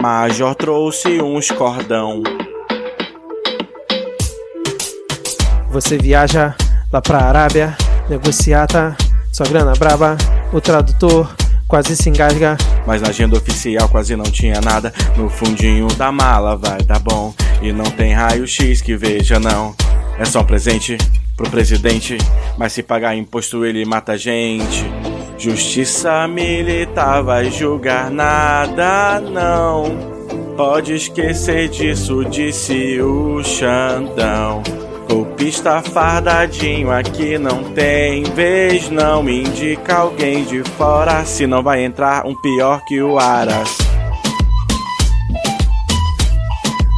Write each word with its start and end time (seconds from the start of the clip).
Major 0.00 0.54
trouxe 0.54 1.20
uns 1.20 1.50
cordão. 1.50 2.22
Você 5.70 5.98
viaja 5.98 6.54
lá 6.92 7.02
pra 7.02 7.18
Arábia, 7.18 7.76
negociata, 8.08 8.96
sua 9.32 9.46
grana 9.46 9.72
braba, 9.76 10.16
o 10.52 10.60
tradutor 10.60 11.28
quase 11.66 11.96
se 11.96 12.08
engasga. 12.08 12.56
Mas 12.86 13.02
na 13.02 13.08
agenda 13.08 13.36
oficial 13.36 13.88
quase 13.88 14.14
não 14.14 14.24
tinha 14.24 14.60
nada. 14.60 14.92
No 15.16 15.28
fundinho 15.28 15.88
da 15.88 16.12
mala 16.12 16.56
vai 16.56 16.80
dar 16.82 17.00
bom. 17.00 17.34
E 17.60 17.72
não 17.72 17.84
tem 17.84 18.14
raio-x 18.14 18.80
que 18.80 18.96
veja, 18.96 19.40
não. 19.40 19.74
É 20.16 20.24
só 20.24 20.42
um 20.42 20.44
presente 20.44 20.96
pro 21.36 21.50
presidente. 21.50 22.16
Mas 22.56 22.72
se 22.72 22.84
pagar 22.84 23.16
imposto 23.16 23.64
ele 23.64 23.84
mata 23.84 24.12
a 24.12 24.16
gente. 24.16 24.84
Justiça 25.38 26.26
militar 26.26 27.22
vai 27.22 27.48
julgar 27.48 28.10
nada, 28.10 29.20
não. 29.20 29.96
Pode 30.56 30.94
esquecer 30.94 31.68
disso, 31.68 32.24
disse 32.24 33.00
o 33.00 33.40
Xandão. 33.44 34.64
Golpista 35.08 35.80
fardadinho 35.80 36.90
aqui 36.90 37.38
não 37.38 37.62
tem 37.72 38.24
vez, 38.24 38.90
não 38.90 39.28
indica 39.28 39.98
alguém 39.98 40.44
de 40.44 40.64
fora, 40.76 41.24
senão 41.24 41.62
vai 41.62 41.84
entrar 41.84 42.26
um 42.26 42.34
pior 42.34 42.84
que 42.84 43.00
o 43.00 43.16
Aras. 43.16 43.78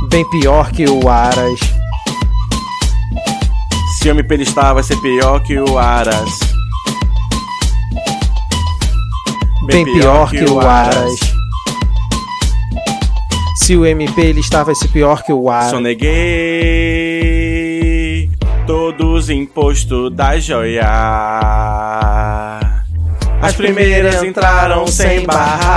Bem 0.09 0.29
pior 0.31 0.73
que 0.73 0.87
o 0.87 1.09
Aras. 1.11 1.61
Se 3.99 4.09
eu 4.09 4.15
me 4.15 4.23
pelistar 4.23 4.73
vai 4.73 4.83
ser 4.83 4.97
pior 5.03 5.41
que 5.41 5.59
o 5.59 5.79
Aras. 5.79 6.50
Bem 9.71 9.85
pior 9.85 10.29
que 10.31 10.43
o 10.45 10.59
Aras. 10.59 11.21
Se 13.57 13.77
o 13.77 13.87
MP 13.87 14.21
ele 14.21 14.41
estava 14.41 14.73
esse 14.73 14.89
pior 14.89 15.23
que 15.23 15.33
o 15.33 15.49
Aras. 15.49 15.71
Soneguei 15.71 16.11
todos 18.67 19.25
os 19.25 19.31
impostos 19.31 20.13
da 20.13 20.37
joia. 20.41 20.89
As 23.41 23.55
primeiras 23.55 24.23
entraram 24.25 24.87
sem 24.89 25.25
barrar, 25.25 25.71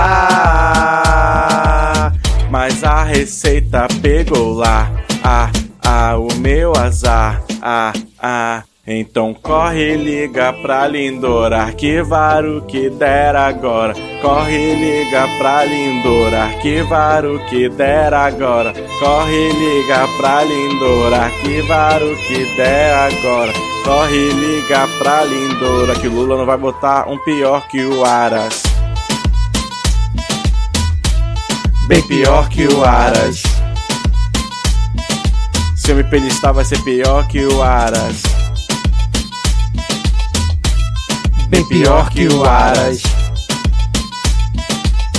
mas 2.49 2.83
a 2.83 3.03
receita 3.03 3.87
pegou 4.01 4.53
lá. 4.53 4.91
Ah, 5.23 5.51
ah, 5.85 6.17
o 6.17 6.33
meu 6.39 6.73
azar. 6.75 7.43
Ah, 7.61 7.93
ah. 8.19 8.63
Então 8.85 9.33
corre 9.33 9.93
e 9.93 9.95
liga 9.95 10.51
pra 10.61 10.85
Lindor, 10.85 11.53
arquivar 11.53 12.43
o 12.43 12.63
que 12.63 12.89
der 12.89 13.33
agora. 13.33 13.93
Corre 14.21 14.57
e 14.57 14.75
liga 14.75 15.25
pra 15.37 15.63
Lindor, 15.63 16.33
arquivar 16.33 17.25
o 17.25 17.39
que 17.45 17.69
der 17.69 18.13
agora. 18.13 18.73
Corre 18.99 19.53
liga 19.53 20.05
pra 20.17 20.43
Lindor, 20.43 21.13
arquivar 21.13 22.03
o 22.03 22.13
que 22.27 22.43
der 22.57 22.93
agora. 22.93 23.53
Corre 23.85 24.17
e 24.17 24.33
liga 24.33 24.85
pra 24.99 25.23
Lindor, 25.23 26.01
que 26.01 26.09
Lula 26.09 26.35
não 26.35 26.45
vai 26.45 26.57
botar 26.57 27.07
um 27.07 27.17
pior 27.19 27.65
que 27.69 27.85
o 27.85 28.03
Aras. 28.03 28.63
Bem 31.87 32.01
pior 32.01 32.49
que 32.49 32.67
o 32.67 32.83
Aras. 32.83 33.43
Se 35.73 35.91
eu 35.91 35.95
me 35.95 36.03
pelistar 36.03 36.53
vai 36.53 36.65
ser 36.65 36.83
pior 36.83 37.25
que 37.29 37.45
o 37.45 37.61
Aras. 37.61 38.42
Bem 41.53 41.63
pior 41.67 42.09
que 42.09 42.27
o 42.29 42.43
Aras. 42.43 43.03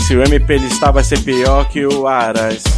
Se 0.05 0.17
o 0.17 0.23
MP 0.25 0.59
listar 0.59 0.93
vai 0.93 1.05
ser 1.05 1.21
pior 1.21 1.69
que 1.69 1.87
o 1.87 2.09
Aras. 2.09 2.74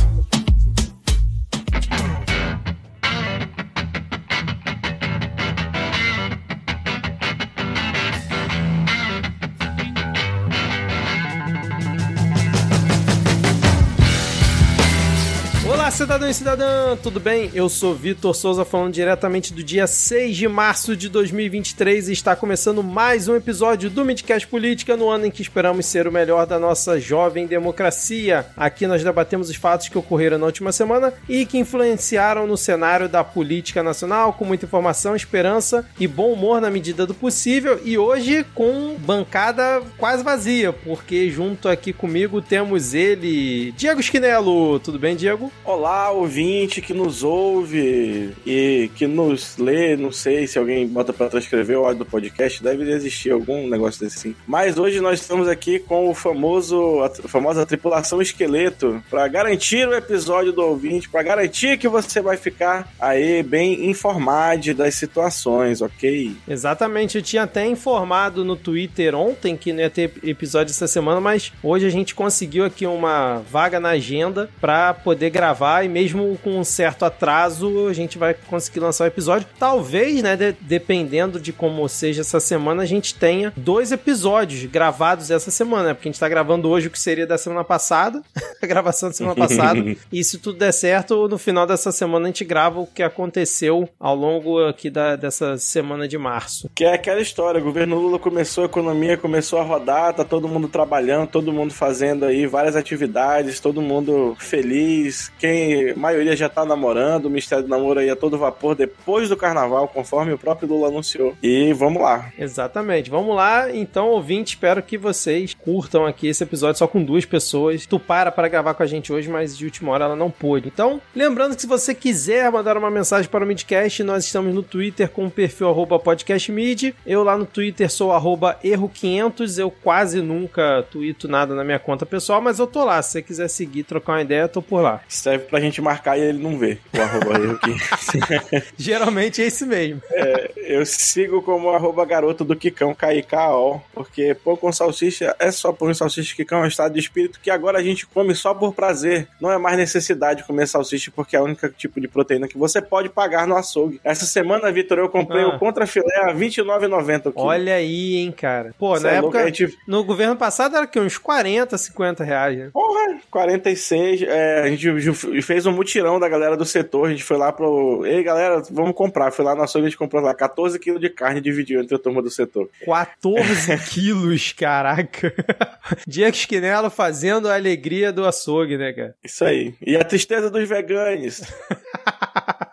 Cidadão 16.16 16.30
e 16.30 16.34
cidadã, 16.34 16.96
tudo 17.02 17.20
bem? 17.20 17.50
Eu 17.52 17.68
sou 17.68 17.94
Vitor 17.94 18.34
Souza, 18.34 18.64
falando 18.64 18.94
diretamente 18.94 19.52
do 19.52 19.62
dia 19.62 19.86
6 19.86 20.34
de 20.34 20.48
março 20.48 20.96
de 20.96 21.10
2023 21.10 22.08
e 22.08 22.12
está 22.14 22.34
começando 22.34 22.82
mais 22.82 23.28
um 23.28 23.36
episódio 23.36 23.90
do 23.90 24.02
Midcast 24.02 24.48
Política 24.48 24.96
no 24.96 25.10
ano 25.10 25.26
em 25.26 25.30
que 25.30 25.42
esperamos 25.42 25.84
ser 25.84 26.08
o 26.08 26.12
melhor 26.12 26.46
da 26.46 26.58
nossa 26.58 26.98
jovem 26.98 27.46
democracia. 27.46 28.46
Aqui 28.56 28.86
nós 28.86 29.04
debatemos 29.04 29.50
os 29.50 29.56
fatos 29.56 29.90
que 29.90 29.98
ocorreram 29.98 30.38
na 30.38 30.46
última 30.46 30.72
semana 30.72 31.12
e 31.28 31.44
que 31.44 31.58
influenciaram 31.58 32.46
no 32.46 32.56
cenário 32.56 33.10
da 33.10 33.22
política 33.22 33.82
nacional, 33.82 34.32
com 34.32 34.46
muita 34.46 34.64
informação, 34.64 35.14
esperança 35.14 35.84
e 36.00 36.08
bom 36.08 36.32
humor 36.32 36.62
na 36.62 36.70
medida 36.70 37.04
do 37.04 37.12
possível. 37.12 37.78
E 37.84 37.98
hoje 37.98 38.42
com 38.54 38.96
bancada 39.00 39.82
quase 39.98 40.22
vazia, 40.22 40.72
porque 40.72 41.28
junto 41.28 41.68
aqui 41.68 41.92
comigo 41.92 42.40
temos 42.40 42.94
ele, 42.94 43.72
Diego 43.72 44.00
Esquinelo. 44.00 44.80
Tudo 44.80 44.98
bem, 44.98 45.14
Diego? 45.14 45.52
Olá, 45.62 46.06
ouvinte 46.16 46.80
que 46.80 46.92
nos 46.92 47.22
ouve 47.22 48.32
e 48.46 48.90
que 48.96 49.06
nos 49.06 49.56
lê, 49.58 49.96
não 49.96 50.12
sei 50.12 50.46
se 50.46 50.58
alguém 50.58 50.86
bota 50.86 51.12
para 51.12 51.28
transcrever 51.28 51.78
o 51.78 51.84
áudio 51.84 52.00
do 52.00 52.06
podcast, 52.06 52.62
deve 52.62 52.90
existir 52.90 53.30
algum 53.30 53.68
negócio 53.68 54.00
desse 54.00 54.18
sim. 54.18 54.34
Mas 54.46 54.78
hoje 54.78 55.00
nós 55.00 55.20
estamos 55.20 55.48
aqui 55.48 55.78
com 55.78 56.08
o 56.08 56.14
famoso, 56.14 57.02
a 57.02 57.28
famosa 57.28 57.66
tripulação 57.66 58.20
esqueleto 58.20 59.02
para 59.10 59.26
garantir 59.28 59.86
o 59.88 59.94
episódio 59.94 60.52
do 60.52 60.62
ouvinte, 60.62 61.08
para 61.08 61.22
garantir 61.22 61.78
que 61.78 61.88
você 61.88 62.20
vai 62.20 62.36
ficar 62.36 62.92
aí 62.98 63.42
bem 63.42 63.88
informado 63.88 64.46
das 64.74 64.94
situações, 64.94 65.82
ok? 65.82 66.34
Exatamente, 66.48 67.16
eu 67.16 67.22
tinha 67.22 67.42
até 67.42 67.66
informado 67.66 68.44
no 68.44 68.56
Twitter 68.56 69.14
ontem 69.14 69.56
que 69.56 69.72
não 69.72 69.80
ia 69.80 69.90
ter 69.90 70.12
episódio 70.22 70.70
essa 70.70 70.86
semana, 70.86 71.20
mas 71.20 71.52
hoje 71.62 71.86
a 71.86 71.90
gente 71.90 72.14
conseguiu 72.14 72.64
aqui 72.64 72.86
uma 72.86 73.42
vaga 73.50 73.78
na 73.78 73.90
agenda 73.90 74.48
para 74.60 74.94
poder 74.94 75.30
gravar 75.30 75.84
e 75.84 75.88
mesmo 75.96 76.38
com 76.44 76.58
um 76.58 76.64
certo 76.64 77.06
atraso 77.06 77.88
a 77.88 77.92
gente 77.94 78.18
vai 78.18 78.34
conseguir 78.34 78.80
lançar 78.80 79.04
o 79.04 79.06
episódio. 79.06 79.48
Talvez, 79.58 80.22
né, 80.22 80.36
de, 80.36 80.52
dependendo 80.60 81.40
de 81.40 81.54
como 81.54 81.88
seja 81.88 82.20
essa 82.20 82.38
semana, 82.38 82.82
a 82.82 82.86
gente 82.86 83.14
tenha 83.14 83.50
dois 83.56 83.92
episódios 83.92 84.70
gravados 84.70 85.30
essa 85.30 85.50
semana, 85.50 85.88
né? 85.88 85.94
porque 85.94 86.06
a 86.06 86.12
gente 86.12 86.20
tá 86.20 86.28
gravando 86.28 86.68
hoje 86.68 86.88
o 86.88 86.90
que 86.90 87.00
seria 87.00 87.26
da 87.26 87.38
semana 87.38 87.64
passada, 87.64 88.20
a 88.62 88.66
gravação 88.66 89.08
da 89.08 89.14
semana 89.14 89.34
passada, 89.34 89.82
e 90.12 90.22
se 90.22 90.36
tudo 90.36 90.58
der 90.58 90.72
certo, 90.72 91.28
no 91.28 91.38
final 91.38 91.66
dessa 91.66 91.90
semana 91.90 92.26
a 92.26 92.28
gente 92.28 92.44
grava 92.44 92.80
o 92.80 92.86
que 92.86 93.02
aconteceu 93.02 93.88
ao 93.98 94.14
longo 94.14 94.62
aqui 94.66 94.90
da, 94.90 95.16
dessa 95.16 95.56
semana 95.56 96.06
de 96.06 96.18
março. 96.18 96.70
Que 96.74 96.84
é 96.84 96.92
aquela 96.92 97.22
história, 97.22 97.58
o 97.58 97.64
governo 97.64 97.98
Lula 97.98 98.18
começou 98.18 98.64
a 98.64 98.66
economia, 98.66 99.16
começou 99.16 99.58
a 99.58 99.62
rodar, 99.62 100.12
tá 100.12 100.24
todo 100.24 100.46
mundo 100.46 100.68
trabalhando, 100.68 101.28
todo 101.28 101.54
mundo 101.54 101.72
fazendo 101.72 102.26
aí 102.26 102.46
várias 102.46 102.76
atividades, 102.76 103.60
todo 103.60 103.80
mundo 103.80 104.36
feliz, 104.38 105.32
quem 105.38 105.85
a 105.90 105.98
maioria 105.98 106.36
já 106.36 106.48
tá 106.48 106.64
namorando, 106.64 107.26
o 107.26 107.30
mistério 107.30 107.64
do 107.64 107.70
namoro 107.70 108.00
aí 108.00 108.10
a 108.10 108.16
todo 108.16 108.38
vapor 108.38 108.74
depois 108.74 109.28
do 109.28 109.36
carnaval, 109.36 109.88
conforme 109.88 110.32
o 110.32 110.38
próprio 110.38 110.68
Lula 110.68 110.88
anunciou. 110.88 111.34
E 111.42 111.72
vamos 111.72 112.02
lá. 112.02 112.30
Exatamente, 112.38 113.10
vamos 113.10 113.34
lá. 113.34 113.72
Então, 113.72 114.08
ouvinte, 114.08 114.54
espero 114.54 114.82
que 114.82 114.98
vocês 114.98 115.54
curtam 115.54 116.06
aqui 116.06 116.28
esse 116.28 116.42
episódio 116.42 116.78
só 116.78 116.86
com 116.86 117.02
duas 117.02 117.24
pessoas. 117.24 117.86
Tu 117.86 117.98
para 117.98 118.30
para 118.30 118.48
gravar 118.48 118.74
com 118.74 118.82
a 118.82 118.86
gente 118.86 119.12
hoje, 119.12 119.28
mas 119.28 119.56
de 119.56 119.64
última 119.64 119.92
hora 119.92 120.04
ela 120.06 120.16
não 120.16 120.30
pôde. 120.30 120.68
Então, 120.68 121.00
lembrando 121.14 121.54
que 121.54 121.62
se 121.62 121.66
você 121.66 121.94
quiser 121.94 122.50
mandar 122.50 122.76
uma 122.76 122.90
mensagem 122.90 123.30
para 123.30 123.44
o 123.44 123.46
Midcast, 123.46 124.02
nós 124.02 124.24
estamos 124.24 124.54
no 124.54 124.62
Twitter 124.62 125.08
com 125.10 125.26
o 125.26 125.30
perfil 125.30 125.68
arroba 125.68 125.98
podcastmid. 125.98 126.94
Eu 127.06 127.22
lá 127.22 127.36
no 127.36 127.46
Twitter 127.46 127.90
sou 127.90 128.12
arroba 128.12 128.58
erro500. 128.64 129.58
Eu 129.58 129.70
quase 129.70 130.20
nunca 130.20 130.84
tweeto 130.90 131.28
nada 131.28 131.54
na 131.54 131.64
minha 131.64 131.78
conta 131.78 132.06
pessoal, 132.06 132.40
mas 132.40 132.58
eu 132.58 132.66
tô 132.66 132.84
lá. 132.84 133.00
Se 133.02 133.12
você 133.12 133.22
quiser 133.22 133.48
seguir, 133.48 133.84
trocar 133.84 134.14
uma 134.14 134.22
ideia, 134.22 134.42
eu 134.42 134.48
tô 134.48 134.62
por 134.62 134.80
lá. 134.80 135.00
Serve 135.08 135.44
pra 135.46 135.60
gente 135.60 135.75
marcar 135.80 136.18
e 136.18 136.22
ele 136.22 136.42
não 136.42 136.58
vê 136.58 136.78
o 136.92 137.00
arroba 137.00 137.38
erro. 137.38 137.58
Geralmente 138.76 139.42
é 139.42 139.46
esse 139.46 139.64
mesmo. 139.64 140.02
É, 140.10 140.50
eu 140.56 140.84
sigo 140.84 141.42
como 141.42 141.70
arroba 141.70 142.04
garoto 142.04 142.44
do 142.44 142.56
Kikão, 142.56 142.94
K-I-K-O, 142.94 143.80
porque 143.94 144.34
pão 144.34 144.56
com 144.56 144.72
salsicha 144.72 145.34
é 145.38 145.50
só 145.50 145.72
pão 145.72 145.90
e 145.90 145.94
salsicha 145.94 146.34
Kikão, 146.34 146.60
é 146.60 146.62
um 146.62 146.68
estado 146.68 146.94
de 146.94 147.00
espírito 147.00 147.40
que 147.40 147.50
agora 147.50 147.78
a 147.78 147.82
gente 147.82 148.06
come 148.06 148.34
só 148.34 148.54
por 148.54 148.74
prazer. 148.74 149.28
Não 149.40 149.50
é 149.50 149.58
mais 149.58 149.76
necessidade 149.76 150.40
de 150.40 150.46
comer 150.46 150.66
salsicha, 150.66 151.10
porque 151.14 151.36
é 151.36 151.40
o 151.40 151.44
único 151.44 151.68
tipo 151.70 152.00
de 152.00 152.08
proteína 152.08 152.48
que 152.48 152.58
você 152.58 152.80
pode 152.80 153.08
pagar 153.08 153.46
no 153.46 153.56
açougue. 153.56 154.00
Essa 154.04 154.24
semana, 154.24 154.70
Vitor, 154.70 154.98
eu 154.98 155.08
comprei 155.08 155.44
ah. 155.44 155.48
o 155.48 155.58
contra 155.58 155.86
filé 155.86 156.16
a 156.16 156.32
R$29,90. 156.32 157.32
Olha 157.34 157.74
aí, 157.74 158.16
hein, 158.16 158.32
cara. 158.32 158.74
Pô, 158.78 158.96
Cê 158.96 159.04
na 159.04 159.10
é 159.10 159.16
época, 159.16 159.44
gente... 159.46 159.76
no 159.86 160.04
governo 160.04 160.36
passado 160.36 160.76
era 160.76 160.86
que 160.86 160.98
uns 160.98 161.18
40, 161.18 161.76
50 161.76 162.24
reais, 162.24 162.58
né? 162.58 162.70
Porra, 162.72 163.18
46. 163.30 164.22
É, 164.22 164.62
a 164.62 164.68
gente 164.68 164.86
e 165.32 165.42
fez 165.66 165.72
um 165.72 165.72
mutirão 165.72 166.18
da 166.20 166.28
galera 166.28 166.56
do 166.56 166.64
setor. 166.64 167.08
A 167.08 167.10
gente 167.10 167.24
foi 167.24 167.36
lá 167.36 167.52
pro. 167.52 168.04
Ei, 168.06 168.22
galera, 168.22 168.62
vamos 168.70 168.94
comprar. 168.94 169.32
Foi 169.32 169.44
lá 169.44 169.54
no 169.54 169.62
açougue, 169.62 169.86
a 169.86 169.88
gente 169.90 169.98
comprou 169.98 170.22
lá 170.22 170.34
14 170.34 170.78
quilos 170.78 171.00
de 171.00 171.10
carne 171.10 171.40
dividiu 171.40 171.80
entre 171.80 171.96
a 171.96 171.98
turma 171.98 172.22
do 172.22 172.30
setor. 172.30 172.68
14 172.84 173.76
quilos, 173.90 174.52
caraca. 174.52 175.34
Diego 176.06 176.36
Esquinelo 176.36 176.90
fazendo 176.90 177.48
a 177.48 177.54
alegria 177.54 178.12
do 178.12 178.24
açougue, 178.24 178.78
né, 178.78 178.92
cara? 178.92 179.14
Isso 179.22 179.44
aí. 179.44 179.74
E 179.84 179.96
a 179.96 180.04
tristeza 180.04 180.50
dos 180.50 180.68
veganos. 180.68 181.42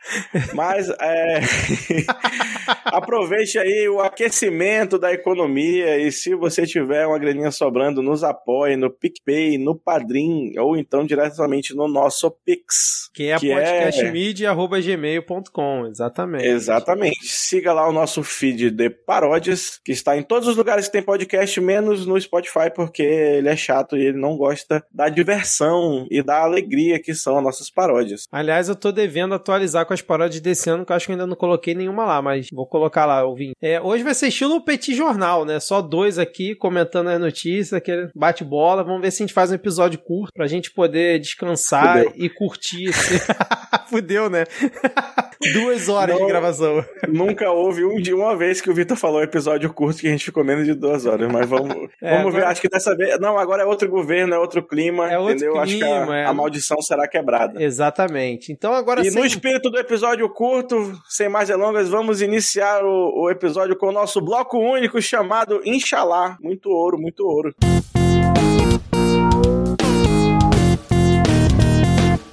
Mas 0.54 0.90
é... 0.90 1.40
aproveite 2.86 3.58
aí 3.58 3.90
o 3.90 4.00
aquecimento 4.00 5.00
da 5.00 5.12
economia 5.12 5.98
e 5.98 6.12
se 6.12 6.36
você 6.36 6.66
tiver 6.66 7.08
uma 7.08 7.18
graninha 7.18 7.50
sobrando, 7.52 8.02
nos 8.02 8.22
apoie 8.24 8.76
no 8.76 8.90
PicPay, 8.90 9.58
no 9.58 9.76
Padrim 9.76 10.58
ou 10.58 10.76
então 10.78 11.06
diretamente 11.06 11.76
no 11.76 11.88
nosso 11.88 12.32
Pix. 12.46 13.10
Que 13.14 13.30
é 13.30 13.40
podcastmedia.gmail.com, 13.40 15.88
exatamente. 15.88 16.46
Exatamente. 16.46 17.28
Siga 17.28 17.72
lá 17.74 17.88
o 17.88 17.94
nosso 17.94 18.24
feed 18.24 18.72
de 18.72 18.90
paródias, 18.90 19.80
que 19.84 19.92
está 19.92 20.18
em 20.18 20.24
todos 20.24 20.48
os 20.48 20.56
lugares 20.56 20.88
que 20.88 20.94
tem 20.94 21.04
podcast, 21.04 21.62
menos 21.62 22.06
no 22.06 22.20
Spotify, 22.20 22.72
porque 22.74 23.04
ele 23.04 23.50
é 23.50 23.56
chato 23.56 23.98
e 23.98 24.06
ele 24.06 24.20
não 24.20 24.38
gosta 24.38 24.86
da 24.92 25.10
diversão 25.10 26.08
e 26.10 26.22
da 26.22 26.42
alegria 26.42 27.00
que 27.00 27.14
são 27.14 27.38
as 27.38 27.44
nossas 27.44 27.70
paródias. 27.70 28.28
Aliás, 28.32 28.70
eu 28.70 28.76
tô 28.76 28.92
devendo 28.92 29.36
atualizar 29.36 29.86
com 29.86 29.93
as 29.94 30.02
paródias 30.02 30.42
desse 30.42 30.70
ano, 30.70 30.86
que 30.86 30.92
eu 30.92 30.96
acho 30.96 31.06
que 31.06 31.12
ainda 31.12 31.28
não 31.28 31.36
coloquei 31.36 31.74
nenhuma 31.74 32.06
lá, 32.06 32.22
mas 32.22 32.48
vou 32.52 32.66
colocar 32.66 33.06
lá, 33.06 33.24
ouvindo. 33.24 33.54
É, 33.62 33.82
hoje 33.82 34.04
vai 34.04 34.14
ser 34.14 34.28
estilo 34.28 34.64
Petit 34.64 34.96
Jornal, 34.96 35.46
né? 35.46 35.60
Só 35.60 35.82
dois 35.82 36.18
aqui 36.20 36.56
comentando 36.56 37.08
as 37.10 37.20
notícias, 37.20 37.74
aquele 37.74 38.10
bate-bola. 38.16 38.84
Vamos 38.84 39.02
ver 39.02 39.12
se 39.12 39.24
a 39.24 39.26
gente 39.26 39.34
faz 39.34 39.52
um 39.52 39.56
episódio 39.56 40.00
curto 40.00 40.32
pra 40.34 40.48
gente 40.48 40.72
poder 40.72 41.20
descansar 41.20 42.04
Fudeu. 42.04 42.14
e 42.16 42.30
curtir 42.30 42.86
esse. 42.86 43.20
Fudeu, 43.90 44.30
né? 44.30 44.46
Duas 45.52 45.90
horas 45.90 46.16
não, 46.16 46.26
de 46.26 46.32
gravação. 46.32 46.86
Nunca 47.08 47.52
houve 47.52 47.84
um 47.84 48.02
de 48.02 48.14
uma 48.14 48.36
vez 48.36 48.62
que 48.62 48.70
o 48.70 48.74
Vitor 48.74 48.96
falou 48.96 49.22
episódio 49.22 49.72
curto 49.74 50.02
que 50.02 50.08
a 50.08 50.12
gente 50.12 50.26
ficou 50.26 50.44
menos 50.44 50.66
de 50.66 50.74
duas 50.74 51.06
horas, 51.06 51.32
mas 51.32 51.48
vamos, 51.48 51.74
é, 52.02 52.18
vamos 52.18 52.28
agora... 52.28 52.46
ver. 52.46 52.46
Acho 52.46 52.62
que 52.62 52.70
dessa 52.70 52.96
vez. 52.96 53.20
Não, 53.20 53.38
agora 53.38 53.64
é 53.64 53.66
outro 53.66 53.90
governo, 53.90 54.34
é 54.34 54.40
outro 54.40 54.64
clima, 54.64 55.12
é 55.12 55.18
outro 55.18 55.36
entendeu? 55.36 55.54
Clima, 55.54 55.64
Acho 55.64 55.78
que 55.78 56.12
a, 56.12 56.18
é... 56.18 56.26
a, 56.26 56.34
maldição 56.34 56.82
será 56.82 57.08
quebrada. 57.08 57.62
Exatamente. 57.62 58.52
Então 58.52 58.74
agora 58.74 59.02
E 59.02 59.12
sem... 59.12 59.20
no 59.20 59.26
espírito 59.26 59.70
do 59.70 59.78
episódio 59.78 60.28
curto, 60.30 60.94
sem 61.10 61.30
mais 61.30 61.48
delongas, 61.48 61.90
vamos 61.90 62.22
iniciar 62.22 62.84
o, 62.84 63.24
o 63.24 63.30
episódio 63.30 63.76
com 63.76 63.88
o 63.88 63.92
nosso 63.92 64.22
bloco 64.22 64.58
único 64.58 65.02
chamado 65.02 65.62
Inshallah. 65.66 66.38
Muito 66.42 66.70
ouro, 66.70 66.98
muito 66.98 67.26
ouro. 67.26 67.54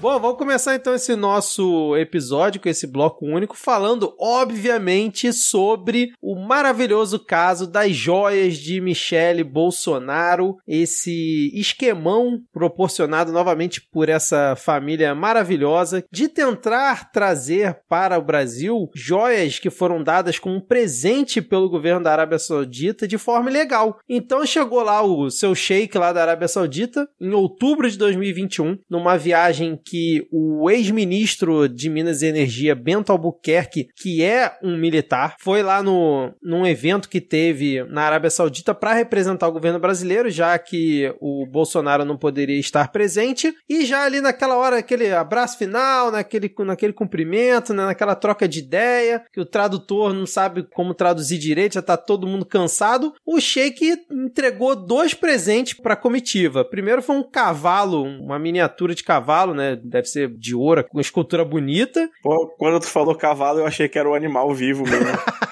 Bom, 0.00 0.18
vamos 0.18 0.38
começar 0.38 0.74
então 0.74 0.94
esse 0.94 1.14
nosso 1.14 1.94
episódio 1.94 2.58
com 2.58 2.70
esse 2.70 2.86
bloco 2.86 3.26
único, 3.26 3.54
falando, 3.54 4.14
obviamente, 4.18 5.30
sobre 5.30 6.14
o 6.22 6.34
maravilhoso 6.36 7.18
caso 7.18 7.66
das 7.66 7.94
joias 7.94 8.56
de 8.56 8.80
Michele 8.80 9.44
Bolsonaro, 9.44 10.56
esse 10.66 11.50
esquemão 11.52 12.40
proporcionado 12.50 13.30
novamente 13.30 13.82
por 13.92 14.08
essa 14.08 14.56
família 14.56 15.14
maravilhosa 15.14 16.02
de 16.10 16.28
tentar 16.28 17.12
trazer 17.12 17.80
para 17.86 18.18
o 18.18 18.24
Brasil 18.24 18.88
joias 18.94 19.58
que 19.58 19.68
foram 19.68 20.02
dadas 20.02 20.38
como 20.38 20.62
presente 20.62 21.42
pelo 21.42 21.68
governo 21.68 22.04
da 22.04 22.12
Arábia 22.12 22.38
Saudita 22.38 23.06
de 23.06 23.18
forma 23.18 23.50
ilegal. 23.50 23.98
Então 24.08 24.46
chegou 24.46 24.82
lá 24.82 25.02
o 25.02 25.28
seu 25.30 25.54
sheik 25.54 25.98
lá 25.98 26.10
da 26.10 26.22
Arábia 26.22 26.48
Saudita 26.48 27.06
em 27.20 27.34
outubro 27.34 27.90
de 27.90 27.98
2021, 27.98 28.78
numa 28.88 29.18
viagem 29.18 29.78
que 29.90 30.28
o 30.30 30.70
ex-ministro 30.70 31.68
de 31.68 31.90
Minas 31.90 32.22
e 32.22 32.26
Energia, 32.26 32.76
Bento 32.76 33.10
Albuquerque, 33.10 33.88
que 33.96 34.22
é 34.22 34.56
um 34.62 34.76
militar, 34.76 35.34
foi 35.40 35.64
lá 35.64 35.82
no, 35.82 36.32
num 36.40 36.64
evento 36.64 37.08
que 37.08 37.20
teve 37.20 37.82
na 37.84 38.02
Arábia 38.02 38.30
Saudita 38.30 38.72
para 38.72 38.92
representar 38.92 39.48
o 39.48 39.52
governo 39.52 39.80
brasileiro, 39.80 40.30
já 40.30 40.56
que 40.60 41.12
o 41.20 41.44
Bolsonaro 41.44 42.04
não 42.04 42.16
poderia 42.16 42.60
estar 42.60 42.92
presente, 42.92 43.52
e 43.68 43.84
já 43.84 44.04
ali 44.04 44.20
naquela 44.20 44.56
hora, 44.56 44.78
aquele 44.78 45.10
abraço 45.12 45.58
final, 45.58 46.12
naquele, 46.12 46.54
naquele 46.60 46.92
cumprimento, 46.92 47.74
né, 47.74 47.86
naquela 47.86 48.14
troca 48.14 48.46
de 48.46 48.60
ideia, 48.60 49.24
que 49.32 49.40
o 49.40 49.44
tradutor 49.46 50.14
não 50.14 50.24
sabe 50.24 50.62
como 50.72 50.94
traduzir 50.94 51.38
direito, 51.38 51.74
já 51.74 51.82
tá 51.82 51.96
todo 51.96 52.28
mundo 52.28 52.46
cansado, 52.46 53.12
o 53.26 53.40
Sheik 53.40 54.04
entregou 54.08 54.76
dois 54.76 55.14
presentes 55.14 55.74
para 55.74 55.94
a 55.94 55.96
comitiva. 55.96 56.64
Primeiro 56.64 57.02
foi 57.02 57.16
um 57.16 57.28
cavalo, 57.28 58.04
uma 58.04 58.38
miniatura 58.38 58.94
de 58.94 59.02
cavalo, 59.02 59.52
né, 59.52 59.79
deve 59.84 60.06
ser 60.06 60.28
de 60.36 60.54
ouro, 60.54 60.84
com 60.88 61.00
escultura 61.00 61.44
bonita. 61.44 62.08
Pô, 62.22 62.48
quando 62.58 62.80
tu 62.80 62.86
falou 62.86 63.14
cavalo, 63.14 63.60
eu 63.60 63.66
achei 63.66 63.88
que 63.88 63.98
era 63.98 64.08
um 64.08 64.14
animal 64.14 64.52
vivo 64.54 64.84
mesmo. 64.84 65.06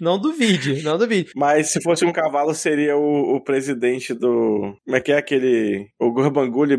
não 0.00 0.18
duvide, 0.18 0.82
não 0.82 0.98
duvide. 0.98 1.30
Mas 1.34 1.70
se 1.70 1.82
fosse 1.82 2.04
um 2.04 2.12
cavalo, 2.12 2.54
seria 2.54 2.96
o, 2.96 3.36
o 3.36 3.40
presidente 3.40 4.12
do. 4.14 4.76
Como 4.84 4.96
é 4.96 5.00
que 5.00 5.12
é 5.12 5.16
aquele. 5.16 5.88
O 5.98 6.12
Gurbanguly, 6.12 6.76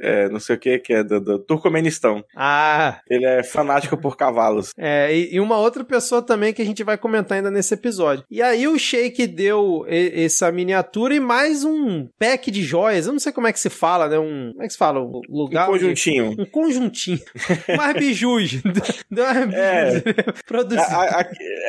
é, 0.00 0.28
não 0.28 0.40
sei 0.40 0.56
o 0.56 0.58
que, 0.58 0.78
que 0.78 0.92
é 0.92 1.02
do, 1.02 1.20
do 1.20 1.38
Turcomenistão. 1.38 2.24
Ah! 2.36 3.00
Ele 3.08 3.24
é 3.24 3.42
fanático 3.42 3.96
por 3.96 4.16
cavalos. 4.16 4.72
É, 4.78 5.14
e, 5.14 5.34
e, 5.34 5.40
uma 5.40 5.58
outra 5.58 5.84
pessoa 5.84 6.22
também 6.22 6.52
que 6.52 6.62
a 6.62 6.64
gente 6.64 6.84
vai 6.84 6.98
comentar 6.98 7.36
ainda 7.36 7.50
nesse 7.50 7.74
episódio. 7.74 8.24
E 8.30 8.42
aí 8.42 8.66
o 8.66 8.78
Sheik 8.78 9.26
deu 9.26 9.84
e, 9.88 10.24
essa 10.24 10.50
miniatura 10.52 11.14
e 11.14 11.20
mais 11.20 11.64
um 11.64 12.06
pack 12.18 12.50
de 12.50 12.62
joias. 12.62 13.06
Eu 13.06 13.12
não 13.12 13.20
sei 13.20 13.32
como 13.32 13.46
é 13.46 13.52
que 13.52 13.60
se 13.60 13.70
fala, 13.70 14.08
né? 14.08 14.18
Um. 14.18 14.52
Como 14.52 14.62
é 14.62 14.66
que 14.66 14.72
se 14.72 14.78
fala? 14.78 15.00
Um 15.00 15.20
lugar. 15.28 15.68
Um 15.68 15.72
conjuntinho. 15.72 16.27
Um 16.38 16.44
conjuntinho. 16.44 17.20
mais 17.76 17.94
bijus. 17.94 18.60
É. 19.52 20.00
Produzido. 20.46 20.82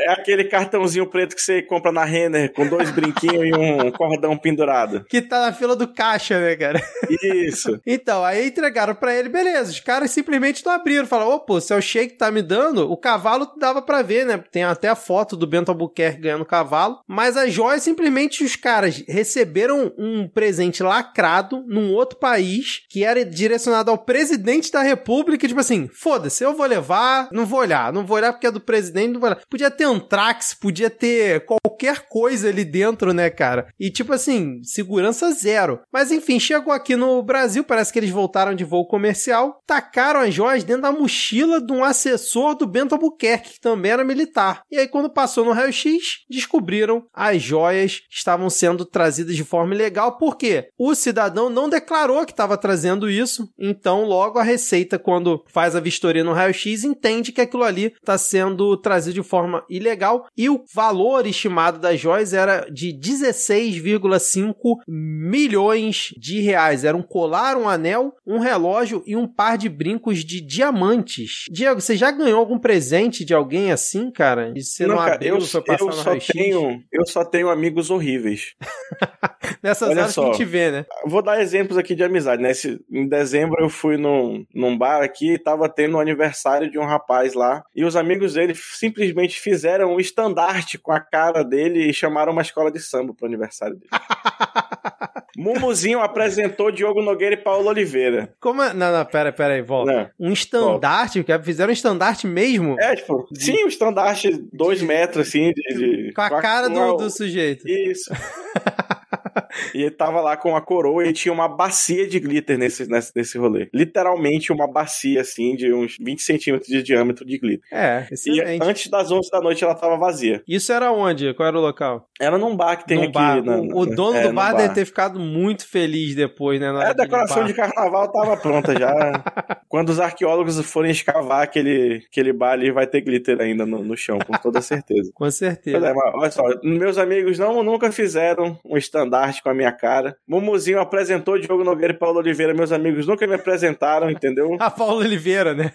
É 0.06 0.12
aquele 0.12 0.46
cartãozinho 0.46 1.08
preto 1.08 1.36
que 1.36 1.42
você 1.42 1.62
compra 1.62 1.92
na 1.92 2.04
Renner 2.04 2.52
com 2.54 2.68
dois 2.68 2.92
brinquinhos 2.92 3.46
e 3.46 3.54
um 3.54 3.92
cordão 3.92 4.38
pendurado. 4.38 5.06
Que 5.10 5.22
tá 5.22 5.42
na 5.42 5.54
fila 5.54 5.76
do 5.76 5.88
caixa, 5.88 6.40
né, 6.40 6.56
cara? 6.56 6.82
Isso. 7.24 7.80
então, 7.86 8.24
aí 8.24 8.48
entregaram 8.48 8.96
para 8.96 9.16
ele, 9.16 9.30
beleza. 9.30 9.72
Os 9.72 9.80
caras 9.80 10.12
simplesmente 10.12 10.66
não 10.66 10.74
abriram. 10.74 11.06
Falaram, 11.06 11.32
ô, 11.32 11.40
pô, 11.40 11.60
se 11.60 11.74
é 11.74 11.76
o 11.76 11.82
Sheik 11.82 12.16
tá 12.16 12.32
me 12.32 12.42
dando, 12.42 12.92
o 12.92 12.98
cavalo 12.98 13.52
dava 13.58 13.82
para 13.82 14.02
ver, 14.02 14.26
né? 14.26 14.44
Tem 14.52 14.64
até 14.64 14.88
a 14.88 14.96
foto 14.96 15.36
do 15.36 15.48
Bento 15.48 15.70
Albuquerque 15.70 16.22
ganhando 16.22 16.42
o 16.42 16.46
cavalo. 16.46 17.00
Mas 17.08 17.38
as 17.38 17.52
joias, 17.54 17.84
simplesmente 17.84 18.44
os 18.44 18.56
caras 18.56 19.04
receberam 19.08 19.92
um 19.98 20.28
presente 20.28 20.84
lacrado 20.84 21.64
num 21.68 21.94
outro 21.94 22.18
país 22.18 22.84
que 22.90 23.04
era 23.04 23.24
direcionado 23.26 23.92
ao 23.92 23.98
presidente 23.98 24.49
da 24.72 24.82
república. 24.82 25.48
Tipo 25.48 25.60
assim, 25.60 25.88
foda-se, 25.94 26.44
eu 26.44 26.56
vou 26.56 26.66
levar, 26.66 27.30
não 27.32 27.46
vou 27.46 27.60
olhar. 27.60 27.94
Não 27.94 28.06
vou 28.06 28.18
olhar 28.18 28.34
porque 28.34 28.48
é 28.48 28.52
do 28.52 28.60
presidente, 28.60 29.14
não 29.14 29.20
vou 29.20 29.30
olhar. 29.30 29.42
Podia 29.50 29.70
ter 29.70 29.84
Antrax, 29.84 30.54
podia 30.54 30.90
ter 30.90 31.46
qualquer 31.70 32.08
coisa 32.08 32.50
ali 32.50 32.66
dentro, 32.66 33.14
né, 33.14 33.30
cara? 33.30 33.68
E 33.80 33.92
tipo 33.92 34.12
assim, 34.14 34.62
segurança 34.64 35.32
zero. 35.32 35.82
Mas 35.94 36.12
enfim, 36.12 36.40
chegou 36.40 36.74
aqui 36.74 36.96
no 36.96 37.22
Brasil, 37.22 37.64
parece 37.64 37.94
que 37.94 38.00
eles 38.00 38.10
voltaram 38.10 38.56
de 38.56 38.64
voo 38.64 38.88
comercial, 38.88 39.62
tacaram 39.68 40.22
as 40.22 40.34
joias 40.34 40.64
dentro 40.64 40.84
da 40.84 40.92
mochila 40.92 41.62
de 41.62 41.72
um 41.72 41.84
assessor 41.84 42.56
do 42.56 42.66
Bento 42.66 42.96
Albuquerque, 42.96 43.54
que 43.54 43.60
também 43.60 43.92
era 43.92 44.04
militar. 44.04 44.62
E 44.72 44.78
aí, 44.78 44.88
quando 44.88 45.10
passou 45.10 45.46
no 45.46 45.52
raio-x, 45.52 46.26
descobriram 46.30 47.06
as 47.14 47.42
joias 47.42 48.02
estavam 48.10 48.50
sendo 48.50 48.86
trazidas 48.86 49.36
de 49.36 49.44
forma 49.44 49.76
ilegal, 49.76 50.18
porque 50.18 50.70
o 50.78 50.96
cidadão 50.96 51.50
não 51.50 51.70
declarou 51.70 52.26
que 52.26 52.32
estava 52.32 52.58
trazendo 52.58 53.10
isso, 53.10 53.48
então 53.58 54.04
logo 54.04 54.40
a 54.40 54.44
Receita, 54.44 54.98
quando 54.98 55.44
faz 55.48 55.76
a 55.76 55.80
vistoria 55.80 56.24
no 56.24 56.34
raio-x, 56.34 56.84
entende 56.84 57.32
que 57.32 57.42
aquilo 57.42 57.64
ali 57.64 57.94
está 58.00 58.18
sendo 58.18 58.76
trazido 58.78 59.14
de 59.14 59.24
forma 59.24 59.64
ilegal 59.70 60.28
e 60.36 60.50
o 60.50 60.64
valor 60.74 61.26
estimado 61.26 61.59
das 61.80 62.00
joias 62.00 62.34
era 62.34 62.66
de 62.72 62.94
16,5 62.94 64.78
milhões 64.88 66.14
de 66.18 66.40
reais. 66.42 66.84
Era 66.84 66.96
um 66.96 67.02
colar, 67.02 67.58
um 67.58 67.68
anel, 67.68 68.16
um 68.26 68.40
relógio 68.40 69.04
e 69.06 69.16
um 69.16 69.28
par 69.28 69.58
de 69.58 69.68
brincos 69.68 70.24
de 70.24 70.42
diamantes. 70.42 71.46
Diego, 71.52 71.82
você 71.82 71.96
já 71.96 72.12
ganhou 72.12 72.40
algum 72.40 72.58
presente 72.58 73.26
de 73.26 73.34
alguém 73.34 73.72
assim, 73.72 74.12
cara? 74.12 74.52
De 74.54 74.64
você 74.64 74.86
não, 74.86 74.96
não 74.96 75.02
cara, 75.02 75.16
abriu, 75.16 75.36
eu, 75.36 75.42
foi 75.42 75.62
passar 75.62 75.86
eu 75.86 75.92
só 75.92 76.16
tenho, 76.34 76.84
Eu 76.92 77.06
só 77.06 77.26
tenho 77.26 77.50
amigos 77.50 77.90
horríveis. 77.90 78.56
Nessas 79.62 79.90
Olha 79.90 80.02
horas 80.02 80.14
só, 80.14 80.22
que 80.22 80.30
a 80.30 80.32
gente 80.34 80.46
vê, 80.46 80.72
né? 80.72 80.86
Vou 81.06 81.22
dar 81.22 81.42
exemplos 81.42 81.78
aqui 81.78 81.96
de 81.96 82.04
amizade, 82.04 82.42
né? 82.42 82.52
em 82.92 83.08
dezembro 83.08 83.58
eu 83.62 83.70
fui 83.70 83.98
num, 83.98 84.46
num 84.54 84.78
bar 84.78 85.02
aqui 85.02 85.34
e 85.34 85.40
tava 85.40 85.70
tendo 85.70 85.98
um 85.98 86.00
aniversário 86.00 86.70
de 86.70 86.78
um 86.78 86.86
rapaz 86.86 87.34
lá 87.34 87.64
e 87.76 87.84
os 87.84 87.96
amigos 87.96 88.34
dele 88.34 88.54
simplesmente 88.56 89.40
fizeram 89.40 89.94
um 89.94 90.00
estandarte 90.00 90.78
com 90.78 90.92
a 90.92 91.00
cara 91.00 91.44
dele 91.50 91.90
e 91.90 91.94
chamaram 91.94 92.32
uma 92.32 92.42
escola 92.42 92.72
de 92.72 92.80
samba 92.80 93.14
pro 93.14 93.26
aniversário 93.26 93.76
dele. 93.76 93.90
Mumuzinho 95.40 96.02
apresentou 96.02 96.70
Diogo 96.70 97.02
Nogueira 97.02 97.36
e 97.36 97.38
Paulo 97.38 97.70
Oliveira. 97.70 98.34
Como 98.42 98.62
é? 98.62 98.74
Não, 98.74 98.92
não, 98.92 99.06
pera, 99.06 99.32
pera 99.32 99.54
aí, 99.54 99.62
volta. 99.62 100.12
Não. 100.20 100.28
Um 100.28 100.34
estandarte? 100.34 101.22
Volta. 101.22 101.44
Fizeram 101.44 101.70
um 101.70 101.74
estandarte 101.74 102.28
mesmo? 102.28 102.76
É, 102.78 102.96
tipo, 102.96 103.26
de... 103.32 103.46
sim, 103.46 103.64
um 103.64 103.68
estandarte 103.70 104.32
dois 104.52 104.82
metros, 104.82 105.28
assim, 105.28 105.54
de, 105.54 105.78
de... 105.78 106.14
Com 106.14 106.22
a 106.22 106.42
cara 106.42 106.68
do, 106.68 106.98
do 106.98 107.10
sujeito. 107.10 107.66
Isso. 107.68 108.12
e 109.74 109.82
ele 109.82 109.92
tava 109.92 110.22
lá 110.22 110.36
com 110.38 110.56
a 110.56 110.62
coroa 110.62 111.06
e 111.06 111.14
tinha 111.14 111.34
uma 111.34 111.48
bacia 111.48 112.08
de 112.08 112.20
glitter 112.20 112.58
nesse, 112.58 112.88
nesse, 112.90 113.12
nesse 113.16 113.38
rolê. 113.38 113.70
Literalmente 113.74 114.52
uma 114.52 114.68
bacia, 114.72 115.22
assim, 115.22 115.56
de 115.56 115.74
uns 115.74 115.96
20 116.00 116.22
centímetros 116.22 116.70
de 116.70 116.82
diâmetro 116.84 117.26
de 117.26 117.38
glitter. 117.38 117.68
É, 117.72 118.08
excelente. 118.12 118.64
E 118.64 118.68
antes 118.68 118.90
das 118.90 119.12
11 119.12 119.30
da 119.32 119.42
noite 119.42 119.64
ela 119.64 119.76
tava 119.76 119.98
vazia. 119.98 120.42
Isso 120.48 120.72
era 120.72 120.92
onde? 120.92 121.34
Qual 121.34 121.48
era 121.48 121.58
o 121.58 121.62
local? 121.62 122.08
Era 122.20 122.38
num 122.38 122.56
bar 122.56 122.78
que 122.78 122.86
tem 122.88 122.98
Num 122.98 123.04
aqui. 123.06 123.14
bar. 123.14 123.44
na- 123.44 123.58
o, 123.58 123.80
o 123.82 123.86
dono 123.86 124.18
é, 124.18 124.22
do 124.24 124.30
num 124.30 124.36
bar, 124.36 124.54
deve 124.56 124.74
ter 124.74 124.86
ficado 124.86 125.20
muito 125.20 125.68
feliz 125.68 126.16
depois, 126.16 126.60
né? 126.60 126.68
É, 126.68 126.86
a 126.88 126.90
de 126.94 126.98
decoração 127.04 127.44
limpar. 127.44 127.48
de 127.68 127.74
carnaval 127.74 128.12
tava 128.12 128.38
pronta 128.38 128.74
já. 128.78 128.94
Quando 129.68 129.90
os 129.90 130.00
arqueólogos 130.00 130.60
forem 130.70 130.92
escavar 130.92 131.42
aquele, 131.44 132.04
aquele 132.12 132.34
bar 132.34 132.52
ali, 132.54 132.72
vai 132.72 132.88
ter 132.88 133.02
glitter 133.02 133.40
ainda 133.40 133.66
no, 133.66 133.84
no 133.84 133.96
chão, 133.98 134.18
com 134.20 134.34
toda 134.34 134.62
certeza. 134.62 135.12
Com 135.16 135.30
certeza. 135.32 135.78
é, 135.88 135.94
mas 135.94 136.14
olha 136.16 136.32
só, 136.32 136.44
meus 136.64 136.98
amigos 136.98 137.38
não, 137.40 137.64
nunca 137.64 137.92
fizeram 137.92 138.58
um 138.66 138.78
estandarte 138.78 139.39
com 139.42 139.50
a 139.50 139.54
minha 139.54 139.72
cara. 139.72 140.16
Mumuzinho 140.28 140.80
apresentou 140.80 141.40
Diogo 141.40 141.64
Nogueira 141.64 141.94
e 141.94 141.98
Paulo 141.98 142.20
Oliveira, 142.20 142.54
meus 142.54 142.72
amigos 142.72 143.08
nunca 143.08 143.26
me 143.26 143.36
apresentaram, 143.36 144.10
entendeu? 144.12 144.56
A 144.60 144.70
Paula 144.70 145.04
Oliveira, 145.04 145.54
né? 145.54 145.72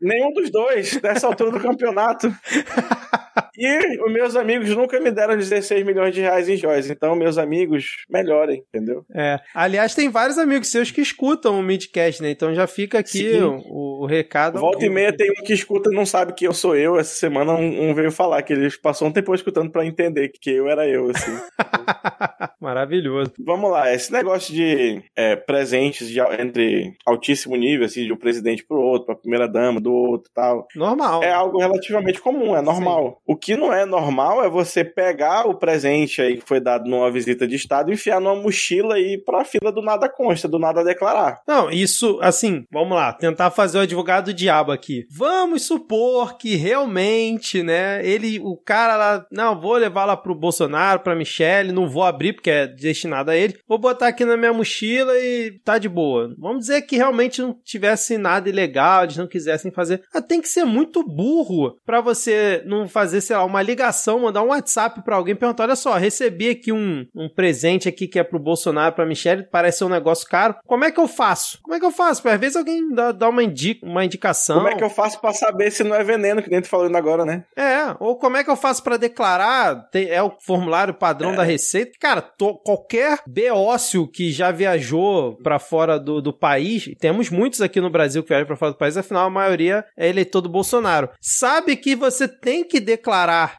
Nenhum 0.00 0.32
dos 0.32 0.50
dois, 0.50 1.00
nessa 1.00 1.26
altura 1.26 1.50
do 1.50 1.60
campeonato. 1.60 2.32
E 3.58 4.02
os 4.02 4.12
meus 4.12 4.36
amigos 4.36 4.68
nunca 4.76 5.00
me 5.00 5.10
deram 5.10 5.36
16 5.36 5.84
milhões 5.84 6.14
de 6.14 6.20
reais 6.20 6.46
em 6.46 6.56
joias. 6.56 6.90
Então, 6.90 7.16
meus 7.16 7.38
amigos, 7.38 8.04
melhorem, 8.08 8.62
entendeu? 8.68 9.04
É. 9.14 9.40
Aliás, 9.54 9.94
tem 9.94 10.10
vários 10.10 10.36
amigos 10.36 10.68
seus 10.68 10.90
que 10.90 11.00
escutam 11.00 11.58
o 11.58 11.62
Midcast, 11.62 12.22
né? 12.22 12.30
Então 12.30 12.54
já 12.54 12.66
fica 12.66 12.98
aqui 12.98 13.32
Sim. 13.32 13.42
o, 13.42 14.02
o 14.02 14.06
recado. 14.06 14.60
Volta 14.60 14.84
e 14.84 14.90
meia 14.90 15.16
tem 15.16 15.30
um 15.30 15.44
que 15.44 15.54
escuta 15.54 15.90
e 15.90 15.94
não 15.94 16.04
sabe 16.04 16.34
que 16.34 16.46
eu 16.46 16.52
sou 16.52 16.76
eu. 16.76 16.98
Essa 16.98 17.14
semana 17.14 17.54
um, 17.54 17.90
um 17.90 17.94
veio 17.94 18.12
falar 18.12 18.42
que 18.42 18.52
ele 18.52 18.70
passou 18.82 19.08
um 19.08 19.12
tempo 19.12 19.34
escutando 19.34 19.70
pra 19.70 19.86
entender 19.86 20.28
que 20.28 20.50
eu 20.50 20.68
era 20.68 20.86
eu, 20.86 21.10
assim. 21.10 21.32
Maravilhoso. 22.60 23.32
Vamos 23.38 23.70
lá, 23.70 23.92
esse 23.92 24.12
negócio 24.12 24.52
de 24.52 25.02
é, 25.14 25.36
presentes 25.36 26.08
de, 26.08 26.20
entre 26.20 26.94
altíssimo 27.06 27.56
nível, 27.56 27.86
assim, 27.86 28.04
de 28.04 28.12
um 28.12 28.16
presidente 28.16 28.64
pro 28.64 28.80
outro, 28.80 29.06
pra 29.06 29.14
primeira 29.14 29.46
dama, 29.48 29.80
do 29.80 29.92
outro 29.92 30.30
e 30.30 30.34
tal, 30.34 30.66
Normal. 30.74 31.22
é 31.22 31.32
algo 31.32 31.58
relativamente 31.58 32.20
comum, 32.20 32.56
é 32.56 32.62
normal. 32.62 33.22
O 33.26 33.36
que 33.36 33.56
não 33.56 33.72
é 33.72 33.84
normal 33.84 34.44
é 34.44 34.48
você 34.48 34.84
pegar 34.84 35.46
o 35.46 35.54
presente 35.54 36.22
aí 36.22 36.36
que 36.36 36.46
foi 36.46 36.60
dado 36.60 36.88
numa 36.88 37.10
visita 37.10 37.46
de 37.46 37.56
Estado, 37.56 37.92
enfiar 37.92 38.20
numa 38.20 38.36
mochila 38.36 38.98
e 38.98 39.14
ir 39.14 39.24
pra 39.24 39.44
fila 39.44 39.72
do 39.72 39.82
nada 39.82 40.08
consta, 40.08 40.46
do 40.48 40.58
nada 40.58 40.84
declarar. 40.84 41.40
Não, 41.46 41.70
isso, 41.70 42.18
assim, 42.22 42.64
vamos 42.70 42.96
lá, 42.96 43.12
tentar 43.12 43.50
fazer 43.50 43.78
o 43.78 43.82
advogado 43.82 44.26
do 44.26 44.34
diabo 44.34 44.72
aqui. 44.72 45.06
Vamos 45.10 45.66
supor 45.66 46.36
que 46.36 46.56
realmente, 46.56 47.62
né, 47.62 48.06
ele, 48.06 48.38
o 48.40 48.56
cara 48.56 48.96
lá, 48.96 49.26
não, 49.30 49.60
vou 49.60 49.74
levar 49.74 50.04
lá 50.04 50.16
pro 50.16 50.34
Bolsonaro, 50.34 51.00
pra 51.00 51.14
Michelle, 51.14 51.72
não 51.72 51.88
vou 51.88 52.04
abrir 52.04 52.32
porque 52.32 52.50
é 52.50 52.66
destinado 52.66 53.30
a 53.30 53.36
ele, 53.36 53.58
vou 53.68 53.78
botar 53.78 54.08
aqui 54.08 54.24
na 54.24 54.36
minha 54.36 54.52
mochila 54.52 55.12
e 55.18 55.58
tá 55.64 55.78
de 55.78 55.88
boa. 55.88 56.34
Vamos 56.38 56.60
dizer 56.60 56.82
que 56.82 56.96
realmente 56.96 57.42
não 57.42 57.56
tivesse 57.64 58.16
nada 58.18 58.48
ilegal, 58.48 59.04
eles 59.04 59.16
não 59.16 59.26
quisessem 59.26 59.72
fazer. 59.72 60.02
Ah, 60.12 60.22
tem 60.22 60.40
que 60.40 60.48
ser 60.48 60.64
muito 60.64 61.02
burro 61.02 61.76
pra 61.84 62.00
você 62.00 62.62
não 62.66 62.88
fazer, 62.88 63.15
sei 63.20 63.36
lá, 63.36 63.44
uma 63.44 63.62
ligação, 63.62 64.20
mandar 64.20 64.42
um 64.42 64.48
WhatsApp 64.48 65.02
pra 65.02 65.16
alguém 65.16 65.32
e 65.32 65.36
perguntar, 65.38 65.64
olha 65.64 65.76
só, 65.76 65.94
recebi 65.94 66.48
aqui 66.50 66.72
um, 66.72 67.06
um 67.14 67.28
presente 67.28 67.88
aqui 67.88 68.06
que 68.06 68.18
é 68.18 68.24
pro 68.24 68.38
Bolsonaro, 68.38 68.94
pra 68.94 69.06
Michelle, 69.06 69.46
parece 69.50 69.78
ser 69.78 69.84
um 69.84 69.88
negócio 69.88 70.28
caro. 70.28 70.56
Como 70.66 70.84
é 70.84 70.90
que 70.90 71.00
eu 71.00 71.08
faço? 71.08 71.58
Como 71.62 71.74
é 71.74 71.80
que 71.80 71.84
eu 71.86 71.90
faço? 71.90 72.22
Porque 72.22 72.34
às 72.34 72.40
vezes 72.40 72.56
alguém 72.56 72.88
dá, 72.92 73.12
dá 73.12 73.28
uma, 73.28 73.42
indi 73.42 73.78
uma 73.82 74.04
indicação. 74.04 74.56
Como 74.56 74.68
é 74.68 74.74
que 74.74 74.84
eu 74.84 74.90
faço 74.90 75.20
pra 75.20 75.32
saber 75.32 75.70
se 75.70 75.82
não 75.84 75.94
é 75.94 76.02
veneno, 76.04 76.42
que 76.42 76.50
nem 76.50 76.60
tu 76.60 76.68
falando 76.68 76.96
agora, 76.96 77.24
né? 77.24 77.44
É, 77.56 77.94
ou 78.00 78.16
como 78.18 78.36
é 78.36 78.44
que 78.44 78.50
eu 78.50 78.56
faço 78.56 78.82
pra 78.82 78.96
declarar? 78.96 79.88
Tem- 79.90 80.08
é 80.08 80.22
o 80.22 80.32
formulário 80.40 80.94
padrão 80.94 81.34
da 81.34 81.42
Receita. 81.42 81.92
Cara, 82.00 82.20
to- 82.20 82.56
qualquer 82.64 83.18
beócio 83.26 84.06
que 84.08 84.30
já 84.32 84.50
viajou 84.50 85.36
pra 85.42 85.58
fora 85.58 85.98
do, 85.98 86.20
do 86.20 86.32
país, 86.32 86.90
temos 86.98 87.30
muitos 87.30 87.60
aqui 87.60 87.80
no 87.80 87.90
Brasil 87.90 88.22
que 88.22 88.28
viajam 88.28 88.46
pra 88.46 88.56
fora 88.56 88.72
do 88.72 88.78
país, 88.78 88.96
afinal 88.96 89.26
a 89.26 89.30
maioria 89.30 89.84
é 89.96 90.08
eleitor 90.08 90.40
do 90.40 90.48
Bolsonaro. 90.48 91.08
Sabe 91.20 91.76
que 91.76 91.94
você 91.94 92.26
tem 92.26 92.64
que 92.64 92.80
declarar 92.80 93.05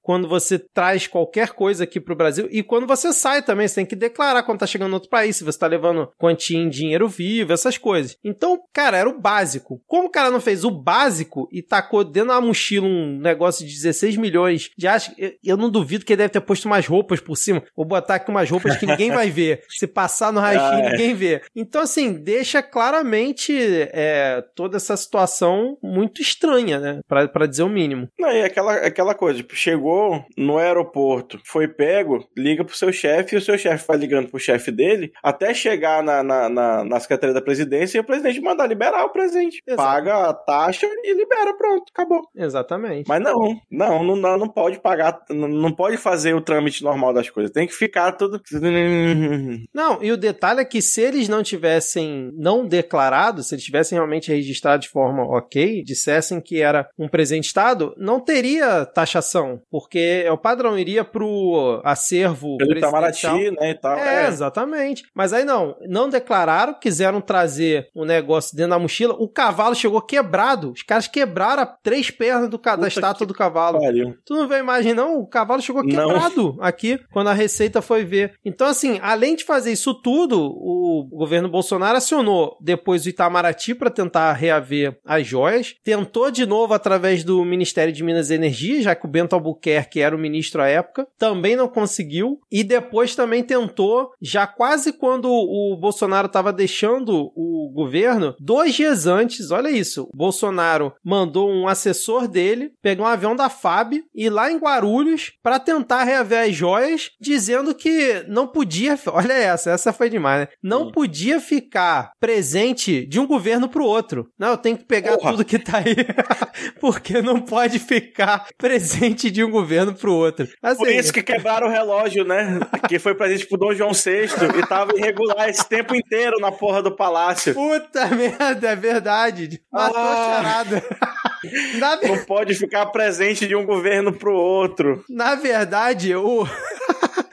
quando 0.01 0.27
você 0.27 0.60
traz 0.60 1.08
qualquer 1.08 1.50
coisa 1.50 1.84
aqui 1.84 2.00
pro 2.00 2.16
Brasil 2.16 2.48
e 2.51 2.62
quando 2.63 2.86
você 2.88 3.13
sai 3.13 3.42
também, 3.42 3.68
você 3.68 3.75
tem 3.75 3.86
que 3.86 3.96
declarar 3.96 4.44
quando 4.44 4.60
tá 4.60 4.68
chegando 4.68 4.92
em 4.92 4.94
outro 4.96 5.10
país, 5.10 5.36
se 5.38 5.44
você 5.44 5.58
tá 5.58 5.68
levando 5.68 6.10
quantia 6.18 6.58
em 6.58 6.70
dinheiro 6.70 7.08
vivo, 7.08 7.54
essas 7.54 7.77
coisas. 7.77 8.18
Então, 8.24 8.60
cara, 8.74 8.98
era 8.98 9.10
o 9.10 9.20
básico. 9.20 9.82
Como 9.88 10.08
o 10.08 10.12
cara 10.12 10.32
não 10.32 10.42
fez 10.42 10.63
o 10.63 10.72
básico 10.72 11.48
e 11.51 11.62
tacou 11.62 12.04
dentro 12.04 12.30
da 12.30 12.42
mochila 12.42 12.86
um 12.88 13.20
negócio 13.20 13.66
de 13.66 13.74
16 13.74 14.18
milhões 14.18 14.70
de 14.77 14.88
acho, 14.88 15.12
eu, 15.44 15.58
não 15.58 15.70
duvido 15.70 16.06
que 16.06 16.13
ele 16.13 16.18
deve 16.18 16.30
ter 16.34 16.42
posto 16.42 16.66
umas 16.66 16.86
roupas 16.86 17.20
por 17.20 17.36
cima. 17.36 17.63
Vou 17.75 17.86
botar 17.86 18.16
aqui 18.16 18.30
umas 18.30 18.50
roupas 18.50 18.77
que 18.77 18.86
ninguém 18.86 19.12
vai 19.12 19.30
ver. 19.30 19.63
Se 19.70 19.88
passar 19.88 20.32
no 20.34 20.39
raio-x, 20.39 20.68
Ah, 20.68 20.80
é. 20.80 20.92
ninguém 20.92 21.13
vê. 21.16 21.42
Então, 21.56 21.82
assim, 21.82 22.13
deixa 22.13 22.62
claramente 22.62 23.54
é, 23.92 24.44
toda 24.56 24.77
essa 24.77 24.96
situação 24.98 25.77
muito 25.82 26.22
estranha, 26.22 26.80
né? 26.80 27.00
Pra, 27.08 27.27
pra 27.27 27.46
dizer 27.46 27.63
o 27.63 27.70
mínimo. 27.70 28.08
Não, 28.20 28.32
e 28.32 28.44
aquela, 28.44 28.74
aquela 28.75 29.13
coisa, 29.16 29.37
tipo, 29.38 29.56
chegou 29.56 30.24
no 30.38 30.58
aeroporto, 30.58 31.39
foi 31.44 31.67
pego, 31.67 32.27
liga 32.38 32.63
pro 32.63 32.75
seu 32.75 32.91
chefe, 32.91 33.36
e 33.36 33.38
o 33.38 33.41
seu 33.41 33.58
chefe 33.58 33.86
vai 33.88 33.98
ligando 33.98 34.29
pro 34.29 34.39
chefe 34.39 34.72
dele, 34.72 35.12
até 35.24 35.53
chegar 35.53 36.03
na, 36.03 36.24
na, 36.24 36.50
na, 36.50 36.84
na 36.84 37.00
Secretaria 37.00 37.34
da 37.34 37.41
Presidência 37.41 37.98
e 37.98 38.01
o 38.01 38.03
presidente 38.03 38.41
mandar 38.41 38.67
liberar 38.67 39.06
o 39.06 39.10
presente. 39.10 39.62
Paga 39.75 40.29
a 40.29 40.34
taxa 40.34 40.88
e 41.03 41.13
libera, 41.13 41.53
pronto, 41.56 41.86
acabou. 41.94 42.22
Exatamente. 42.36 43.08
Mas 43.08 43.22
não, 43.22 43.60
não, 43.70 44.15
não, 44.15 44.38
não, 44.38 44.48
pode 44.48 44.79
pagar, 44.79 45.20
não, 45.29 45.72
pode 45.72 45.98
fazer 45.98 46.34
o 46.34 46.41
trâmite 46.41 46.84
normal 46.84 47.13
das 47.13 47.29
coisas, 47.29 47.51
tem 47.51 47.67
que 47.67 47.74
ficar 47.74 48.12
tudo... 48.13 48.41
Não, 49.74 50.01
e 50.01 50.12
o 50.12 50.17
detalhe 50.17 50.62
é 50.62 50.65
que 50.65 50.82
se 50.82 51.01
eles 51.01 51.27
não 51.27 51.44
tivessem 51.44 52.32
não 52.36 52.65
declarado, 52.65 53.44
se 53.44 53.53
eles 53.53 53.63
tivessem 53.63 53.98
realmente 53.98 54.32
registrado 54.32 54.84
de 54.84 54.89
forma 54.89 55.24
ok, 55.24 55.84
dissessem 55.84 56.41
que 56.41 56.62
era 56.62 56.89
um 56.98 57.08
presente 57.08 57.48
Estado, 57.48 57.94
não 57.98 58.20
teria 58.20 58.86
taxação, 58.86 59.27
porque 59.70 60.24
é 60.26 60.32
o 60.32 60.38
padrão 60.38 60.78
iria 60.78 61.04
pro 61.04 61.82
acervo 61.84 62.58
Pelo. 62.58 62.78
Itamaraty, 62.78 63.52
né, 63.52 63.72
e 63.72 63.76
tal. 63.76 63.98
É, 63.98 64.28
exatamente. 64.28 65.04
Mas 65.16 65.34
aí 65.34 65.44
não, 65.44 65.76
não 65.88 66.10
declararam, 66.10 66.74
quiseram 66.80 67.20
trazer 67.22 67.88
o 67.96 68.06
negócio 68.06 68.56
dentro 68.56 68.72
da 68.72 68.80
mochila. 68.80 69.16
O 69.18 69.28
cavalo 69.28 69.76
chegou 69.76 70.02
quebrado. 70.02 70.72
Os 70.72 70.84
caras 70.84 71.08
quebraram 71.08 71.68
três 71.84 72.10
pernas 72.12 72.50
do, 72.50 72.60
ca- 72.60 72.76
da 72.76 72.88
estátua 72.88 73.26
do 73.26 73.34
cavalo. 73.34 73.80
Pariu. 73.80 74.16
Tu 74.26 74.34
não 74.34 74.48
vê 74.48 74.56
a 74.56 74.60
imagem, 74.60 74.94
não? 74.94 75.20
O 75.20 75.28
cavalo 75.28 75.62
chegou 75.62 75.84
Não. 75.84 75.90
quebrado 75.90 76.58
aqui 76.60 77.00
quando 77.12 77.28
a 77.30 77.34
Receita 77.34 77.82
foi 77.82 78.04
ver. 78.06 78.34
Então, 78.46 78.68
assim, 78.68 79.00
além 79.02 79.36
de 79.36 79.44
fazer 79.44 79.72
isso 79.72 79.94
tudo, 79.94 80.40
o 80.42 81.08
governo 81.12 81.50
Bolsonaro 81.50 81.98
acionou 81.98 82.58
depois 82.62 83.06
o 83.06 83.10
Itamaraty 83.10 83.74
para 83.76 83.90
tentar 83.90 84.32
reaver 84.34 84.98
as 85.06 85.26
joias. 85.26 85.76
Tentou 85.84 86.30
de 86.32 86.46
novo 86.46 86.74
através 86.74 87.24
do 87.24 87.44
Ministério 87.44 87.94
de 87.94 88.04
Minas 88.04 88.30
e 88.30 88.36
Energia, 88.36 88.82
já 88.82 88.96
que 88.96 89.06
o 89.06 89.10
Bento 89.18 89.34
Albuquerque 89.34 90.00
era 90.00 90.16
o 90.16 90.20
ministro 90.20 90.62
à 90.62 90.68
época. 90.68 91.08
Também 91.18 91.56
não 91.56 91.68
conseguiu. 91.68 92.40
E 92.52 92.64
depois 92.64 93.16
também 93.16 93.42
tentou, 93.42 94.12
já 94.22 94.46
quase 94.46 94.94
quando 94.94 95.28
o 95.28 95.76
Bolsonaro 95.76 96.28
estava 96.28 96.54
deixando 96.54 97.32
o 97.36 97.72
governo, 97.74 98.36
dois 98.40 98.76
dias 98.76 99.08
antes, 99.08 99.50
olha 99.50 99.70
isso, 99.70 100.08
o 100.14 100.16
Bolsonaro 100.16 100.94
mandou 101.04 101.50
um 101.50 101.68
assessor 101.68 102.28
dele 102.28 102.72
pegar 102.80 103.04
um 103.04 103.08
avião 103.08 103.36
da 103.36 103.50
FAB 103.50 104.04
e 104.14 104.26
ir 104.26 104.30
lá 104.30 104.52
em 104.52 104.60
Guarulhos 104.60 105.32
para 105.42 105.60
tentar 105.60 106.04
reaver 106.04 106.48
as 106.48 106.56
joias, 106.56 107.10
dizendo 107.20 107.74
que 107.74 108.24
não 108.28 108.46
podia, 108.46 109.00
olha 109.08 109.34
essa, 109.34 109.72
essa 109.72 109.92
foi 109.92 110.12
demais, 110.12 110.42
né? 110.42 110.48
Não 110.62 110.92
podia 110.92 111.40
ficar 111.40 112.12
presente 112.20 113.08
de 113.08 113.20
um 113.20 113.26
governo 113.26 113.68
pro 113.68 113.84
outro. 113.84 114.30
Não, 114.38 114.50
eu 114.50 114.58
tenho 114.58 114.78
que 114.78 114.86
pegar 114.86 115.18
Porra. 115.18 115.32
tudo 115.32 115.46
que 115.46 115.58
tá 115.58 115.80
aí, 115.80 115.96
porque 116.80 117.20
não 117.22 117.42
pode 117.42 117.80
ficar 117.80 118.48
presente 118.58 118.97
de 119.32 119.44
um 119.44 119.50
governo 119.51 119.94
pro 119.94 120.13
outro. 120.13 120.48
Assim, 120.62 120.77
Por 120.77 120.89
isso 120.89 121.13
que 121.13 121.22
quebraram 121.24 121.68
o 121.68 121.72
relógio, 121.72 122.24
né? 122.24 122.60
Que 122.88 122.98
foi 123.00 123.13
presente 123.16 123.46
pro 123.48 123.58
Dom 123.58 123.74
João 123.74 123.92
VI 123.94 124.25
e 124.60 124.68
tava 124.68 124.96
irregular 124.98 125.50
esse 125.50 125.68
tempo 125.68 125.96
inteiro 125.96 126.39
na 126.39 126.51
porra 126.51 126.82
do 126.82 126.96
palácio. 126.96 127.54
Puta 127.54 128.08
merda, 128.16 128.70
é 128.70 128.75
verdade. 128.75 129.62
Matou 129.72 129.98
a 129.98 130.12
Ah. 130.13 130.34
charada. 130.44 130.84
Na, 131.77 131.96
ve- 131.96 132.08
Não 132.08 132.25
pode 132.25 132.56
ficar 132.56 132.88
presente 132.88 133.48
de 133.48 133.56
um 133.56 133.63
governo 133.66 134.12
pro 134.12 134.34
outro. 134.34 135.04
na 135.08 135.36
verdade, 135.36 136.13
o. 136.16 136.46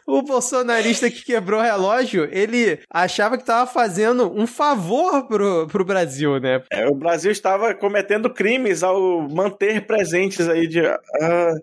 O 0.07 0.23
bolsonarista 0.23 1.11
que 1.11 1.25
quebrou 1.25 1.61
o 1.61 1.63
relógio, 1.63 2.29
ele 2.31 2.79
achava 2.91 3.39
que 3.39 3.45
tava 3.45 3.71
fazendo 3.71 4.31
um 4.35 4.47
favor 4.47 5.27
pro, 5.27 5.67
pro 5.67 5.85
Brasil, 5.85 6.39
né? 6.39 6.63
É, 6.71 6.87
o 6.87 6.95
Brasil 6.95 7.31
estava 7.31 7.75
cometendo 7.75 8.33
crimes 8.33 8.83
ao 8.83 9.29
manter 9.29 9.87
presentes 9.87 10.49
aí 10.49 10.67
de. 10.67 10.81
Ah, 10.87 11.55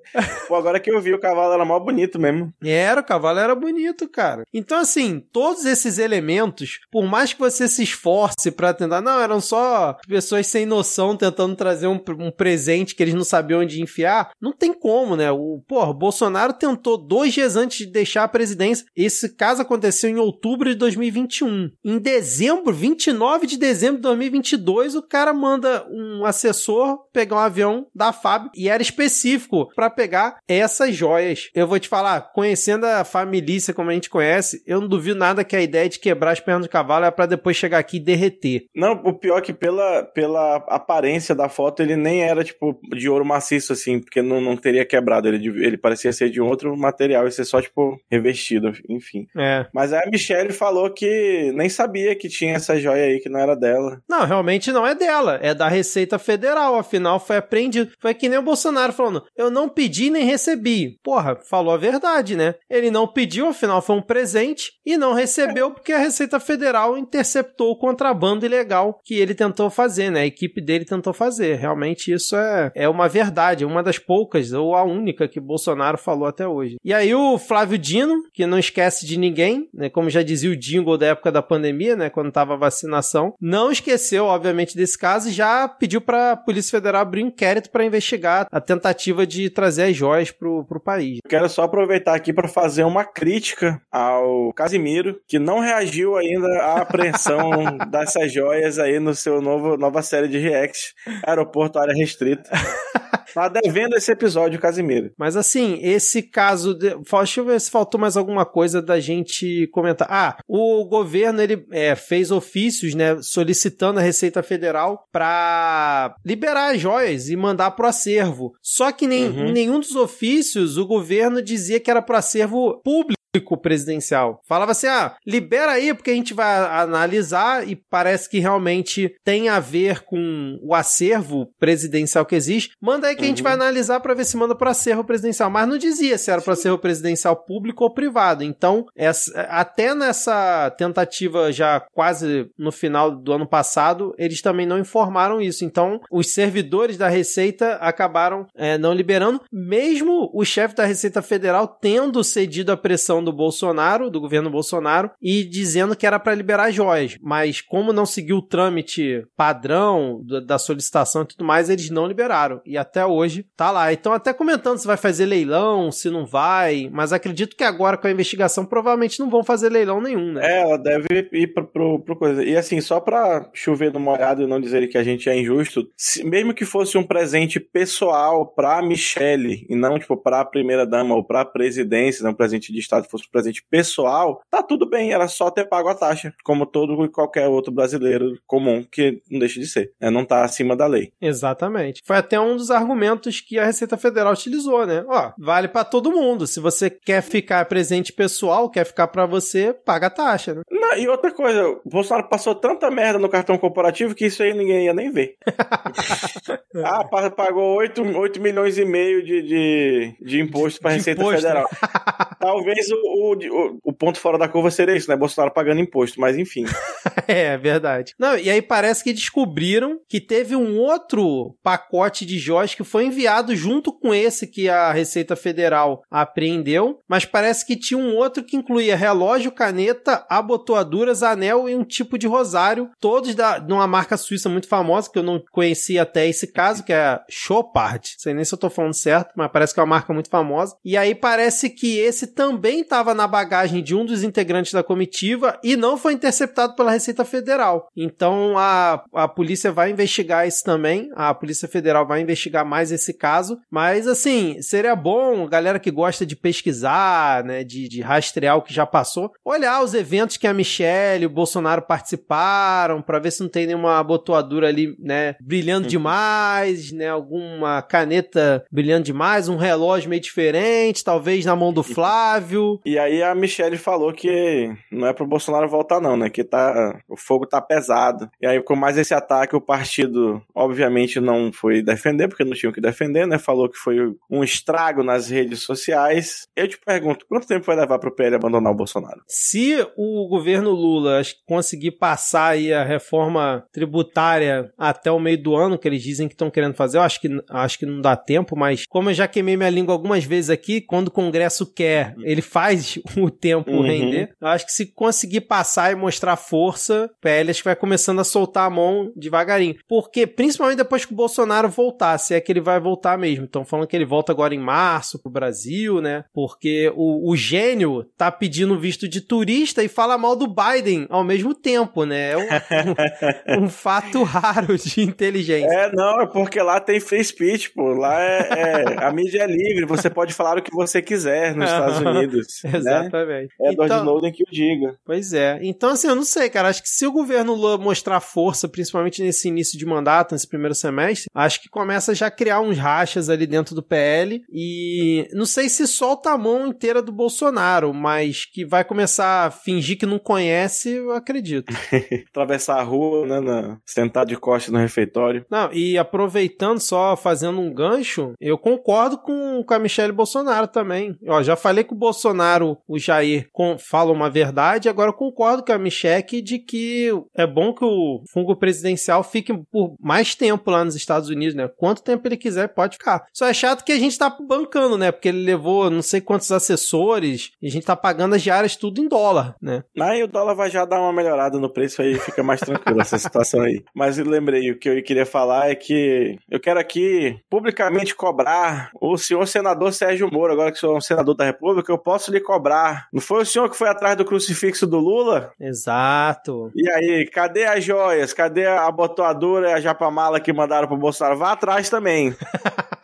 pô, 0.47 0.55
agora 0.55 0.79
que 0.79 0.91
eu 0.91 0.99
vi, 0.99 1.13
o 1.13 1.19
cavalo 1.19 1.53
era 1.53 1.65
mó 1.65 1.79
bonito 1.79 2.19
mesmo. 2.19 2.51
Era, 2.63 3.01
o 3.01 3.03
cavalo 3.03 3.39
era 3.39 3.53
bonito, 3.53 4.09
cara. 4.09 4.43
Então, 4.53 4.79
assim, 4.79 5.23
todos 5.31 5.65
esses 5.65 5.99
elementos, 5.99 6.79
por 6.91 7.05
mais 7.05 7.33
que 7.33 7.39
você 7.39 7.67
se 7.67 7.83
esforce 7.83 8.51
pra 8.51 8.73
tentar, 8.73 9.01
não, 9.01 9.19
eram 9.19 9.39
só 9.39 9.97
pessoas 10.07 10.47
sem 10.47 10.65
noção 10.65 11.15
tentando 11.15 11.55
trazer 11.55 11.87
um, 11.87 11.99
um 12.19 12.31
presente 12.31 12.95
que 12.95 13.03
eles 13.03 13.13
não 13.13 13.23
sabiam 13.23 13.61
onde 13.61 13.81
enfiar, 13.81 14.31
não 14.41 14.51
tem 14.51 14.73
como, 14.73 15.15
né? 15.15 15.31
O, 15.31 15.61
porra, 15.67 15.89
o 15.89 15.93
Bolsonaro 15.93 16.53
tentou 16.53 16.97
dois 16.97 17.33
dias 17.33 17.55
antes 17.55 17.79
de 17.79 17.85
deixar 17.85 18.23
a 18.23 18.30
presidência. 18.31 18.85
Esse 18.95 19.35
caso 19.35 19.61
aconteceu 19.61 20.09
em 20.09 20.17
outubro 20.17 20.69
de 20.69 20.75
2021. 20.75 21.71
Em 21.83 21.99
dezembro, 21.99 22.73
29 22.73 23.45
de 23.45 23.57
dezembro 23.57 23.97
de 23.97 24.03
2022, 24.03 24.95
o 24.95 25.01
cara 25.01 25.33
manda 25.33 25.85
um 25.89 26.25
assessor 26.25 26.99
pegar 27.11 27.35
um 27.35 27.39
avião 27.39 27.87
da 27.93 28.13
FAB 28.13 28.49
e 28.55 28.69
era 28.69 28.81
específico 28.81 29.69
para 29.75 29.89
pegar 29.89 30.37
essas 30.47 30.95
joias. 30.95 31.49
Eu 31.53 31.67
vou 31.67 31.79
te 31.79 31.89
falar, 31.89 32.31
conhecendo 32.33 32.85
a 32.85 33.03
família 33.03 33.41
como 33.75 33.89
a 33.89 33.93
gente 33.93 34.09
conhece, 34.09 34.61
eu 34.65 34.79
não 34.79 34.87
duvido 34.87 35.19
nada 35.19 35.43
que 35.43 35.55
a 35.55 35.61
ideia 35.61 35.89
de 35.89 35.99
quebrar 35.99 36.31
as 36.31 36.39
pernas 36.39 36.65
do 36.65 36.69
cavalo 36.69 37.05
é 37.05 37.11
para 37.11 37.25
depois 37.25 37.57
chegar 37.57 37.79
aqui 37.79 37.97
e 37.97 37.99
derreter. 37.99 38.65
Não, 38.75 38.93
o 39.03 39.13
pior 39.13 39.39
é 39.39 39.41
que 39.41 39.53
pela, 39.53 40.03
pela 40.03 40.57
aparência 40.67 41.33
da 41.33 41.49
foto, 41.49 41.81
ele 41.81 41.95
nem 41.95 42.21
era 42.23 42.43
tipo 42.43 42.79
de 42.95 43.09
ouro 43.09 43.25
maciço 43.25 43.73
assim, 43.73 43.99
porque 43.99 44.21
não, 44.21 44.39
não 44.39 44.55
teria 44.55 44.85
quebrado. 44.85 45.27
Ele, 45.27 45.65
ele 45.65 45.77
parecia 45.77 46.13
ser 46.13 46.29
de 46.29 46.39
outro 46.39 46.75
material 46.77 47.27
e 47.27 47.31
ser 47.31 47.45
só 47.45 47.61
tipo 47.61 47.99
revestido, 48.21 48.71
enfim. 48.87 49.27
É. 49.37 49.65
Mas 49.73 49.91
aí 49.91 50.03
a 50.05 50.09
Michelle 50.09 50.53
falou 50.53 50.89
que 50.91 51.51
nem 51.55 51.67
sabia 51.69 52.15
que 52.15 52.29
tinha 52.29 52.55
essa 52.55 52.79
joia 52.79 53.05
aí, 53.05 53.19
que 53.19 53.29
não 53.29 53.39
era 53.39 53.55
dela. 53.55 54.01
Não, 54.07 54.25
realmente 54.25 54.71
não 54.71 54.85
é 54.85 54.93
dela, 54.93 55.39
é 55.41 55.53
da 55.53 55.67
Receita 55.67 56.19
Federal, 56.19 56.77
afinal 56.77 57.19
foi 57.19 57.37
apreendido. 57.37 57.91
Foi 57.99 58.13
que 58.13 58.29
nem 58.29 58.39
o 58.39 58.43
Bolsonaro 58.43 58.93
falando, 58.93 59.23
eu 59.35 59.49
não 59.49 59.67
pedi 59.67 60.09
nem 60.09 60.25
recebi. 60.25 60.99
Porra, 61.03 61.37
falou 61.49 61.73
a 61.73 61.77
verdade, 61.77 62.35
né? 62.35 62.55
Ele 62.69 62.91
não 62.91 63.07
pediu, 63.07 63.47
afinal 63.47 63.81
foi 63.81 63.95
um 63.95 64.01
presente, 64.01 64.73
e 64.85 64.97
não 64.97 65.13
recebeu 65.13 65.71
porque 65.71 65.93
a 65.93 65.99
Receita 65.99 66.39
Federal 66.39 66.97
interceptou 66.97 67.71
o 67.71 67.77
contrabando 67.77 68.45
ilegal 68.45 68.99
que 69.03 69.15
ele 69.15 69.33
tentou 69.33 69.69
fazer, 69.69 70.09
né? 70.09 70.21
A 70.21 70.25
equipe 70.25 70.61
dele 70.61 70.85
tentou 70.85 71.13
fazer. 71.13 71.55
Realmente 71.57 72.13
isso 72.13 72.35
é, 72.35 72.71
é 72.75 72.89
uma 72.89 73.07
verdade, 73.07 73.65
uma 73.65 73.81
das 73.81 73.97
poucas, 73.97 74.51
ou 74.51 74.75
a 74.75 74.83
única 74.83 75.27
que 75.27 75.39
Bolsonaro 75.39 75.97
falou 75.97 76.27
até 76.27 76.47
hoje. 76.47 76.77
E 76.83 76.93
aí 76.93 77.13
o 77.13 77.37
Flávio 77.37 77.77
Dino, 77.77 78.10
que 78.33 78.45
não 78.45 78.59
esquece 78.59 79.05
de 79.05 79.17
ninguém, 79.17 79.69
né? 79.73 79.89
Como 79.89 80.09
já 80.09 80.21
dizia 80.21 80.51
o 80.51 80.55
jingle 80.55 80.97
da 80.97 81.07
época 81.07 81.31
da 81.31 81.41
pandemia, 81.41 81.95
né? 81.95 82.09
Quando 82.09 82.31
tava 82.31 82.53
a 82.53 82.57
vacinação, 82.57 83.33
não 83.39 83.71
esqueceu, 83.71 84.25
obviamente, 84.25 84.75
desse 84.75 84.97
caso 84.97 85.29
e 85.29 85.31
já 85.31 85.67
pediu 85.67 86.01
para 86.01 86.31
a 86.31 86.37
Polícia 86.37 86.71
Federal 86.71 87.01
abrir 87.01 87.23
um 87.23 87.27
inquérito 87.27 87.69
para 87.69 87.85
investigar 87.85 88.47
a 88.51 88.61
tentativa 88.61 89.25
de 89.25 89.49
trazer 89.49 89.83
as 89.83 89.95
joias 89.95 90.31
pro, 90.31 90.65
pro 90.65 90.79
país. 90.79 91.19
Quero 91.27 91.49
só 91.49 91.63
aproveitar 91.63 92.15
aqui 92.15 92.33
para 92.33 92.47
fazer 92.47 92.83
uma 92.83 93.03
crítica 93.03 93.81
ao 93.91 94.53
Casimiro, 94.53 95.19
que 95.27 95.39
não 95.39 95.59
reagiu 95.59 96.17
ainda 96.17 96.47
à 96.61 96.81
apreensão 96.81 97.77
dessas 97.89 98.31
joias 98.31 98.79
aí 98.79 98.99
no 98.99 99.15
seu 99.15 99.41
novo 99.41 99.77
nova 99.77 100.01
série 100.01 100.27
de 100.27 100.37
react, 100.37 100.93
Aeroporto 101.23 101.79
Área 101.79 101.93
Restrita. 101.93 102.49
Tá 103.33 103.47
devendo 103.47 103.95
esse 103.95 104.11
episódio, 104.11 104.59
Casimiro. 104.59 105.11
Mas 105.17 105.35
assim, 105.35 105.79
esse 105.81 106.21
caso. 106.21 106.73
De... 106.73 106.95
Deixa 106.95 107.39
eu 107.39 107.45
ver 107.45 107.59
se 107.61 107.71
faltou 107.71 107.99
mais 108.01 108.17
alguma 108.17 108.45
coisa 108.45 108.81
da 108.81 108.99
gente 108.99 109.67
comentar. 109.67 110.07
Ah, 110.09 110.37
o 110.47 110.83
governo 110.85 111.41
ele 111.41 111.65
é, 111.71 111.95
fez 111.95 112.31
ofícios, 112.31 112.93
né, 112.93 113.17
solicitando 113.21 113.99
a 113.99 114.03
Receita 114.03 114.43
Federal 114.43 115.07
para 115.11 116.15
liberar 116.25 116.73
as 116.73 116.81
joias 116.81 117.29
e 117.29 117.35
mandar 117.35 117.71
pro 117.71 117.87
acervo. 117.87 118.53
Só 118.61 118.91
que 118.91 119.07
nem, 119.07 119.27
uhum. 119.27 119.51
nenhum 119.51 119.79
dos 119.79 119.95
ofícios 119.95 120.77
o 120.77 120.85
governo 120.85 121.41
dizia 121.41 121.79
que 121.79 121.89
era 121.89 122.01
pro 122.01 122.17
acervo 122.17 122.81
público 122.83 123.20
presidencial. 123.61 124.41
Falava 124.47 124.71
assim: 124.71 124.87
ah, 124.87 125.15
libera 125.25 125.73
aí 125.73 125.93
porque 125.93 126.11
a 126.11 126.15
gente 126.15 126.33
vai 126.33 126.81
analisar 126.81 127.67
e 127.67 127.75
parece 127.75 128.29
que 128.29 128.39
realmente 128.39 129.15
tem 129.23 129.49
a 129.49 129.59
ver 129.59 130.01
com 130.03 130.59
o 130.61 130.73
acervo 130.73 131.47
presidencial 131.59 132.25
que 132.25 132.35
existe. 132.35 132.75
Manda 132.81 133.07
aí 133.07 133.15
que 133.15 133.21
uhum. 133.21 133.25
a 133.25 133.29
gente 133.29 133.43
vai 133.43 133.53
uhum. 133.53 133.61
analisar 133.61 133.99
para 133.99 134.13
ver 134.13 134.25
se 134.25 134.35
manda 134.35 134.55
para 134.55 134.71
acervo 134.71 135.03
presidencial. 135.03 135.49
Mas 135.49 135.67
não 135.67 135.77
dizia 135.77 136.17
se 136.17 136.31
era 136.31 136.41
para 136.41 136.53
acervo 136.53 136.77
presidencial 136.77 137.35
público 137.35 137.83
ou 137.83 137.93
privado. 137.93 138.43
Então, 138.43 138.85
essa, 138.95 139.41
até 139.41 139.93
nessa 139.93 140.69
tentativa 140.77 141.51
já 141.51 141.79
quase 141.93 142.49
no 142.57 142.71
final 142.71 143.11
do 143.11 143.33
ano 143.33 143.47
passado, 143.47 144.13
eles 144.17 144.41
também 144.41 144.65
não 144.65 144.79
informaram 144.79 145.41
isso. 145.41 145.63
Então, 145.63 146.01
os 146.11 146.33
servidores 146.33 146.97
da 146.97 147.07
Receita 147.07 147.75
acabaram 147.75 148.47
é, 148.55 148.77
não 148.77 148.93
liberando, 148.93 149.41
mesmo 149.51 150.29
o 150.33 150.43
chefe 150.43 150.75
da 150.75 150.85
Receita 150.85 151.21
Federal 151.21 151.67
tendo 151.67 152.23
cedido 152.23 152.71
a 152.71 152.77
pressão 152.77 153.20
do 153.23 153.33
Bolsonaro, 153.33 154.09
do 154.09 154.19
governo 154.19 154.49
Bolsonaro, 154.49 155.11
e 155.21 155.43
dizendo 155.43 155.95
que 155.95 156.05
era 156.05 156.19
para 156.19 156.35
liberar 156.35 156.71
joias. 156.71 157.17
Mas 157.21 157.61
como 157.61 157.93
não 157.93 158.05
seguiu 158.05 158.37
o 158.37 158.41
trâmite 158.41 159.25
padrão 159.35 160.21
da 160.45 160.57
solicitação 160.57 161.23
e 161.23 161.27
tudo 161.27 161.45
mais, 161.45 161.69
eles 161.69 161.89
não 161.89 162.07
liberaram. 162.07 162.61
E 162.65 162.77
até 162.77 163.05
hoje 163.05 163.45
tá 163.55 163.71
lá. 163.71 163.91
Então, 163.93 164.13
até 164.13 164.33
comentando 164.33 164.77
se 164.77 164.87
vai 164.87 164.97
fazer 164.97 165.25
leilão, 165.25 165.91
se 165.91 166.09
não 166.09 166.25
vai. 166.25 166.89
Mas 166.91 167.13
acredito 167.13 167.55
que 167.55 167.63
agora 167.63 167.97
com 167.97 168.07
a 168.07 168.11
investigação 168.11 168.65
provavelmente 168.65 169.19
não 169.19 169.29
vão 169.29 169.43
fazer 169.43 169.69
leilão 169.69 170.01
nenhum, 170.01 170.33
né? 170.33 170.41
É, 170.43 170.61
ela 170.61 170.77
deve 170.77 171.29
ir 171.31 171.47
pro, 171.53 171.67
pro, 171.67 171.99
pro 171.99 172.15
coisa. 172.15 172.43
E 172.43 172.55
assim, 172.55 172.81
só 172.81 172.99
pra 172.99 173.49
chover 173.53 173.93
no 173.93 173.99
molhado 173.99 174.41
e 174.41 174.47
não 174.47 174.59
dizer 174.59 174.87
que 174.87 174.97
a 174.97 175.03
gente 175.03 175.29
é 175.29 175.39
injusto, 175.39 175.87
se, 175.95 176.23
mesmo 176.23 176.53
que 176.53 176.65
fosse 176.65 176.97
um 176.97 177.03
presente 177.03 177.59
pessoal 177.59 178.45
pra 178.45 178.81
Michelle 178.81 179.65
e 179.69 179.75
não, 179.75 179.99
tipo, 179.99 180.17
pra 180.17 180.45
primeira 180.45 180.85
dama 180.85 181.15
ou 181.15 181.23
pra 181.23 181.45
presidência, 181.45 182.23
não 182.23 182.31
um 182.31 182.35
presente 182.35 182.73
de 182.73 182.79
Estado 182.79 183.07
fosse 183.11 183.25
um 183.27 183.31
presente 183.31 183.63
pessoal, 183.69 184.41
tá 184.49 184.63
tudo 184.63 184.89
bem, 184.89 185.13
era 185.13 185.27
só 185.27 185.51
ter 185.51 185.67
pago 185.67 185.89
a 185.89 185.95
taxa, 185.95 186.33
como 186.43 186.65
todo 186.65 187.03
e 187.05 187.09
qualquer 187.09 187.47
outro 187.47 187.71
brasileiro 187.71 188.37
comum, 188.47 188.83
que 188.89 189.21
não 189.29 189.39
deixa 189.39 189.59
de 189.59 189.67
ser, 189.67 189.91
né? 189.99 190.09
não 190.09 190.25
tá 190.25 190.43
acima 190.43 190.75
da 190.75 190.87
lei. 190.87 191.11
Exatamente. 191.21 192.01
Foi 192.05 192.17
até 192.17 192.39
um 192.39 192.55
dos 192.55 192.71
argumentos 192.71 193.41
que 193.41 193.59
a 193.59 193.65
Receita 193.65 193.97
Federal 193.97 194.33
utilizou, 194.33 194.85
né? 194.85 195.03
Ó, 195.07 195.31
vale 195.37 195.67
para 195.67 195.83
todo 195.83 196.11
mundo. 196.11 196.47
Se 196.47 196.59
você 196.59 196.89
quer 196.89 197.21
ficar 197.21 197.65
presente 197.65 198.13
pessoal, 198.13 198.69
quer 198.69 198.85
ficar 198.85 199.07
para 199.07 199.25
você, 199.25 199.73
paga 199.73 200.07
a 200.07 200.09
taxa, 200.09 200.55
né? 200.55 200.61
Não, 200.69 200.97
e 200.97 201.07
outra 201.07 201.31
coisa, 201.31 201.67
o 201.67 201.89
Bolsonaro 201.89 202.27
passou 202.27 202.55
tanta 202.55 202.89
merda 202.91 203.19
no 203.19 203.29
cartão 203.29 203.57
corporativo 203.57 204.15
que 204.15 204.25
isso 204.25 204.43
aí 204.43 204.53
ninguém 204.53 204.85
ia 204.85 204.93
nem 204.93 205.11
ver. 205.11 205.35
ah, 206.83 207.03
pagou 207.35 207.75
8, 207.77 208.01
8 208.01 208.41
milhões 208.41 208.77
e 208.77 208.85
meio 208.85 209.23
de, 209.23 209.41
de, 209.41 210.15
de 210.21 210.41
imposto 210.41 210.79
pra 210.81 210.91
de 210.91 210.97
Receita 210.97 211.21
imposto, 211.21 211.41
Federal. 211.41 211.69
Talvez 212.39 212.89
o, 212.89 213.00
o, 213.03 213.79
o, 213.83 213.93
ponto 213.93 214.19
fora 214.19 214.37
da 214.37 214.47
curva 214.47 214.71
seria 214.71 214.95
isso, 214.95 215.09
né? 215.09 215.15
Bolsonaro 215.15 215.53
pagando 215.53 215.81
imposto, 215.81 216.19
mas 216.19 216.37
enfim. 216.37 216.65
é, 217.27 217.57
verdade. 217.57 218.13
Não, 218.17 218.37
e 218.37 218.49
aí 218.49 218.61
parece 218.61 219.03
que 219.03 219.13
descobriram 219.13 219.99
que 220.07 220.19
teve 220.19 220.55
um 220.55 220.77
outro 220.77 221.55
pacote 221.63 222.25
de 222.25 222.37
joias 222.39 222.75
que 222.75 222.83
foi 222.83 223.05
enviado 223.05 223.55
junto 223.55 223.91
com 223.91 224.13
esse 224.13 224.47
que 224.47 224.69
a 224.69 224.91
Receita 224.91 225.35
Federal 225.35 226.03
apreendeu, 226.09 226.99
mas 227.07 227.25
parece 227.25 227.65
que 227.65 227.75
tinha 227.75 227.97
um 227.97 228.15
outro 228.15 228.43
que 228.43 228.57
incluía 228.57 228.95
relógio, 228.95 229.51
caneta, 229.51 230.25
abotoaduras, 230.29 231.23
anel 231.23 231.67
e 231.67 231.75
um 231.75 231.83
tipo 231.83 232.17
de 232.17 232.27
rosário, 232.27 232.89
todos 232.99 233.35
da, 233.35 233.59
de 233.59 233.71
uma 233.71 233.87
marca 233.87 234.17
suíça 234.17 234.49
muito 234.49 234.67
famosa, 234.67 235.09
que 235.11 235.19
eu 235.19 235.23
não 235.23 235.41
conhecia 235.51 236.03
até 236.03 236.27
esse 236.27 236.47
caso, 236.47 236.83
que 236.83 236.93
é 236.93 237.01
a 237.01 237.23
Chopard. 237.29 238.09
Não 238.13 238.19
sei 238.19 238.33
nem 238.33 238.45
se 238.45 238.53
eu 238.53 238.59
tô 238.59 238.69
falando 238.69 238.93
certo, 238.93 239.31
mas 239.35 239.51
parece 239.51 239.73
que 239.73 239.79
é 239.79 239.83
uma 239.83 239.89
marca 239.89 240.13
muito 240.13 240.29
famosa. 240.29 240.75
E 240.83 240.95
aí 240.97 241.15
parece 241.15 241.69
que 241.69 241.97
esse 241.97 242.27
também 242.27 242.83
estava 242.91 243.13
na 243.13 243.25
bagagem 243.25 243.81
de 243.81 243.95
um 243.95 244.05
dos 244.05 244.21
integrantes 244.21 244.73
da 244.73 244.83
comitiva 244.83 245.57
e 245.63 245.77
não 245.77 245.95
foi 245.95 246.11
interceptado 246.11 246.75
pela 246.75 246.91
Receita 246.91 247.23
Federal. 247.23 247.87
Então 247.95 248.57
a, 248.57 249.01
a 249.13 249.29
polícia 249.29 249.71
vai 249.71 249.91
investigar 249.91 250.45
isso 250.45 250.61
também, 250.61 251.09
a 251.15 251.33
Polícia 251.33 251.69
Federal 251.69 252.05
vai 252.05 252.19
investigar 252.19 252.65
mais 252.65 252.91
esse 252.91 253.13
caso, 253.13 253.57
mas 253.71 254.07
assim, 254.07 254.61
seria 254.61 254.93
bom, 254.93 255.47
galera 255.47 255.79
que 255.79 255.89
gosta 255.89 256.25
de 256.25 256.35
pesquisar, 256.35 257.45
né, 257.45 257.63
de, 257.63 257.87
de 257.87 258.01
rastrear 258.01 258.57
o 258.57 258.61
que 258.61 258.73
já 258.73 258.85
passou, 258.85 259.31
olhar 259.45 259.81
os 259.81 259.93
eventos 259.93 260.35
que 260.35 260.45
a 260.47 260.53
Michelle 260.53 261.23
e 261.23 261.27
o 261.27 261.29
Bolsonaro 261.29 261.83
participaram 261.83 263.01
para 263.01 263.19
ver 263.19 263.31
se 263.31 263.41
não 263.41 263.49
tem 263.49 263.67
nenhuma 263.67 263.99
abotoadura 263.99 264.67
ali, 264.67 264.97
né, 264.99 265.35
brilhando 265.39 265.85
uhum. 265.85 265.89
demais, 265.89 266.91
né, 266.91 267.07
alguma 267.07 267.81
caneta 267.81 268.65
brilhando 268.69 269.05
demais, 269.05 269.47
um 269.47 269.55
relógio 269.55 270.09
meio 270.09 270.21
diferente, 270.21 271.05
talvez 271.05 271.45
na 271.45 271.55
mão 271.55 271.71
do 271.71 271.83
Flávio. 272.01 272.80
E 272.85 272.97
aí 272.97 273.21
a 273.21 273.33
Michelle 273.35 273.77
falou 273.77 274.13
que 274.13 274.71
não 274.91 275.07
é 275.07 275.13
pro 275.13 275.27
Bolsonaro 275.27 275.69
voltar 275.69 275.99
não, 275.99 276.17
né? 276.17 276.29
Que 276.29 276.43
tá, 276.43 277.01
o 277.07 277.17
fogo 277.17 277.45
tá 277.45 277.61
pesado. 277.61 278.29
E 278.41 278.47
aí 278.47 278.61
com 278.61 278.75
mais 278.75 278.97
esse 278.97 279.13
ataque 279.13 279.55
o 279.55 279.61
partido 279.61 280.41
obviamente 280.53 281.19
não 281.19 281.51
foi 281.51 281.81
defender, 281.81 282.27
porque 282.27 282.43
não 282.43 282.53
tinha 282.53 282.69
o 282.69 282.73
que 282.73 282.81
defender, 282.81 283.27
né? 283.27 283.37
Falou 283.37 283.69
que 283.69 283.77
foi 283.77 283.97
um 284.29 284.43
estrago 284.43 285.03
nas 285.03 285.29
redes 285.29 285.61
sociais. 285.61 286.47
Eu 286.55 286.67
te 286.67 286.77
pergunto, 286.77 287.25
quanto 287.27 287.47
tempo 287.47 287.65
vai 287.65 287.75
levar 287.75 287.99
pro 287.99 288.13
PL 288.13 288.35
abandonar 288.35 288.71
o 288.71 288.75
Bolsonaro? 288.75 289.21
Se 289.27 289.85
o 289.95 290.27
governo 290.27 290.71
Lula 290.71 291.21
conseguir 291.45 291.91
passar 291.91 292.49
aí 292.49 292.73
a 292.73 292.83
reforma 292.83 293.65
tributária 293.71 294.71
até 294.77 295.11
o 295.11 295.19
meio 295.19 295.41
do 295.41 295.55
ano, 295.55 295.77
que 295.77 295.87
eles 295.87 296.01
dizem 296.01 296.27
que 296.27 296.33
estão 296.33 296.49
querendo 296.49 296.75
fazer, 296.75 296.97
eu 296.97 297.01
acho 297.01 297.19
que, 297.19 297.29
acho 297.49 297.79
que 297.79 297.85
não 297.85 298.01
dá 298.01 298.15
tempo, 298.15 298.55
mas 298.57 298.85
como 298.87 299.09
eu 299.09 299.13
já 299.13 299.27
queimei 299.27 299.57
minha 299.57 299.69
língua 299.69 299.93
algumas 299.93 300.23
vezes 300.23 300.49
aqui, 300.49 300.81
quando 300.81 301.07
o 301.07 301.11
Congresso 301.11 301.71
quer, 301.71 302.15
ele 302.23 302.41
faz 302.41 302.70
faz 302.71 302.99
o 303.17 303.29
tempo 303.29 303.71
uhum. 303.71 303.81
render. 303.81 304.33
Eu 304.39 304.47
acho 304.47 304.65
que 304.65 304.71
se 304.71 304.85
conseguir 304.85 305.41
passar 305.41 305.91
e 305.91 305.95
mostrar 305.95 306.35
força, 306.35 307.09
acho 307.49 307.59
que 307.59 307.65
vai 307.65 307.75
começando 307.75 308.19
a 308.19 308.23
soltar 308.23 308.67
a 308.67 308.69
mão 308.69 309.11
devagarinho. 309.15 309.75
Porque, 309.87 310.25
principalmente 310.25 310.77
depois 310.77 311.05
que 311.05 311.13
o 311.13 311.15
Bolsonaro 311.15 311.69
voltar, 311.69 312.17
se 312.17 312.33
é 312.33 312.41
que 312.41 312.51
ele 312.51 312.61
vai 312.61 312.79
voltar 312.79 313.17
mesmo. 313.17 313.45
Estão 313.45 313.65
falando 313.65 313.87
que 313.87 313.95
ele 313.95 314.05
volta 314.05 314.31
agora 314.31 314.55
em 314.55 314.59
março 314.59 315.19
pro 315.19 315.31
Brasil, 315.31 316.01
né? 316.01 316.23
Porque 316.33 316.91
o, 316.95 317.31
o 317.31 317.35
gênio 317.35 318.05
tá 318.17 318.31
pedindo 318.31 318.79
visto 318.79 319.07
de 319.07 319.21
turista 319.21 319.83
e 319.83 319.87
fala 319.87 320.17
mal 320.17 320.35
do 320.35 320.47
Biden 320.47 321.07
ao 321.09 321.23
mesmo 321.23 321.53
tempo, 321.53 322.05
né? 322.05 322.31
É 322.31 322.37
um, 322.37 323.61
um, 323.61 323.63
um 323.65 323.69
fato 323.69 324.23
raro 324.23 324.77
de 324.77 325.01
inteligência. 325.01 325.67
É, 325.71 325.91
não, 325.91 326.21
é 326.21 326.27
porque 326.27 326.61
lá 326.61 326.79
tem 326.79 326.99
free 326.99 327.23
speech, 327.23 327.71
pô. 327.71 327.93
Lá 327.93 328.21
é, 328.21 328.49
é 328.49 329.03
a 329.03 329.11
mídia 329.11 329.43
é 329.43 329.47
livre, 329.47 329.85
você 329.85 330.09
pode 330.09 330.33
falar 330.33 330.57
o 330.57 330.61
que 330.61 330.71
você 330.71 331.01
quiser 331.01 331.55
nos 331.55 331.69
Estados 331.69 331.99
Unidos. 332.01 332.50
Né? 332.63 332.77
Exatamente. 332.77 333.53
Né? 333.59 333.69
É 333.69 333.71
então, 333.73 333.85
Snowden 333.85 334.31
que 334.31 334.43
o 334.43 334.51
diga. 334.51 334.95
Pois 335.05 335.33
é. 335.33 335.59
Então, 335.61 335.91
assim, 335.91 336.07
eu 336.07 336.15
não 336.15 336.23
sei, 336.23 336.49
cara. 336.49 336.69
Acho 336.69 336.81
que 336.81 336.89
se 336.89 337.05
o 337.05 337.11
governo 337.11 337.53
Lula 337.53 337.77
mostrar 337.77 338.19
força, 338.19 338.67
principalmente 338.67 339.21
nesse 339.21 339.47
início 339.47 339.77
de 339.77 339.85
mandato, 339.85 340.33
nesse 340.33 340.47
primeiro 340.47 340.75
semestre, 340.75 341.29
acho 341.33 341.61
que 341.61 341.69
começa 341.69 342.13
já 342.13 342.27
a 342.27 342.31
criar 342.31 342.61
uns 342.61 342.77
rachas 342.77 343.29
ali 343.29 343.45
dentro 343.47 343.75
do 343.75 343.83
PL. 343.83 344.41
E 344.51 345.27
não 345.33 345.45
sei 345.45 345.69
se 345.69 345.87
solta 345.87 346.31
a 346.31 346.37
mão 346.37 346.67
inteira 346.67 347.01
do 347.01 347.11
Bolsonaro, 347.11 347.93
mas 347.93 348.45
que 348.45 348.65
vai 348.65 348.83
começar 348.83 349.45
a 349.45 349.51
fingir 349.51 349.97
que 349.97 350.05
não 350.05 350.19
conhece, 350.19 350.91
eu 350.91 351.11
acredito. 351.11 351.71
Atravessar 352.29 352.79
a 352.79 352.83
rua, 352.83 353.25
né? 353.25 353.39
Na... 353.39 353.77
Sentar 353.85 354.25
de 354.25 354.35
costas 354.37 354.71
no 354.71 354.79
refeitório. 354.79 355.45
Não, 355.49 355.71
e 355.71 355.97
aproveitando 355.97 356.79
só, 356.79 357.15
fazendo 357.15 357.59
um 357.59 357.73
gancho, 357.73 358.33
eu 358.39 358.57
concordo 358.57 359.17
com, 359.17 359.63
com 359.63 359.73
a 359.73 359.79
Michelle 359.79 360.11
Bolsonaro 360.11 360.67
também. 360.67 361.15
Ó, 361.27 361.41
já 361.43 361.55
falei 361.55 361.83
que 361.83 361.93
o 361.93 361.97
Bolsonaro, 361.97 362.40
o 362.87 362.99
Jair, 362.99 363.49
com, 363.51 363.77
falam 363.77 364.13
uma 364.13 364.29
verdade, 364.29 364.89
agora 364.89 365.09
eu 365.09 365.13
concordo 365.13 365.63
com 365.63 365.71
a 365.71 365.77
Michelle 365.77 366.21
de 366.41 366.59
que 366.59 367.09
é 367.35 367.47
bom 367.47 367.73
que 367.73 367.83
o 367.83 368.21
fungo 368.31 368.55
presidencial 368.55 369.23
fique 369.23 369.53
por 369.71 369.95
mais 369.99 370.35
tempo 370.35 370.69
lá 370.69 370.83
nos 370.83 370.95
Estados 370.95 371.29
Unidos, 371.29 371.55
né? 371.55 371.69
Quanto 371.77 372.03
tempo 372.03 372.27
ele 372.27 372.37
quiser, 372.37 372.67
pode 372.67 372.97
ficar. 372.97 373.25
Só 373.33 373.47
é 373.47 373.53
chato 373.53 373.83
que 373.83 373.91
a 373.91 373.99
gente 373.99 374.17
tá 374.17 374.29
bancando, 374.29 374.97
né? 374.97 375.11
Porque 375.11 375.29
ele 375.29 375.43
levou 375.43 375.89
não 375.89 376.01
sei 376.01 376.21
quantos 376.21 376.51
assessores 376.51 377.51
e 377.61 377.67
a 377.67 377.71
gente 377.71 377.85
tá 377.85 377.95
pagando 377.95 378.35
as 378.35 378.41
diárias 378.41 378.75
tudo 378.75 379.01
em 379.01 379.07
dólar, 379.07 379.55
né? 379.61 379.83
Aí 379.99 380.23
o 380.23 380.27
dólar 380.27 380.53
vai 380.53 380.69
já 380.69 380.85
dar 380.85 380.99
uma 380.99 381.13
melhorada 381.13 381.59
no 381.59 381.69
preço 381.69 382.01
aí, 382.01 382.15
fica 382.15 382.43
mais 382.43 382.59
tranquilo 382.59 383.01
essa 383.01 383.17
situação 383.19 383.61
aí. 383.61 383.83
Mas 383.95 384.17
eu 384.17 384.25
lembrei, 384.25 384.71
o 384.71 384.77
que 384.77 384.89
eu 384.89 385.03
queria 385.03 385.25
falar 385.25 385.69
é 385.69 385.75
que 385.75 386.37
eu 386.49 386.59
quero 386.59 386.79
aqui 386.79 387.39
publicamente 387.49 388.15
cobrar 388.15 388.91
o 388.99 389.17
senhor 389.17 389.47
senador 389.47 389.93
Sérgio 389.93 390.29
Moro, 390.31 390.53
agora 390.53 390.71
que 390.71 390.77
sou 390.77 390.95
um 390.95 391.01
senador 391.01 391.35
da 391.35 391.45
República, 391.45 391.91
eu 391.91 391.97
posso 391.97 392.30
lhe 392.31 392.39
cobrar. 392.39 393.07
Não 393.11 393.21
foi 393.21 393.41
o 393.41 393.45
senhor 393.45 393.69
que 393.69 393.77
foi 393.77 393.89
atrás 393.89 394.15
do 394.15 394.25
crucifixo 394.25 394.87
do 394.87 394.99
Lula? 394.99 395.51
Exato. 395.59 396.71
E 396.75 396.89
aí, 396.89 397.25
cadê 397.27 397.65
as 397.65 397.83
joias? 397.83 398.33
Cadê 398.33 398.65
a 398.65 398.89
botoadura 398.91 399.71
e 399.71 399.73
a 399.73 399.81
japamala 399.81 400.39
que 400.39 400.53
mandaram 400.53 400.87
pro 400.87 400.97
Bolsonaro? 400.97 401.37
Vá 401.37 401.51
atrás 401.51 401.89
também. 401.89 402.35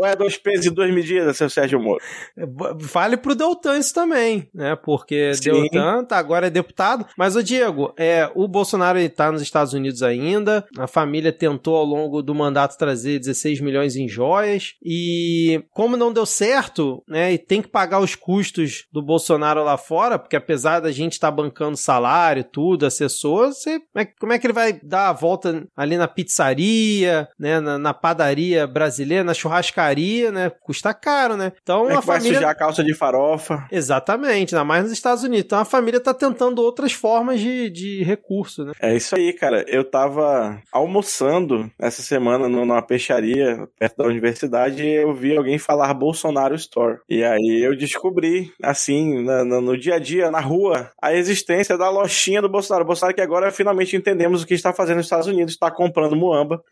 Ou 0.00 0.06
é 0.06 0.16
dois 0.16 0.38
pesos 0.38 0.64
e 0.64 0.70
duas 0.70 0.90
medidas, 0.90 1.36
seu 1.36 1.50
Sérgio 1.50 1.78
Moro? 1.78 2.00
É, 2.34 2.46
vale 2.80 3.18
pro 3.18 3.34
Deltan 3.34 3.76
isso 3.76 3.92
também, 3.92 4.48
né? 4.54 4.74
Porque 4.74 5.34
Sim. 5.34 5.50
Deltan 5.50 6.04
tá, 6.04 6.16
agora 6.16 6.46
é 6.46 6.50
deputado. 6.50 7.04
Mas, 7.18 7.36
o 7.36 7.42
Diego, 7.42 7.92
é, 7.98 8.30
o 8.34 8.48
Bolsonaro 8.48 8.98
ele 8.98 9.10
tá 9.10 9.30
nos 9.30 9.42
Estados 9.42 9.74
Unidos 9.74 10.02
ainda. 10.02 10.66
A 10.78 10.86
família 10.86 11.30
tentou 11.30 11.76
ao 11.76 11.84
longo 11.84 12.22
do 12.22 12.34
mandato 12.34 12.78
trazer 12.78 13.18
16 13.18 13.60
milhões 13.60 13.94
em 13.94 14.08
joias. 14.08 14.72
E 14.82 15.62
como 15.70 15.98
não 15.98 16.14
deu 16.14 16.24
certo, 16.24 17.04
né? 17.06 17.34
E 17.34 17.36
tem 17.36 17.60
que 17.60 17.68
pagar 17.68 18.00
os 18.00 18.14
custos 18.14 18.86
do 18.90 19.02
Bolsonaro 19.02 19.62
lá 19.62 19.76
fora, 19.76 20.18
porque 20.18 20.36
apesar 20.36 20.80
da 20.80 20.90
gente 20.90 21.12
estar 21.12 21.28
tá 21.30 21.36
bancando 21.36 21.76
salário, 21.76 22.42
tudo, 22.42 22.86
assessor, 22.86 23.48
você, 23.48 23.80
como, 23.80 24.02
é, 24.02 24.04
como 24.18 24.32
é 24.32 24.38
que 24.38 24.46
ele 24.46 24.54
vai 24.54 24.80
dar 24.82 25.10
a 25.10 25.12
volta 25.12 25.66
ali 25.76 25.98
na 25.98 26.08
pizzaria, 26.08 27.28
né? 27.38 27.60
Na, 27.60 27.76
na 27.76 27.92
padaria 27.92 28.66
brasileira, 28.66 29.24
na 29.24 29.34
churrascaria? 29.34 29.89
Né? 30.30 30.50
Custa 30.50 30.92
caro, 30.94 31.36
né? 31.36 31.52
Então 31.62 31.90
é 31.90 31.94
a 31.94 32.02
família. 32.02 32.32
Vai 32.32 32.40
sujar 32.40 32.50
a 32.50 32.54
calça 32.54 32.84
de 32.84 32.94
farofa. 32.94 33.66
Exatamente, 33.70 34.54
ainda 34.54 34.64
mais 34.64 34.84
nos 34.84 34.92
Estados 34.92 35.24
Unidos. 35.24 35.44
Então 35.46 35.58
a 35.58 35.64
família 35.64 36.00
tá 36.00 36.14
tentando 36.14 36.62
outras 36.62 36.92
formas 36.92 37.40
de, 37.40 37.70
de 37.70 38.02
recurso, 38.02 38.64
né? 38.64 38.72
É 38.80 38.94
isso 38.94 39.14
aí, 39.14 39.32
cara. 39.32 39.64
Eu 39.68 39.84
tava 39.84 40.60
almoçando 40.72 41.70
essa 41.78 42.02
semana 42.02 42.48
numa 42.48 42.82
peixaria 42.82 43.68
perto 43.78 43.96
da 43.96 44.04
universidade 44.04 44.82
e 44.82 45.02
eu 45.02 45.14
vi 45.14 45.36
alguém 45.36 45.58
falar 45.58 45.92
Bolsonaro 45.94 46.54
Store. 46.54 46.98
E 47.08 47.24
aí 47.24 47.62
eu 47.62 47.76
descobri, 47.76 48.52
assim, 48.62 49.24
na, 49.24 49.44
na, 49.44 49.60
no 49.60 49.76
dia 49.76 49.96
a 49.96 49.98
dia, 49.98 50.30
na 50.30 50.40
rua, 50.40 50.90
a 51.00 51.14
existência 51.14 51.76
da 51.76 51.88
lojinha 51.88 52.42
do 52.42 52.48
Bolsonaro. 52.48 52.84
Bolsonaro 52.84 53.14
que 53.14 53.20
agora 53.20 53.50
finalmente 53.50 53.96
entendemos 53.96 54.42
o 54.42 54.46
que 54.46 54.54
está 54.54 54.72
fazendo 54.72 54.96
nos 54.96 55.06
Estados 55.06 55.26
Unidos, 55.26 55.54
está 55.54 55.70
comprando 55.70 56.16
muamba 56.16 56.62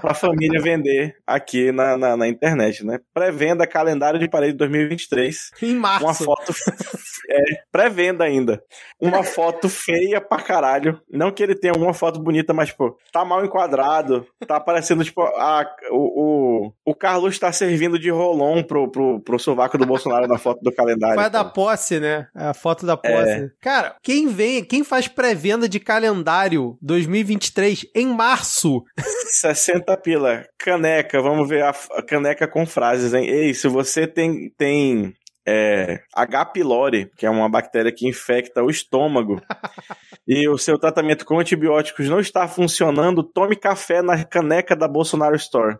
pra 0.00 0.14
família 0.14 0.60
vender 0.60 1.16
aqui 1.26 1.72
na, 1.72 1.96
na, 1.96 2.16
na 2.16 2.28
internet 2.28 2.67
internet, 2.68 2.84
né? 2.84 2.98
Pré-venda 3.12 3.66
calendário 3.66 4.18
de 4.18 4.28
parede 4.28 4.56
2023. 4.56 5.50
Em 5.62 5.74
março. 5.74 6.04
Uma 6.04 6.14
foto. 6.14 6.52
é, 7.30 7.42
pré-venda 7.72 8.24
ainda. 8.24 8.62
Uma 9.00 9.22
foto 9.22 9.68
feia 9.68 10.20
pra 10.20 10.42
caralho. 10.42 11.00
Não 11.10 11.30
que 11.30 11.42
ele 11.42 11.54
tenha 11.54 11.72
alguma 11.72 11.94
foto 11.94 12.20
bonita, 12.20 12.52
mas, 12.52 12.70
pô, 12.70 12.96
tá 13.12 13.24
mal 13.24 13.44
enquadrado. 13.44 14.26
Tá 14.46 14.56
aparecendo, 14.56 15.04
tipo, 15.04 15.22
a, 15.22 15.64
o, 15.90 16.66
o, 16.66 16.72
o 16.84 16.94
Carlos 16.94 17.38
tá 17.38 17.52
servindo 17.52 17.98
de 17.98 18.10
rolon 18.10 18.62
pro, 18.62 18.90
pro, 18.90 19.20
pro 19.20 19.38
sovaco 19.38 19.78
do 19.78 19.86
Bolsonaro 19.86 20.26
na 20.26 20.38
foto 20.38 20.60
do 20.62 20.72
calendário. 20.72 21.16
Foi 21.16 21.24
a 21.24 21.28
da 21.28 21.44
posse, 21.44 22.00
né? 22.00 22.26
A 22.34 22.54
foto 22.54 22.86
da 22.86 22.96
posse. 22.96 23.30
É. 23.30 23.48
Cara, 23.60 23.96
quem 24.02 24.28
vem, 24.28 24.64
quem 24.64 24.84
faz 24.84 25.08
pré-venda 25.08 25.68
de 25.68 25.80
calendário 25.80 26.76
2023 26.82 27.86
em 27.94 28.08
março? 28.08 28.82
60 29.30 29.96
pila. 29.98 30.44
Caneca, 30.58 31.20
vamos 31.20 31.48
ver 31.48 31.62
a, 31.62 31.70
a 31.70 32.02
caneca 32.02 32.48
com 32.48 32.57
frases, 32.66 33.14
hein? 33.14 33.28
Ei, 33.28 33.54
se 33.54 33.68
você 33.68 34.06
tem, 34.06 34.50
tem 34.56 35.14
é, 35.50 36.02
H. 36.14 36.44
pylori, 36.46 37.10
que 37.16 37.24
é 37.24 37.30
uma 37.30 37.48
bactéria 37.48 37.90
que 37.90 38.06
infecta 38.06 38.62
o 38.62 38.68
estômago, 38.68 39.40
e 40.28 40.46
o 40.46 40.58
seu 40.58 40.78
tratamento 40.78 41.24
com 41.24 41.38
antibióticos 41.38 42.06
não 42.06 42.20
está 42.20 42.46
funcionando, 42.46 43.22
tome 43.22 43.56
café 43.56 44.02
na 44.02 44.22
caneca 44.24 44.76
da 44.76 44.86
Bolsonaro 44.86 45.34
Store. 45.36 45.78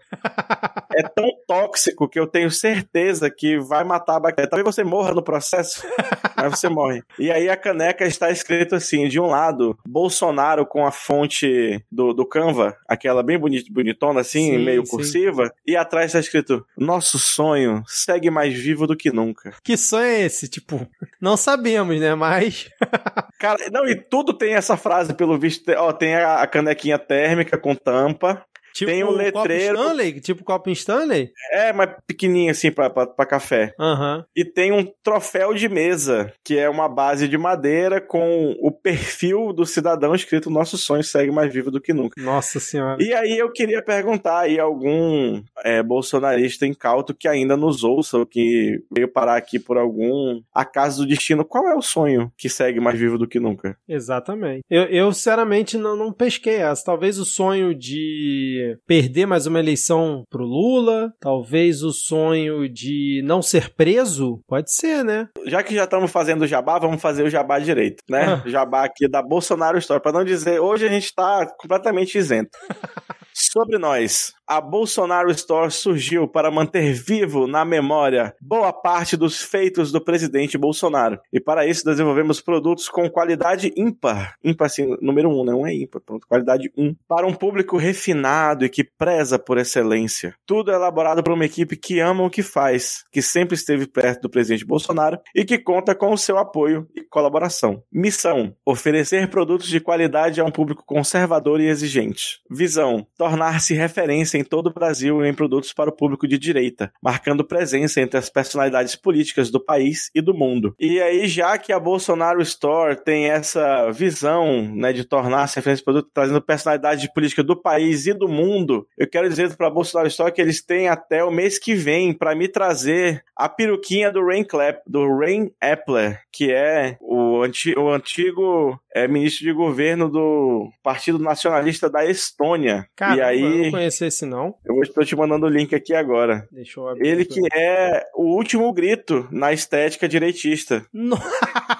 é 0.96 1.02
tão 1.02 1.28
tóxico 1.46 2.08
que 2.08 2.18
eu 2.18 2.26
tenho 2.26 2.50
certeza 2.50 3.30
que 3.30 3.58
vai 3.58 3.84
matar 3.84 4.16
a 4.16 4.20
bactéria. 4.20 4.48
Talvez 4.48 4.74
você 4.74 4.82
morra 4.82 5.12
no 5.12 5.22
processo, 5.22 5.86
mas 6.34 6.58
você 6.58 6.68
morre. 6.70 7.02
E 7.18 7.30
aí 7.30 7.50
a 7.50 7.56
caneca 7.56 8.06
está 8.06 8.30
escrito 8.30 8.74
assim: 8.74 9.06
de 9.06 9.20
um 9.20 9.26
lado, 9.26 9.78
Bolsonaro 9.86 10.64
com 10.64 10.86
a 10.86 10.90
fonte 10.90 11.84
do, 11.92 12.14
do 12.14 12.26
Canva, 12.26 12.74
aquela 12.88 13.22
bem 13.22 13.38
bonit, 13.38 13.70
bonitona 13.70 14.20
assim, 14.20 14.52
sim, 14.52 14.64
meio 14.64 14.82
cursiva, 14.84 15.46
sim. 15.46 15.52
e 15.66 15.76
atrás 15.76 16.06
está 16.06 16.20
escrito: 16.20 16.64
Nosso 16.76 17.18
sonho 17.18 17.82
segue 17.86 18.30
mais 18.30 18.54
vivo 18.54 18.86
do 18.86 18.96
que 18.96 19.12
nunca. 19.12 19.57
Que 19.62 19.76
sonho 19.76 20.04
é 20.04 20.22
esse? 20.22 20.48
Tipo, 20.48 20.86
não 21.20 21.36
sabemos, 21.36 21.98
né? 22.00 22.14
Mas. 22.14 22.70
Cara, 23.38 23.70
não, 23.70 23.86
e 23.86 23.94
tudo 23.94 24.32
tem 24.32 24.54
essa 24.54 24.76
frase, 24.76 25.14
pelo 25.14 25.38
visto. 25.38 25.70
Ó, 25.72 25.92
tem 25.92 26.14
a, 26.14 26.42
a 26.42 26.46
canequinha 26.46 26.98
térmica 26.98 27.58
com 27.58 27.74
tampa. 27.74 28.44
Tipo 28.78 28.92
tem 28.92 29.02
um 29.02 29.10
letreiro. 29.10 29.76
Copo 29.76 29.88
Stanley? 29.88 30.20
Tipo 30.20 30.44
copo 30.44 30.70
Stanley? 30.70 31.32
É, 31.50 31.72
mas 31.72 31.90
pequenininho 32.06 32.52
assim 32.52 32.70
pra, 32.70 32.88
pra, 32.88 33.08
pra 33.08 33.26
café. 33.26 33.74
Uhum. 33.76 34.22
E 34.36 34.44
tem 34.44 34.70
um 34.70 34.86
troféu 35.02 35.52
de 35.52 35.68
mesa, 35.68 36.32
que 36.44 36.56
é 36.56 36.68
uma 36.68 36.88
base 36.88 37.26
de 37.26 37.36
madeira 37.36 38.00
com 38.00 38.54
o 38.60 38.70
perfil 38.70 39.52
do 39.52 39.66
cidadão 39.66 40.14
escrito 40.14 40.48
Nosso 40.48 40.78
sonho 40.78 41.02
segue 41.02 41.32
mais 41.32 41.52
vivo 41.52 41.72
do 41.72 41.80
que 41.80 41.92
nunca. 41.92 42.22
Nossa 42.22 42.60
senhora. 42.60 43.02
E 43.02 43.12
aí 43.12 43.36
eu 43.36 43.50
queria 43.50 43.82
perguntar 43.82 44.40
aí 44.40 44.60
algum 44.60 45.42
é, 45.64 45.82
bolsonarista 45.82 46.64
incauto 46.64 47.14
que 47.14 47.26
ainda 47.26 47.56
nos 47.56 47.82
ouça, 47.82 48.18
ou 48.18 48.26
que 48.26 48.80
veio 48.94 49.08
parar 49.08 49.36
aqui 49.36 49.58
por 49.58 49.76
algum 49.76 50.40
acaso 50.54 51.02
do 51.02 51.08
destino, 51.08 51.44
qual 51.44 51.66
é 51.66 51.74
o 51.74 51.82
sonho 51.82 52.32
que 52.36 52.48
segue 52.48 52.78
mais 52.78 52.96
vivo 52.96 53.18
do 53.18 53.26
que 53.26 53.40
nunca? 53.40 53.76
Exatamente. 53.88 54.62
Eu, 54.70 54.84
eu 54.84 55.12
sinceramente, 55.12 55.76
não, 55.76 55.96
não 55.96 56.12
pesquei 56.12 56.56
essa. 56.56 56.84
Talvez 56.84 57.18
o 57.18 57.24
sonho 57.24 57.74
de 57.74 58.67
perder 58.86 59.26
mais 59.26 59.46
uma 59.46 59.58
eleição 59.58 60.24
pro 60.30 60.44
Lula, 60.44 61.12
talvez 61.20 61.82
o 61.82 61.92
sonho 61.92 62.68
de 62.68 63.22
não 63.24 63.42
ser 63.42 63.70
preso, 63.70 64.40
pode 64.46 64.72
ser, 64.72 65.04
né? 65.04 65.28
Já 65.46 65.62
que 65.62 65.74
já 65.74 65.84
estamos 65.84 66.10
fazendo 66.10 66.42
o 66.42 66.46
jabá, 66.46 66.78
vamos 66.78 67.00
fazer 67.00 67.22
o 67.22 67.30
jabá 67.30 67.58
direito, 67.58 68.02
né? 68.08 68.42
Ah. 68.44 68.48
Jabá 68.48 68.84
aqui 68.84 69.08
da 69.08 69.22
Bolsonaro 69.22 69.78
Story, 69.78 70.02
para 70.02 70.12
não 70.12 70.24
dizer, 70.24 70.60
hoje 70.60 70.86
a 70.86 70.90
gente 70.90 71.14
tá 71.14 71.46
completamente 71.58 72.16
isento. 72.16 72.58
Sobre 73.32 73.78
nós, 73.78 74.32
a 74.48 74.62
Bolsonaro 74.62 75.30
Store 75.30 75.70
surgiu 75.70 76.26
para 76.26 76.50
manter 76.50 76.94
vivo 76.94 77.46
na 77.46 77.66
memória 77.66 78.34
boa 78.40 78.72
parte 78.72 79.14
dos 79.14 79.42
feitos 79.42 79.92
do 79.92 80.00
presidente 80.00 80.56
Bolsonaro. 80.56 81.20
E 81.30 81.38
para 81.38 81.66
isso 81.66 81.84
desenvolvemos 81.84 82.40
produtos 82.40 82.88
com 82.88 83.10
qualidade 83.10 83.70
ímpar. 83.76 84.34
Ímpar, 84.42 84.66
assim, 84.66 84.96
número 85.02 85.28
um, 85.28 85.44
não 85.44 85.66
é 85.66 85.74
ímpar, 85.74 86.00
pronto, 86.00 86.26
qualidade 86.26 86.72
um. 86.78 86.94
Para 87.06 87.26
um 87.26 87.34
público 87.34 87.76
refinado 87.76 88.64
e 88.64 88.70
que 88.70 88.82
preza 88.82 89.38
por 89.38 89.58
excelência. 89.58 90.34
Tudo 90.46 90.70
é 90.70 90.74
elaborado 90.74 91.22
por 91.22 91.34
uma 91.34 91.44
equipe 91.44 91.76
que 91.76 92.00
ama 92.00 92.24
o 92.24 92.30
que 92.30 92.42
faz, 92.42 93.04
que 93.12 93.20
sempre 93.20 93.54
esteve 93.54 93.86
perto 93.86 94.22
do 94.22 94.30
presidente 94.30 94.64
Bolsonaro 94.64 95.18
e 95.34 95.44
que 95.44 95.58
conta 95.58 95.94
com 95.94 96.10
o 96.10 96.18
seu 96.18 96.38
apoio 96.38 96.88
e 96.96 97.02
colaboração. 97.02 97.82
Missão: 97.92 98.54
oferecer 98.64 99.28
produtos 99.28 99.68
de 99.68 99.78
qualidade 99.78 100.40
a 100.40 100.44
um 100.44 100.50
público 100.50 100.84
conservador 100.86 101.60
e 101.60 101.66
exigente. 101.66 102.40
Visão: 102.50 103.06
tornar-se 103.18 103.74
referência 103.74 104.37
em 104.38 104.44
todo 104.44 104.68
o 104.68 104.72
Brasil 104.72 105.24
em 105.24 105.34
produtos 105.34 105.72
para 105.72 105.90
o 105.90 105.96
público 105.96 106.26
de 106.26 106.38
direita, 106.38 106.92
marcando 107.02 107.44
presença 107.44 108.00
entre 108.00 108.18
as 108.18 108.30
personalidades 108.30 108.94
políticas 108.94 109.50
do 109.50 109.60
país 109.60 110.10
e 110.14 110.20
do 110.20 110.34
mundo. 110.34 110.74
E 110.78 111.00
aí, 111.00 111.26
já 111.26 111.58
que 111.58 111.72
a 111.72 111.80
Bolsonaro 111.80 112.40
Store 112.42 112.96
tem 112.96 113.26
essa 113.26 113.90
visão 113.90 114.62
né, 114.74 114.92
de 114.92 115.04
tornar-se 115.04 115.56
referência 115.56 115.80
de 115.80 115.84
produto, 115.84 116.10
trazendo 116.12 116.40
personalidade 116.40 117.12
política 117.12 117.42
do 117.42 117.56
país 117.56 118.06
e 118.06 118.12
do 118.12 118.28
mundo, 118.28 118.86
eu 118.96 119.08
quero 119.08 119.28
dizer 119.28 119.54
para 119.56 119.66
a 119.66 119.70
Bolsonaro 119.70 120.08
Store 120.08 120.32
que 120.32 120.40
eles 120.40 120.62
têm 120.62 120.88
até 120.88 121.24
o 121.24 121.30
mês 121.30 121.58
que 121.58 121.74
vem 121.74 122.12
para 122.12 122.34
me 122.34 122.48
trazer 122.48 123.24
a 123.36 123.48
peruquinha 123.48 124.10
do 124.10 124.24
Rain 124.24 124.44
Clap, 124.44 124.80
do 124.86 125.16
Rain 125.16 125.50
Appler, 125.60 126.20
que 126.32 126.52
é 126.52 126.96
o, 127.00 127.42
anti, 127.42 127.76
o 127.78 127.88
antigo 127.90 128.78
é, 128.94 129.06
ministro 129.06 129.44
de 129.44 129.52
governo 129.52 130.08
do 130.08 130.70
Partido 130.82 131.18
Nacionalista 131.18 131.88
da 131.88 132.04
Estônia. 132.04 132.88
Cara, 132.96 133.16
e 133.16 133.20
aí, 133.20 133.72
eu 133.72 133.78
esse 133.78 134.04
não. 134.28 134.54
Eu 134.64 134.80
estou 134.82 135.04
te 135.04 135.16
mandando 135.16 135.46
o 135.46 135.48
link 135.48 135.74
aqui 135.74 135.94
agora. 135.94 136.46
Deixa 136.52 136.78
eu 136.78 136.88
abrir. 136.88 137.08
Ele 137.08 137.24
que 137.24 137.40
é 137.52 138.06
o 138.14 138.34
último 138.36 138.72
grito 138.72 139.26
na 139.30 139.52
estética 139.52 140.08
direitista. 140.08 140.86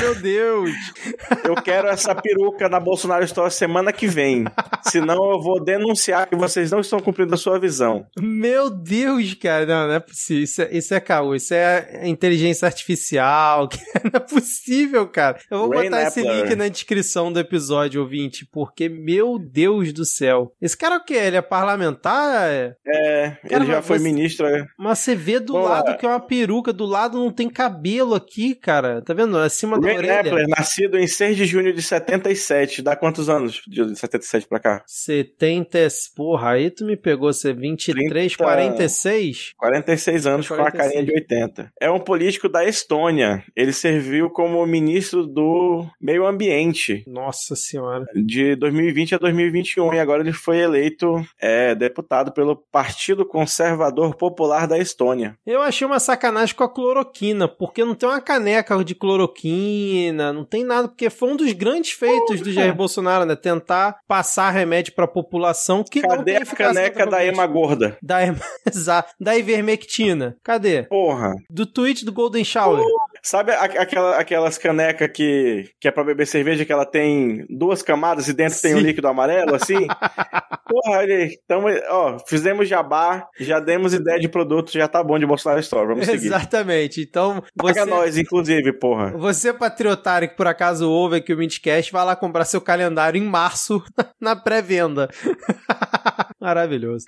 Meu 0.00 0.14
Deus! 0.14 0.70
Eu 1.44 1.54
quero 1.56 1.88
essa 1.88 2.14
peruca 2.14 2.68
na 2.68 2.78
Bolsonaro 2.80 3.24
Store 3.24 3.50
semana 3.50 3.92
que 3.92 4.06
vem. 4.06 4.44
Senão 4.82 5.32
eu 5.32 5.40
vou 5.40 5.62
denunciar 5.62 6.28
que 6.28 6.36
vocês 6.36 6.70
não 6.70 6.80
estão 6.80 7.00
cumprindo 7.00 7.34
a 7.34 7.36
sua 7.38 7.58
visão. 7.58 8.06
Meu 8.18 8.70
Deus, 8.70 9.34
cara. 9.34 9.66
Não, 9.66 9.88
não 9.88 9.94
é 9.94 10.00
possível. 10.00 10.44
Isso 10.44 10.62
é, 10.62 10.68
isso 10.76 10.94
é 10.94 11.00
caô. 11.00 11.34
Isso 11.34 11.54
é 11.54 12.06
inteligência 12.08 12.66
artificial. 12.66 13.68
Não 14.04 14.10
é 14.14 14.20
possível, 14.20 15.06
cara. 15.08 15.38
Eu 15.50 15.58
vou 15.60 15.70
Rain 15.70 15.84
botar 15.90 16.02
esse 16.02 16.20
link 16.22 16.54
na 16.54 16.68
descrição 16.68 17.32
do 17.32 17.38
episódio, 17.40 18.02
ouvinte, 18.02 18.46
porque, 18.52 18.88
meu 18.88 19.38
Deus 19.38 19.92
do 19.92 20.04
céu. 20.04 20.52
Esse 20.60 20.76
cara 20.76 20.96
é 20.96 20.98
o 20.98 21.04
quê? 21.04 21.14
Ele 21.14 21.36
é 21.36 21.42
parlamentar? 21.42 22.48
É- 22.50 22.74
Cara, 23.48 23.64
ele 23.64 23.66
já 23.66 23.82
foi 23.82 23.98
você- 23.98 24.04
ministro. 24.04 24.46
é. 24.46 24.66
Mas 24.78 24.98
você 24.98 25.14
vê 25.14 25.40
do 25.40 25.54
Pô, 25.54 25.60
lado 25.62 25.96
que 25.96 26.04
é 26.04 26.08
uma 26.08 26.20
peruca, 26.20 26.72
do 26.72 26.84
lado 26.84 27.18
não 27.18 27.30
tem 27.32 27.48
cabelo 27.48 28.14
aqui, 28.14 28.54
cara. 28.54 29.00
Tá 29.02 29.14
vendo? 29.14 29.38
Acima 29.64 29.80
da 29.80 29.88
orelha. 29.88 30.20
Appler, 30.20 30.48
nascido 30.48 30.98
em 30.98 31.06
6 31.06 31.36
de 31.36 31.46
junho 31.46 31.72
de 31.72 31.82
77. 31.82 32.82
Dá 32.82 32.94
quantos 32.94 33.28
anos 33.28 33.62
de 33.66 33.96
77 33.96 34.46
pra 34.46 34.60
cá? 34.60 34.82
70. 34.86 35.74
Porra, 36.14 36.50
aí 36.50 36.70
tu 36.70 36.84
me 36.84 36.96
pegou. 36.96 37.32
Você 37.32 37.52
23, 37.52 38.36
30. 38.36 38.36
46? 38.36 39.52
46 39.56 40.26
anos 40.26 40.48
com 40.48 40.54
a 40.54 40.58
46. 40.58 40.92
carinha 40.92 41.04
de 41.04 41.12
80. 41.12 41.72
É 41.80 41.90
um 41.90 41.98
político 41.98 42.48
da 42.48 42.64
Estônia. 42.64 43.42
Ele 43.56 43.72
serviu 43.72 44.30
como 44.30 44.64
ministro 44.66 45.26
do 45.26 45.86
Meio 46.00 46.26
Ambiente 46.26 47.02
Nossa 47.06 47.56
senhora. 47.56 48.04
de 48.14 48.54
2020 48.56 49.14
a 49.14 49.18
2021 49.18 49.94
e 49.94 49.98
agora 49.98 50.22
ele 50.22 50.32
foi 50.32 50.58
eleito 50.58 51.24
é, 51.40 51.74
deputado 51.74 52.32
pelo 52.32 52.56
Partido 52.56 53.24
Conservador 53.24 54.14
Popular 54.14 54.66
da 54.66 54.78
Estônia. 54.78 55.36
Eu 55.46 55.62
achei 55.62 55.86
uma 55.86 55.98
sacanagem 55.98 56.54
com 56.54 56.64
a 56.64 56.68
cloroquina, 56.68 57.48
porque 57.48 57.84
não 57.84 57.94
tem 57.94 58.08
uma 58.08 58.20
caneca 58.20 58.84
de 58.84 58.94
cloroquina, 58.94 59.53
não 60.32 60.44
tem 60.44 60.64
nada, 60.64 60.88
porque 60.88 61.08
foi 61.10 61.30
um 61.32 61.36
dos 61.36 61.52
grandes 61.52 61.92
feitos 61.92 62.40
do 62.40 62.52
Jair 62.52 62.74
Bolsonaro, 62.74 63.24
né? 63.24 63.36
Tentar 63.36 63.98
passar 64.08 64.50
remédio 64.50 64.94
pra 64.94 65.06
população 65.06 65.82
que 65.84 66.00
não 66.02 66.08
Cadê 66.16 66.32
tem 66.34 66.42
a 66.42 66.46
caneca 66.46 67.06
da 67.06 67.24
Ema 67.24 67.46
Gorda? 67.46 67.96
Da, 68.02 68.22
Ema- 68.22 68.38
Exato. 68.66 69.12
da 69.20 69.36
ivermectina. 69.36 70.36
Cadê? 70.42 70.84
Porra. 70.84 71.34
Do 71.50 71.66
tweet 71.66 72.04
do 72.04 72.12
Golden 72.12 72.44
Shower. 72.44 72.84
Sabe 73.26 73.52
a- 73.52 73.64
aquela, 73.64 74.16
aquelas 74.18 74.58
canecas 74.58 75.08
que, 75.10 75.70
que 75.80 75.88
é 75.88 75.90
pra 75.90 76.04
beber 76.04 76.26
cerveja 76.26 76.62
que 76.64 76.72
ela 76.72 76.84
tem 76.84 77.46
duas 77.48 77.82
camadas 77.82 78.28
e 78.28 78.34
dentro 78.34 78.60
tem 78.60 78.74
um 78.74 78.78
Sim. 78.80 78.84
líquido 78.84 79.08
amarelo, 79.08 79.54
assim? 79.54 79.86
Porra, 80.68 80.98
olha 80.98 81.16
aí. 81.16 81.38
Tamo, 81.48 81.68
ó, 81.88 82.18
fizemos 82.26 82.68
jabá, 82.68 83.26
já 83.40 83.60
demos 83.60 83.94
ideia 83.94 84.18
de 84.18 84.28
produto, 84.28 84.70
já 84.72 84.86
tá 84.86 85.02
bom 85.02 85.18
de 85.18 85.24
Bolsonaro 85.26 85.60
Store. 85.60 85.86
Vamos 85.86 86.04
seguir. 86.04 86.26
Exatamente. 86.26 87.00
Então, 87.00 87.42
Paga 87.56 87.84
você, 87.84 87.90
nós, 87.90 88.18
inclusive, 88.18 88.72
porra. 88.74 89.10
você 89.16 89.52
patriotário 89.54 90.28
que 90.28 90.36
por 90.36 90.46
acaso 90.46 90.90
ouve 90.90 91.16
aqui 91.16 91.32
o 91.32 91.38
Mintcast, 91.38 91.90
vai 91.92 92.04
lá 92.04 92.14
comprar 92.14 92.44
seu 92.44 92.60
calendário 92.60 93.18
em 93.18 93.24
março 93.26 93.82
na 94.20 94.36
pré-venda. 94.36 95.08
Maravilhoso. 96.44 97.06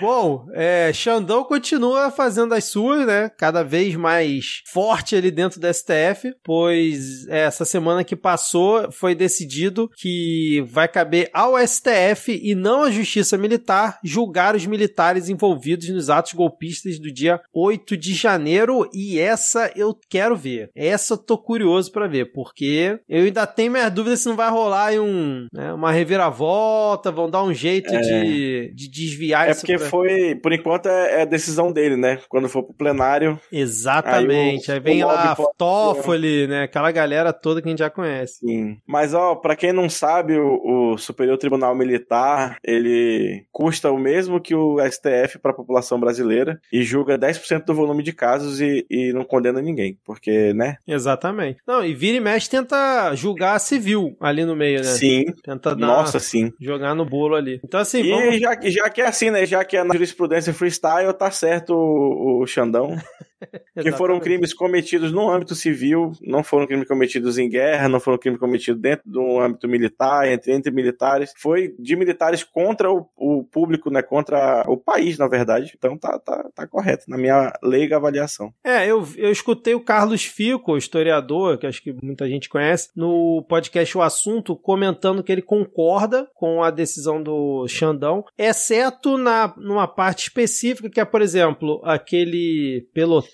Bom, 0.00 0.46
é, 0.52 0.92
Xandão 0.94 1.42
continua 1.42 2.12
fazendo 2.12 2.54
as 2.54 2.66
suas, 2.66 3.04
né? 3.04 3.28
Cada 3.36 3.64
vez 3.64 3.96
mais 3.96 4.62
forte 4.66 5.16
ali 5.16 5.32
dentro 5.32 5.58
do 5.58 5.66
STF, 5.66 6.32
pois 6.44 7.26
é, 7.26 7.40
essa 7.40 7.64
semana 7.64 8.04
que 8.04 8.14
passou 8.14 8.92
foi 8.92 9.16
decidido 9.16 9.90
que 9.96 10.64
vai 10.68 10.86
caber 10.86 11.28
ao 11.34 11.58
STF 11.58 12.40
e 12.40 12.54
não 12.54 12.84
à 12.84 12.90
Justiça 12.92 13.36
Militar 13.36 13.98
julgar 14.04 14.54
os 14.54 14.64
militares 14.64 15.28
envolvidos 15.28 15.88
nos 15.88 16.08
atos 16.08 16.34
golpistas 16.34 17.00
do 17.00 17.12
dia 17.12 17.40
8 17.52 17.96
de 17.96 18.14
janeiro 18.14 18.88
e 18.94 19.18
essa 19.18 19.72
eu 19.74 19.92
quero 20.08 20.36
ver. 20.36 20.70
Essa 20.72 21.14
eu 21.14 21.18
tô 21.18 21.36
curioso 21.36 21.90
pra 21.90 22.06
ver, 22.06 22.26
porque 22.26 23.00
eu 23.08 23.24
ainda 23.24 23.44
tenho 23.44 23.72
minhas 23.72 23.92
dúvidas 23.92 24.20
se 24.20 24.28
não 24.28 24.36
vai 24.36 24.48
rolar 24.48 24.92
um, 24.92 25.48
né, 25.52 25.72
uma 25.72 25.90
reviravolta, 25.90 27.10
vão 27.10 27.28
dar 27.28 27.42
um 27.42 27.52
jeito 27.52 27.90
de, 27.90 28.67
de 28.74 28.88
desviar 28.90 29.48
É 29.50 29.54
porque 29.54 29.76
pra- 29.78 29.86
foi, 29.88 30.34
por 30.36 30.52
enquanto, 30.52 30.86
é, 30.88 31.22
é 31.22 31.26
decisão 31.26 31.72
dele, 31.72 31.96
né? 31.96 32.18
Quando 32.28 32.48
for 32.48 32.62
pro 32.62 32.74
plenário. 32.74 33.38
Exatamente. 33.52 34.70
Aí 34.70 34.76
Aí, 34.76 34.80
o- 34.80 34.82
vem 34.82 35.04
o 35.04 35.06
lá 35.06 35.34
pode- 35.34 35.48
Toffoli, 35.56 36.46
né? 36.46 36.62
Aquela 36.64 36.90
galera 36.90 37.32
toda 37.32 37.60
que 37.60 37.68
a 37.68 37.70
gente 37.70 37.78
já 37.80 37.90
conhece. 37.90 38.38
Sim. 38.38 38.76
Mas, 38.86 39.14
ó, 39.14 39.34
pra 39.34 39.56
quem 39.56 39.72
não 39.72 39.88
sabe, 39.88 40.38
o, 40.38 40.92
o 40.94 40.98
Superior 40.98 41.36
Tribunal 41.38 41.74
Militar, 41.74 42.56
ele 42.64 43.44
custa 43.52 43.90
o 43.90 43.98
mesmo 43.98 44.40
que 44.40 44.54
o 44.54 44.78
STF 44.80 45.38
pra 45.40 45.52
população 45.52 45.98
brasileira 45.98 46.60
e 46.72 46.82
julga 46.82 47.18
10% 47.18 47.64
do 47.64 47.74
volume 47.74 48.02
de 48.02 48.12
casos 48.12 48.60
e, 48.60 48.86
e 48.90 49.12
não 49.12 49.24
condena 49.24 49.60
ninguém. 49.60 49.98
Porque, 50.04 50.52
né? 50.54 50.76
Exatamente. 50.86 51.58
Não, 51.66 51.84
e 51.84 51.94
vira 51.94 52.16
e 52.16 52.20
mexe 52.20 52.48
tenta 52.50 53.14
julgar 53.14 53.58
civil 53.58 54.16
ali 54.20 54.44
no 54.44 54.54
meio, 54.56 54.78
né? 54.78 54.84
Sim. 54.84 55.24
Tenta 55.42 55.74
dar 55.74 55.86
Nossa, 55.86 56.18
sim. 56.18 56.52
jogar 56.60 56.94
no 56.94 57.04
bolo 57.04 57.34
ali. 57.34 57.60
Então 57.64 57.80
assim, 57.80 58.00
E 58.02 58.10
vamos 58.10 58.38
já, 58.38 58.56
já 58.62 58.90
que 58.90 59.00
é 59.00 59.06
assim, 59.06 59.30
né? 59.30 59.46
Já 59.46 59.64
que 59.64 59.76
é 59.76 59.84
na 59.84 59.94
jurisprudência 59.94 60.52
freestyle, 60.54 61.12
tá 61.12 61.30
certo 61.30 61.74
o, 61.74 62.42
o 62.42 62.46
Xandão. 62.46 62.96
Que 63.80 63.92
foram 63.92 64.18
crimes 64.18 64.52
cometidos 64.52 65.12
no 65.12 65.30
âmbito 65.30 65.54
civil, 65.54 66.12
não 66.20 66.42
foram 66.42 66.66
crimes 66.66 66.88
cometidos 66.88 67.38
em 67.38 67.48
guerra, 67.48 67.88
não 67.88 68.00
foram 68.00 68.18
crimes 68.18 68.40
cometidos 68.40 68.80
dentro 68.80 69.08
do 69.08 69.38
âmbito 69.38 69.68
militar, 69.68 70.28
entre, 70.28 70.52
entre 70.52 70.72
militares. 70.72 71.32
Foi 71.36 71.74
de 71.78 71.94
militares 71.94 72.42
contra 72.42 72.90
o, 72.90 73.06
o 73.16 73.44
público, 73.44 73.88
né? 73.90 74.02
Contra 74.02 74.64
o 74.66 74.76
país, 74.76 75.16
na 75.16 75.28
verdade. 75.28 75.74
Então 75.76 75.96
tá, 75.96 76.18
tá, 76.18 76.50
tá 76.54 76.66
correto, 76.66 77.04
na 77.08 77.16
minha 77.16 77.52
leiga 77.62 77.96
avaliação. 77.96 78.52
É, 78.64 78.86
eu, 78.86 79.06
eu 79.16 79.30
escutei 79.30 79.74
o 79.74 79.80
Carlos 79.80 80.24
Fico, 80.24 80.76
historiador, 80.76 81.58
que 81.58 81.66
acho 81.66 81.82
que 81.82 81.92
muita 82.02 82.28
gente 82.28 82.48
conhece, 82.48 82.90
no 82.96 83.44
podcast 83.48 83.96
O 83.96 84.02
Assunto, 84.02 84.56
comentando 84.56 85.22
que 85.22 85.30
ele 85.30 85.42
concorda 85.42 86.28
com 86.34 86.62
a 86.62 86.70
decisão 86.70 87.22
do 87.22 87.66
Xandão, 87.68 88.24
exceto 88.36 89.16
na, 89.16 89.54
numa 89.56 89.86
parte 89.86 90.24
específica, 90.24 90.90
que 90.90 91.00
é, 91.00 91.04
por 91.04 91.22
exemplo, 91.22 91.80
aquele 91.84 92.86
pelotão, 92.92 93.27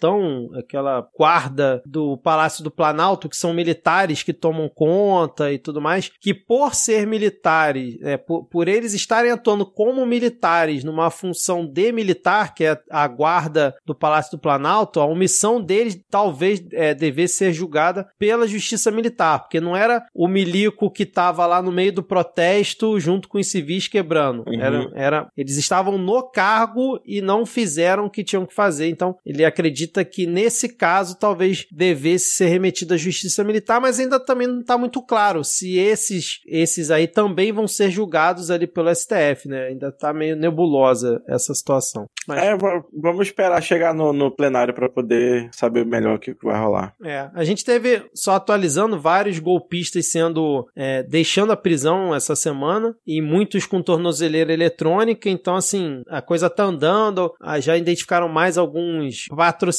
aquela 0.54 1.08
guarda 1.16 1.82
do 1.86 2.16
Palácio 2.18 2.64
do 2.64 2.70
Planalto, 2.70 3.28
que 3.28 3.36
são 3.36 3.54
militares 3.54 4.22
que 4.22 4.32
tomam 4.32 4.68
conta 4.68 5.52
e 5.52 5.58
tudo 5.58 5.80
mais, 5.80 6.10
que 6.20 6.34
por 6.34 6.74
ser 6.74 7.06
militares, 7.06 7.96
é, 8.02 8.16
por, 8.16 8.44
por 8.44 8.68
eles 8.68 8.94
estarem 8.94 9.30
atuando 9.30 9.66
como 9.66 10.04
militares 10.06 10.84
numa 10.84 11.10
função 11.10 11.66
de 11.66 11.92
militar, 11.92 12.54
que 12.54 12.64
é 12.64 12.78
a 12.90 13.06
guarda 13.06 13.74
do 13.84 13.94
Palácio 13.94 14.36
do 14.36 14.40
Planalto, 14.40 15.00
a 15.00 15.06
omissão 15.06 15.60
deles 15.60 16.00
talvez 16.10 16.64
é, 16.72 16.94
devesse 16.94 17.34
ser 17.34 17.52
julgada 17.52 18.06
pela 18.18 18.46
justiça 18.46 18.90
militar, 18.90 19.40
porque 19.40 19.60
não 19.60 19.76
era 19.76 20.04
o 20.14 20.28
milico 20.28 20.90
que 20.90 21.02
estava 21.02 21.46
lá 21.46 21.60
no 21.62 21.72
meio 21.72 21.92
do 21.92 22.02
protesto 22.02 22.98
junto 22.98 23.28
com 23.28 23.38
os 23.38 23.50
civis 23.50 23.88
quebrando. 23.88 24.44
Uhum. 24.46 24.60
Era, 24.60 24.90
era, 24.94 25.28
eles 25.36 25.56
estavam 25.56 25.98
no 25.98 26.22
cargo 26.30 27.00
e 27.04 27.20
não 27.20 27.46
fizeram 27.46 28.06
o 28.06 28.10
que 28.10 28.24
tinham 28.24 28.46
que 28.46 28.54
fazer. 28.54 28.88
Então, 28.88 29.16
ele 29.24 29.44
acredita 29.44 29.83
acredita 29.84 30.04
que 30.04 30.26
nesse 30.26 30.68
caso 30.68 31.16
talvez 31.18 31.66
devesse 31.70 32.36
ser 32.36 32.46
remetido 32.46 32.94
à 32.94 32.96
justiça 32.96 33.44
militar, 33.44 33.80
mas 33.80 34.00
ainda 34.00 34.18
também 34.18 34.46
não 34.46 34.60
está 34.60 34.76
muito 34.76 35.02
claro 35.02 35.44
se 35.44 35.78
esses, 35.78 36.40
esses 36.46 36.90
aí 36.90 37.06
também 37.06 37.52
vão 37.52 37.68
ser 37.68 37.90
julgados 37.90 38.50
ali 38.50 38.66
pelo 38.66 38.94
STF, 38.94 39.48
né? 39.48 39.68
Ainda 39.68 39.88
está 39.88 40.12
meio 40.12 40.36
nebulosa 40.36 41.22
essa 41.28 41.54
situação. 41.54 42.06
Mas... 42.26 42.42
É, 42.42 42.56
vamos 42.92 43.26
esperar 43.26 43.62
chegar 43.62 43.94
no, 43.94 44.12
no 44.12 44.30
plenário 44.30 44.74
para 44.74 44.88
poder 44.88 45.48
saber 45.52 45.84
melhor 45.84 46.16
o 46.16 46.18
que 46.18 46.34
vai 46.42 46.58
rolar. 46.58 46.94
É, 47.02 47.28
a 47.34 47.44
gente 47.44 47.64
teve, 47.64 48.02
só 48.14 48.34
atualizando, 48.34 48.98
vários 48.98 49.38
golpistas 49.38 50.10
sendo, 50.10 50.66
é, 50.74 51.02
deixando 51.02 51.52
a 51.52 51.56
prisão 51.56 52.14
essa 52.14 52.34
semana 52.34 52.94
e 53.06 53.20
muitos 53.20 53.66
com 53.66 53.82
tornozeleira 53.82 54.52
eletrônica, 54.52 55.28
então 55.28 55.54
assim, 55.54 56.02
a 56.08 56.22
coisa 56.22 56.48
tá 56.48 56.64
andando, 56.64 57.32
ah, 57.40 57.60
já 57.60 57.76
identificaram 57.76 58.28
mais 58.28 58.56
alguns 58.56 59.26
patrocinadores, 59.28 59.73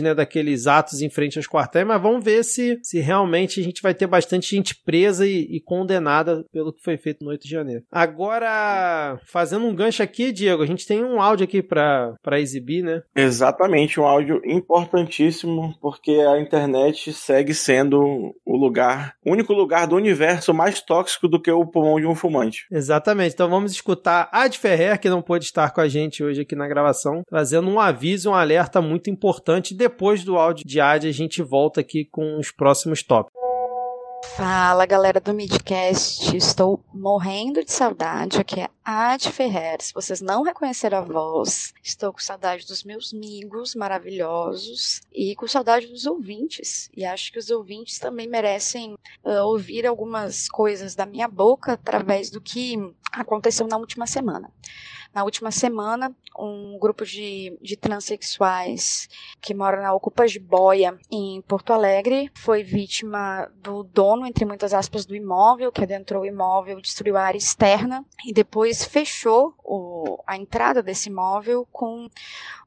né, 0.00 0.14
daqueles 0.14 0.66
atos 0.66 1.00
em 1.00 1.10
frente 1.10 1.38
aos 1.38 1.46
quartéis, 1.46 1.86
mas 1.86 2.00
vamos 2.00 2.24
ver 2.24 2.44
se, 2.44 2.78
se 2.82 2.98
realmente 3.00 3.60
a 3.60 3.62
gente 3.62 3.82
vai 3.82 3.94
ter 3.94 4.06
bastante 4.06 4.54
gente 4.54 4.74
presa 4.84 5.26
e, 5.26 5.46
e 5.50 5.60
condenada 5.60 6.44
pelo 6.52 6.72
que 6.72 6.82
foi 6.82 6.96
feito 6.96 7.24
no 7.24 7.30
8 7.30 7.42
de 7.42 7.50
janeiro. 7.50 7.84
Agora, 7.90 9.18
fazendo 9.24 9.66
um 9.66 9.74
gancho 9.74 10.02
aqui, 10.02 10.32
Diego, 10.32 10.62
a 10.62 10.66
gente 10.66 10.86
tem 10.86 11.04
um 11.04 11.20
áudio 11.20 11.44
aqui 11.44 11.62
para 11.62 12.40
exibir, 12.40 12.82
né? 12.82 13.02
Exatamente, 13.14 14.00
um 14.00 14.04
áudio 14.04 14.40
importantíssimo, 14.44 15.74
porque 15.80 16.12
a 16.12 16.40
internet 16.40 17.12
segue 17.12 17.54
sendo 17.54 18.34
o 18.44 18.56
lugar, 18.56 19.14
o 19.24 19.32
único 19.32 19.52
lugar 19.52 19.86
do 19.86 19.96
universo 19.96 20.52
mais 20.54 20.80
tóxico 20.80 21.28
do 21.28 21.40
que 21.40 21.50
o 21.50 21.66
pulmão 21.66 22.00
de 22.00 22.06
um 22.06 22.14
fumante. 22.14 22.66
Exatamente, 22.70 23.34
então 23.34 23.48
vamos 23.48 23.72
escutar 23.72 24.28
a 24.32 24.48
de 24.48 24.58
Ferrer, 24.58 24.98
que 24.98 25.08
não 25.08 25.22
pôde 25.22 25.44
estar 25.44 25.70
com 25.70 25.80
a 25.80 25.88
gente 25.88 26.22
hoje 26.22 26.42
aqui 26.42 26.54
na 26.54 26.68
gravação, 26.68 27.22
trazendo 27.28 27.68
um 27.68 27.80
aviso, 27.80 28.30
um 28.30 28.34
alerta 28.34 28.80
muito 28.80 29.10
importante. 29.10 29.19
Depois 29.74 30.24
do 30.24 30.36
áudio 30.36 30.66
de 30.66 30.80
Ad, 30.80 31.06
a 31.06 31.12
gente 31.12 31.42
volta 31.42 31.80
aqui 31.80 32.04
com 32.04 32.38
os 32.38 32.50
próximos 32.50 33.02
tópicos. 33.02 33.40
Fala 34.36 34.86
galera 34.86 35.18
do 35.18 35.34
Midcast, 35.34 36.36
estou 36.36 36.82
morrendo 36.94 37.64
de 37.64 37.72
saudade. 37.72 38.38
Aqui 38.38 38.60
é 38.60 38.68
Ad 38.84 39.30
Ferrer. 39.30 39.78
Se 39.80 39.92
vocês 39.92 40.20
não 40.20 40.42
reconheceram 40.42 40.98
a 40.98 41.00
voz, 41.00 41.72
estou 41.82 42.12
com 42.12 42.18
saudade 42.18 42.66
dos 42.66 42.84
meus 42.84 43.12
amigos 43.12 43.74
maravilhosos 43.74 45.00
e 45.12 45.34
com 45.34 45.48
saudade 45.48 45.86
dos 45.86 46.06
ouvintes. 46.06 46.90
E 46.96 47.04
acho 47.04 47.32
que 47.32 47.38
os 47.38 47.50
ouvintes 47.50 47.98
também 47.98 48.28
merecem 48.28 48.94
uh, 49.24 49.44
ouvir 49.44 49.86
algumas 49.86 50.48
coisas 50.48 50.94
da 50.94 51.06
minha 51.06 51.28
boca 51.28 51.72
através 51.72 52.30
do 52.30 52.40
que 52.40 52.76
aconteceu 53.12 53.66
na 53.66 53.78
última 53.78 54.06
semana. 54.06 54.50
Na 55.12 55.24
última 55.24 55.50
semana, 55.50 56.14
um 56.38 56.78
grupo 56.78 57.04
de, 57.04 57.58
de 57.60 57.76
transexuais 57.76 59.08
que 59.40 59.52
mora 59.52 59.82
na 59.82 59.92
Ocupa 59.92 60.26
de 60.26 60.38
Boia, 60.38 60.96
em 61.10 61.42
Porto 61.42 61.72
Alegre, 61.72 62.30
foi 62.34 62.62
vítima 62.62 63.50
do 63.56 63.82
dono, 63.82 64.24
entre 64.24 64.44
muitas 64.44 64.72
aspas, 64.72 65.04
do 65.04 65.14
imóvel, 65.14 65.72
que 65.72 65.82
adentrou 65.82 66.22
o 66.22 66.26
imóvel, 66.26 66.80
destruiu 66.80 67.16
a 67.16 67.22
área 67.22 67.38
externa 67.38 68.04
e 68.24 68.32
depois 68.32 68.84
fechou 68.84 69.54
o, 69.64 70.22
a 70.26 70.36
entrada 70.36 70.82
desse 70.82 71.08
imóvel 71.08 71.66
com 71.72 72.08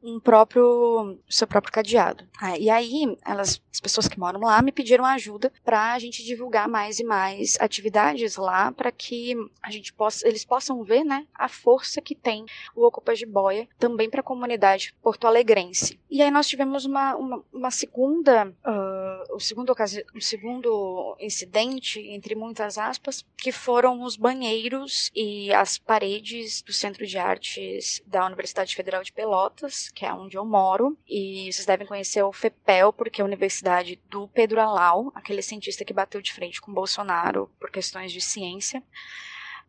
um 0.01 0.19
próprio 0.19 1.17
seu 1.29 1.47
próprio 1.47 1.71
cadeado. 1.71 2.25
Ah, 2.41 2.58
e 2.58 2.69
aí, 2.69 3.17
elas, 3.25 3.62
as 3.71 3.79
pessoas 3.79 4.08
que 4.08 4.19
moram 4.19 4.41
lá 4.41 4.62
me 4.62 4.71
pediram 4.71 5.06
ajuda 5.06 5.51
para 5.63 5.93
a 5.93 5.99
gente 5.99 6.23
divulgar 6.25 6.67
mais 6.67 6.99
e 6.99 7.06
mais 7.06 7.58
atividades 7.60 8.36
lá 8.36 8.71
para 8.71 8.91
que 8.91 9.34
a 9.62 9.71
gente 9.71 9.93
possa, 9.93 10.27
eles 10.27 10.43
possam 10.43 10.84
ver, 10.84 11.06
né, 11.06 11.25
a 11.34 11.47
força 11.47 12.01
que 12.01 12.15
tem 12.15 12.32
o 12.75 12.85
Ocupa 12.85 13.13
de 13.13 13.25
Boia 13.25 13.67
também 13.77 14.09
para 14.09 14.21
a 14.21 14.23
comunidade 14.23 14.93
porto-alegrense. 15.01 15.99
E 16.09 16.21
aí 16.21 16.31
nós 16.31 16.47
tivemos 16.47 16.85
uma, 16.85 17.15
uma, 17.15 17.43
uma 17.51 17.71
segunda, 17.71 18.47
uh, 18.47 19.35
o 19.35 19.39
segundo 19.39 19.73
o 20.15 20.21
segundo 20.21 21.17
incidente 21.19 21.99
entre 21.99 22.35
muitas 22.35 22.77
aspas, 22.77 23.25
que 23.35 23.51
foram 23.51 24.03
os 24.03 24.15
banheiros 24.15 25.11
e 25.15 25.53
as 25.53 25.77
paredes 25.77 26.61
do 26.61 26.71
Centro 26.71 27.05
de 27.05 27.17
Artes 27.17 28.01
da 28.05 28.25
Universidade 28.25 28.75
Federal 28.75 29.03
de 29.03 29.11
Pelotas, 29.11 29.89
que 29.89 30.05
é 30.05 30.13
onde 30.13 30.37
eu 30.37 30.45
moro, 30.45 30.97
e 31.07 31.51
vocês 31.51 31.65
devem 31.65 31.87
conhecer 31.87 32.23
o 32.23 32.31
FEPEL, 32.31 32.93
porque 32.93 33.21
é 33.21 33.23
a 33.23 33.25
Universidade 33.25 33.99
do 34.09 34.27
Pedro 34.27 34.61
Alau, 34.61 35.11
aquele 35.15 35.41
cientista 35.41 35.83
que 35.83 35.93
bateu 35.93 36.21
de 36.21 36.31
frente 36.31 36.61
com 36.61 36.73
Bolsonaro 36.73 37.49
por 37.59 37.69
questões 37.71 38.11
de 38.11 38.21
ciência. 38.21 38.83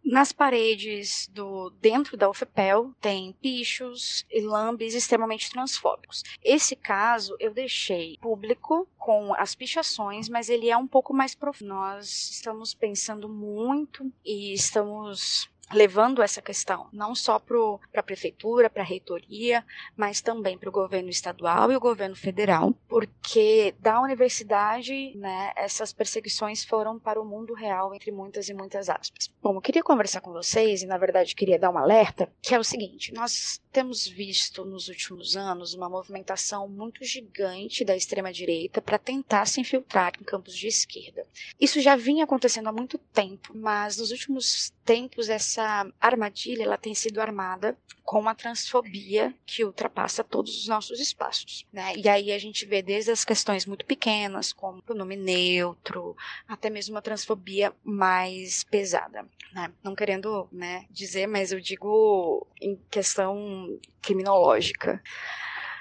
Nas 0.05 0.33
paredes 0.33 1.29
do 1.33 1.71
dentro 1.81 2.15
da 2.15 2.29
UFPEL 2.29 2.93
tem 3.01 3.33
pichos 3.41 4.27
e 4.31 4.43
lambes 4.43 4.95
extremamente 4.95 5.51
transfóbicos. 5.51 6.23
Esse 6.43 6.77
caso 6.77 7.35
eu 7.41 7.55
deixei 7.55 8.19
público 8.21 8.87
com 8.99 9.35
as 9.35 9.55
pichações, 9.55 10.29
mas 10.29 10.51
ele 10.51 10.69
é 10.69 10.77
um 10.77 10.87
pouco 10.87 11.15
mais 11.15 11.35
profundo. 11.35 11.69
Nós 11.69 12.31
estamos 12.31 12.75
pensando 12.75 13.29
muito 13.29 14.13
e 14.25 14.53
estamos 14.53 15.49
levando 15.73 16.23
essa 16.23 16.43
questão 16.43 16.89
não 16.93 17.15
só 17.15 17.39
para 17.39 18.01
a 18.01 18.03
prefeitura, 18.03 18.71
para 18.71 18.83
a 18.83 18.87
reitoria, 18.87 19.65
mas 19.97 20.21
também 20.21 20.59
para 20.59 20.69
o 20.69 20.73
governo 20.73 21.09
estadual 21.09 21.71
e 21.71 21.77
o 21.77 21.81
governo 21.81 22.17
federal, 22.17 22.75
porque 22.89 23.75
da 23.79 24.01
universidade, 24.01 25.13
né, 25.17 25.53
essas 25.57 25.93
perseguições 25.93 26.65
foram 26.65 26.99
para 26.99 27.21
o 27.21 27.25
mundo 27.25 27.55
real, 27.55 27.95
entre 27.95 28.11
muitas 28.11 28.49
e 28.49 28.55
muitas 28.55 28.89
aspas. 28.89 29.33
Bom, 29.43 29.55
eu 29.55 29.61
queria 29.61 29.83
conversar 29.83 30.21
com 30.21 30.33
vocês 30.33 30.83
e, 30.83 30.87
na 30.87 30.99
verdade, 30.99 31.35
queria 31.35 31.59
dar 31.59 31.71
um 31.71 31.79
alerta, 31.79 32.31
que 32.43 32.55
é 32.55 32.59
o 32.59 32.65
seguinte: 32.65 33.13
nós 33.13 33.61
temos 33.75 34.07
visto 34.07 34.65
nos 34.65 34.87
últimos 34.87 35.37
anos 35.37 35.75
uma 35.75 35.89
movimentação 35.89 36.69
muito 36.69 37.05
gigante 37.05 37.85
da 37.85 37.97
extrema-direita 37.97 38.81
para 38.81 39.01
tentar 39.01 39.47
se 39.47 39.61
infiltrar 39.61 40.13
em 40.21 40.23
campos 40.23 40.57
de 40.57 40.69
esquerda. 40.69 41.27
Isso 41.61 41.81
já 41.81 41.97
vinha 41.97 42.23
acontecendo 42.23 42.69
há 42.69 42.73
muito 42.73 42.97
tempo, 42.97 43.53
mas 43.53 43.99
nos 43.99 44.13
últimos 44.13 44.73
tempos 44.85 45.29
essa 45.29 45.91
armadilha 46.01 46.63
ela 46.63 46.79
tem 46.79 46.95
sido 46.95 47.21
armada 47.21 47.77
com 48.05 48.21
uma 48.21 48.35
transfobia 48.35 49.35
que 49.47 49.65
ultrapassa 49.65 50.23
todos 50.23 50.57
os 50.59 50.69
nossos 50.69 51.01
espaços, 51.01 51.67
né? 51.73 51.95
E 51.97 52.07
aí 52.07 52.31
a 52.33 52.39
gente 52.39 52.67
vê 52.67 52.83
desde 52.83 53.11
as 53.11 53.25
questões 53.25 53.65
muito 53.65 53.85
pequenas, 53.87 54.53
como 54.53 54.83
o 54.87 54.95
nome 54.95 55.17
neutro, 55.17 56.15
até 56.47 56.69
mesmo 56.69 56.95
uma 56.95 57.03
transfobia 57.03 57.73
mais 57.83 58.63
pesada, 58.65 59.27
né? 59.53 59.73
Não 59.83 59.95
querendo, 59.95 60.47
né, 60.53 60.85
dizer, 60.91 61.27
mas 61.27 61.51
eu 61.51 61.61
digo 61.61 62.47
em 62.61 62.79
questão 62.91 63.64
criminológica 64.03 65.03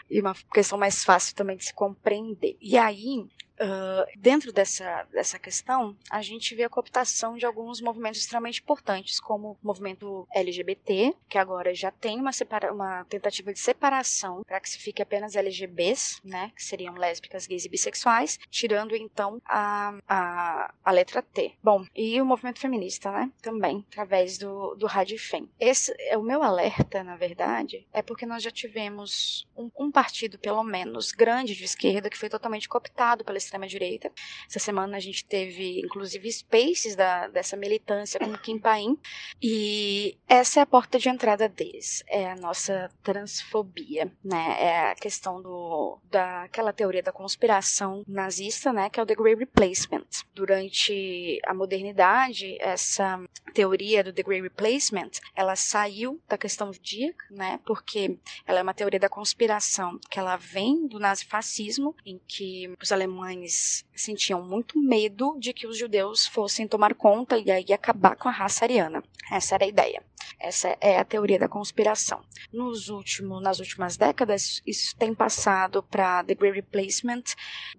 e 0.10 0.20
uma 0.20 0.36
questão 0.54 0.78
mais 0.78 1.04
fácil 1.04 1.36
também 1.36 1.58
de 1.58 1.66
se 1.66 1.74
compreender. 1.74 2.58
E 2.62 2.78
aí, 2.78 3.26
Uh, 3.60 4.06
dentro 4.18 4.52
dessa, 4.52 5.08
dessa 5.12 5.38
questão, 5.38 5.96
a 6.10 6.22
gente 6.22 6.56
vê 6.56 6.64
a 6.64 6.70
cooptação 6.70 7.38
de 7.38 7.46
alguns 7.46 7.82
movimentos 7.82 8.20
extremamente 8.22 8.62
importantes, 8.62 9.20
como 9.20 9.52
o 9.52 9.58
movimento 9.68 10.28
LGBT, 10.34 11.14
que 11.30 11.38
agora 11.38 11.74
já 11.74 11.92
tem 11.92 12.20
uma, 12.20 12.32
separa 12.32 12.74
uma 12.74 13.06
tentativa 13.06 13.54
de 13.54 13.60
separação 13.60 14.44
para 14.44 14.60
que 14.60 14.70
se 14.70 14.80
fique 14.80 15.02
apenas 15.02 15.36
LGBs, 15.36 16.20
né, 16.24 16.52
que 16.56 16.64
seriam 16.64 16.96
lésbicas, 16.96 17.46
gays 17.46 17.66
e 17.66 17.70
bissexuais, 17.70 18.40
tirando 18.50 18.96
então 18.96 19.42
a, 19.46 19.98
a, 20.08 20.74
a 20.84 20.92
letra 20.92 21.22
T. 21.22 21.54
Bom, 21.64 21.86
e 21.96 22.20
o 22.20 22.26
movimento 22.26 22.60
feminista, 22.60 23.12
né, 23.12 23.32
também, 23.42 23.86
através 23.92 24.38
do, 24.38 24.76
do 24.76 24.88
Radifem. 24.88 25.50
Esse 25.60 25.94
é 26.00 26.18
o 26.18 26.24
meu 26.24 26.42
alerta, 26.42 27.04
na 27.04 27.16
verdade, 27.16 27.88
é 27.94 28.02
porque 28.02 28.26
nós 28.26 28.42
já 28.42 28.52
tivemos 28.52 29.48
um, 29.56 29.70
um 29.78 29.92
partido, 29.92 30.40
pelo 30.40 30.64
menos, 30.64 31.12
grande 31.12 31.56
de 31.56 31.64
esquerda, 31.64 32.10
que 32.10 32.18
foi 32.18 32.30
totalmente 32.30 32.68
cooptado 32.68 33.24
pela 33.24 33.38
extrema-direita. 33.46 34.12
Essa 34.48 34.60
semana 34.60 34.98
a 34.98 35.00
gente 35.00 35.26
teve, 35.26 35.80
inclusive, 35.82 36.32
spaces 36.32 36.96
da, 36.96 37.28
dessa 37.28 37.56
militância 37.56 38.20
com 38.20 38.38
Kim 38.38 38.60
Paim. 38.60 38.98
E 39.42 40.18
essa 40.28 40.60
é 40.60 40.64
a 40.64 40.66
porta 40.66 41.00
de 41.00 41.10
entrada 41.10 41.48
deles. 41.48 42.04
É 42.08 42.32
a 42.32 42.36
nossa 42.36 42.90
transfobia, 43.04 44.12
né? 44.24 44.58
É 44.60 44.92
a 44.92 44.96
questão 44.96 45.42
do, 45.42 46.00
daquela 46.10 46.74
teoria 46.74 47.04
da 47.04 47.12
conspiração 47.12 48.04
nazista, 48.08 48.72
né? 48.72 48.90
Que 48.90 49.00
é 49.00 49.04
o 49.04 49.06
The 49.06 49.16
Great 49.16 49.40
Replacement. 49.40 50.08
Durante 50.34 51.40
a 51.46 51.54
modernidade, 51.54 52.58
essa 52.60 53.24
teoria 53.54 54.04
do 54.04 54.14
The 54.14 54.24
Great 54.24 54.44
Replacement, 54.44 55.12
ela 55.36 55.56
saiu 55.56 56.20
da 56.28 56.38
questão 56.38 56.72
judíaca, 56.74 57.26
né? 57.30 57.60
Porque 57.66 58.18
ela 58.46 58.60
é 58.60 58.64
uma 58.64 58.74
teoria 58.74 59.00
da 59.00 59.10
conspiração 59.10 60.00
que 60.10 60.20
ela 60.20 60.36
vem 60.38 60.88
do 60.88 61.00
nazifascismo, 61.00 61.96
em 62.06 62.20
que 62.28 62.74
os 62.82 62.92
alemães 62.92 63.33
alemães 63.34 63.86
sentiam 63.96 64.42
muito 64.42 64.80
medo 64.80 65.36
de 65.40 65.54
que 65.54 65.68
os 65.68 65.78
judeus 65.78 66.26
fossem 66.28 66.68
tomar 66.68 66.94
conta 66.94 67.38
e 67.38 67.50
aí 67.50 67.74
acabar 67.74 68.16
com 68.16 68.30
a 68.30 68.32
raça 68.32 68.66
ariana. 68.66 69.04
Essa 69.32 69.56
era 69.56 69.66
a 69.66 69.68
ideia. 69.68 70.04
Essa 70.40 70.78
é 70.82 70.98
a 70.98 71.06
teoria 71.06 71.40
da 71.40 71.48
conspiração. 71.48 72.22
Nos 72.52 72.90
últimos, 72.90 73.42
nas 73.42 73.60
últimas 73.60 73.98
décadas, 73.98 74.62
isso 74.66 74.96
tem 74.98 75.14
passado 75.14 75.84
para 75.84 76.24
the 76.24 76.36
great 76.36 76.56
replacement 76.56 77.24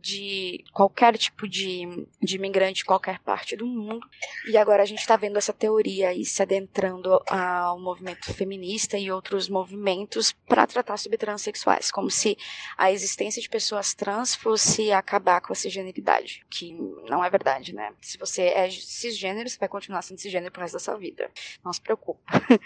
de 0.01 0.65
qualquer 0.73 1.17
tipo 1.17 1.49
de, 1.49 2.07
de 2.23 2.37
imigrante 2.37 2.75
de 2.75 2.85
qualquer 2.85 3.19
parte 3.21 3.57
do 3.57 3.67
mundo. 3.67 4.07
E 4.49 4.57
agora 4.57 4.83
a 4.83 4.87
gente 4.87 5.01
está 5.01 5.17
vendo 5.17 5.39
essa 5.39 5.53
teoria 5.53 6.11
aí 6.11 6.25
se 6.25 6.43
adentrando 6.43 7.23
ao 7.29 7.81
movimento 7.81 8.33
feminista 8.35 8.99
e 8.99 9.11
outros 9.11 9.49
movimentos 9.49 10.33
para 10.33 10.67
tratar 10.67 10.97
sobre 10.97 11.17
transexuais, 11.17 11.91
como 11.91 12.11
se 12.11 12.37
a 12.77 12.91
existência 12.91 13.41
de 13.41 13.49
pessoas 13.49 13.95
trans 13.95 14.35
fosse 14.35 14.93
acabar 14.93 15.41
com 15.41 15.53
a 15.53 15.57
cisgeneridade, 15.57 16.45
que 16.51 16.73
não 17.09 17.25
é 17.25 17.31
verdade, 17.31 17.75
né? 17.75 17.93
Se 18.01 18.19
você 18.19 18.43
é 18.43 18.71
cisgênero, 18.71 19.49
você 19.49 19.59
vai 19.59 19.69
continuar 19.69 20.03
sendo 20.03 20.21
cisgênero 20.21 20.53
pro 20.53 20.63
resto 20.63 20.75
da 20.75 20.81
sua 20.81 20.97
vida. 20.97 21.31
Não 21.65 21.73
se 21.73 21.81
preocupa. 21.81 22.34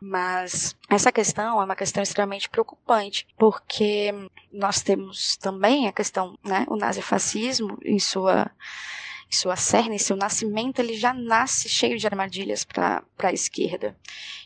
Mas 0.00 0.74
essa 0.88 1.12
questão 1.12 1.60
é 1.60 1.64
uma 1.64 1.76
questão 1.76 2.02
extremamente 2.02 2.48
preocupante, 2.48 3.26
porque 3.38 4.12
nós 4.50 4.80
temos 4.80 5.36
também 5.36 5.86
a 5.88 5.92
questão, 5.92 6.38
né, 6.42 6.64
o 6.68 6.76
nazifascismo 6.76 7.78
em 7.84 7.98
sua 7.98 8.50
sua 9.30 9.54
cerne, 9.54 9.98
seu 9.98 10.16
nascimento, 10.16 10.80
ele 10.80 10.94
já 10.94 11.14
nasce 11.14 11.68
cheio 11.68 11.96
de 11.96 12.06
armadilhas 12.06 12.64
para 12.64 13.04
a 13.18 13.32
esquerda. 13.32 13.96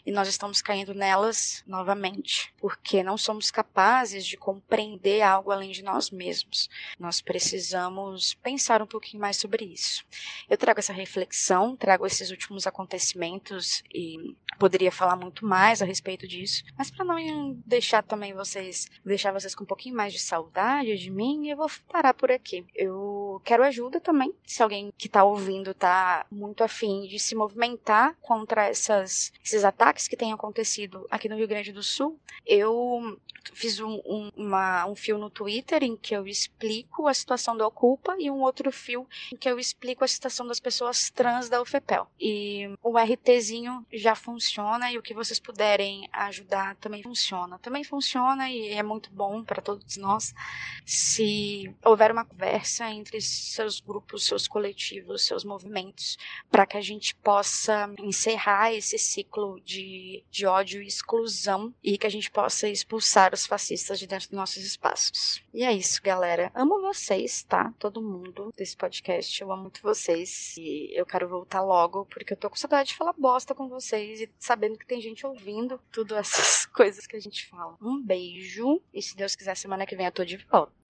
E 0.05 0.13
nós 0.13 0.29
estamos 0.29 0.61
caindo 0.61 0.93
nelas 0.93 1.65
novamente, 1.67 2.53
porque 2.59 3.03
não 3.03 3.17
somos 3.17 3.51
capazes 3.51 4.27
de 4.27 4.37
compreender 4.37 5.23
algo 5.23 5.51
além 5.51 5.71
de 5.71 5.83
nós 5.83 6.11
mesmos. 6.11 6.69
Nós 6.99 7.23
precisamos 7.23 8.35
pensar 8.35 8.83
um 8.83 8.87
pouquinho 8.87 9.23
mais 9.23 9.39
sobre 9.39 9.65
isso. 9.65 10.05
Eu 10.49 10.59
trago 10.59 10.81
essa 10.81 10.93
reflexão, 10.93 11.75
trago 11.75 12.07
esses 12.07 12.31
últimos 12.31 12.67
acontecimentos 12.67 13.83
e 13.95 14.37
poderia 14.59 14.93
falar 14.93 15.17
muito 15.17 15.47
mais 15.47 15.81
a 15.81 15.85
respeito 15.85 16.29
disso, 16.29 16.63
mas 16.77 16.91
para 16.91 17.05
não 17.05 17.55
deixar 17.67 18.03
também 18.03 18.35
vocês, 18.35 18.87
deixar 19.05 19.33
vocês 19.33 19.55
com 19.55 19.65
um 19.65 19.67
pouquinho 19.67 19.97
mais 19.97 20.13
de 20.13 20.19
saudade 20.19 20.97
de 20.99 21.11
mim, 21.11 21.49
eu 21.49 21.57
vou 21.57 21.71
parar 21.91 22.15
por 22.15 22.31
aqui. 22.31 22.65
Eu 22.75 23.14
quero 23.41 23.65
ajuda 23.65 24.01
também, 24.01 24.35
se 24.45 24.63
alguém 24.63 24.93
que 24.97 25.07
está 25.07 25.25
ouvindo 25.25 25.71
está 25.71 26.27
muito 26.31 26.63
afim 26.63 27.07
de 27.07 27.19
se 27.19 27.35
movimentar 27.35 28.17
contra 28.21 28.67
essas, 28.67 29.33
esses 29.45 29.65
ataques 29.65 30.09
que 30.09 30.17
têm 30.17 30.33
acontecido 30.33 31.07
aqui 31.11 31.29
no 31.29 31.37
Rio 31.37 31.49
Grande 31.49 31.73
do 31.73 31.83
Sul, 31.83 32.19
eu 32.47 33.19
fiz 33.53 33.81
um, 33.81 34.01
um, 34.07 34.31
uma, 34.37 34.87
um 34.87 34.95
fio 34.95 35.19
no 35.19 35.29
Twitter 35.29 35.83
em 35.83 35.97
que 35.97 36.15
eu 36.15 36.27
explico 36.27 37.07
a 37.07 37.15
situação 37.15 37.57
da 37.57 37.67
Ocupa 37.67 38.17
e 38.19 38.31
um 38.31 38.41
outro 38.41 38.71
fio 38.73 39.07
em 39.33 39.37
que 39.37 39.49
eu 39.49 39.59
explico 39.59 40.05
a 40.05 40.09
situação 40.09 40.47
das 40.47 40.61
pessoas 40.61 41.11
trans 41.11 41.49
da 41.49 41.61
UFPEL. 41.61 42.09
E 42.19 42.71
o 42.83 42.97
RTzinho 42.99 43.85
já 43.93 44.15
funciona 44.15 44.91
e 44.91 44.99
o 44.99 45.03
que 45.03 45.15
vocês 45.15 45.39
puderem 45.39 46.09
ajudar 46.13 46.77
também 46.77 47.03
funciona. 47.03 47.59
Também 47.59 47.85
funciona 47.85 48.51
e 48.51 48.69
é 48.69 48.83
muito 48.83 49.11
bom 49.11 49.43
para 49.43 49.61
todos 49.61 49.97
nós 49.97 50.35
se 50.85 51.75
houver 51.85 52.13
uma 52.13 52.25
conversa 52.25 52.91
entre 52.91 53.21
seus 53.27 53.81
grupos, 53.81 54.25
seus 54.25 54.47
coletivos 54.47 55.25
seus 55.25 55.45
movimentos, 55.45 56.17
para 56.51 56.67
que 56.67 56.77
a 56.77 56.81
gente 56.81 57.15
possa 57.17 57.93
encerrar 57.99 58.73
esse 58.73 58.99
ciclo 58.99 59.61
de, 59.61 60.23
de 60.31 60.47
ódio 60.47 60.83
e 60.83 60.87
exclusão 60.87 61.75
e 61.83 61.99
que 61.99 62.07
a 62.07 62.11
gente 62.11 62.31
possa 62.31 62.69
expulsar 62.69 63.33
os 63.35 63.47
fascistas 63.47 63.99
de 63.99 64.07
dentro 64.07 64.29
dos 64.29 64.37
nossos 64.37 64.63
espaços. 64.65 65.43
E 65.53 65.65
é 65.65 65.73
isso, 65.73 66.03
galera. 66.03 66.51
Amo 66.55 66.81
vocês, 66.81 67.43
tá? 67.43 67.73
Todo 67.79 68.03
mundo 68.03 68.53
desse 68.57 68.77
podcast. 68.77 69.41
Eu 69.41 69.53
amo 69.53 69.63
muito 69.63 69.83
vocês. 69.83 70.57
E 70.57 70.91
eu 70.95 71.07
quero 71.07 71.29
voltar 71.29 71.63
logo, 71.63 72.07
porque 72.07 72.33
eu 72.33 72.37
tô 72.37 72.51
com 72.51 72.57
saudade 72.57 72.91
de 72.91 72.97
falar 72.97 73.15
bosta 73.17 73.55
com 73.55 73.69
vocês 73.69 74.21
e 74.21 74.31
sabendo 74.39 74.79
que 74.79 74.87
tem 74.87 75.01
gente 75.01 75.27
ouvindo 75.27 75.81
tudo 75.91 76.15
essas 76.15 76.67
coisas 76.75 77.07
que 77.07 77.17
a 77.17 77.21
gente 77.21 77.47
fala. 77.47 77.77
Um 77.81 78.03
beijo. 78.03 78.81
E 78.93 79.01
se 79.01 79.17
Deus 79.17 79.35
quiser, 79.35 79.57
semana 79.57 79.87
que 79.87 79.97
vem 79.97 80.07
eu 80.07 80.13
tô 80.13 80.25
de 80.25 80.37
volta. 80.37 80.84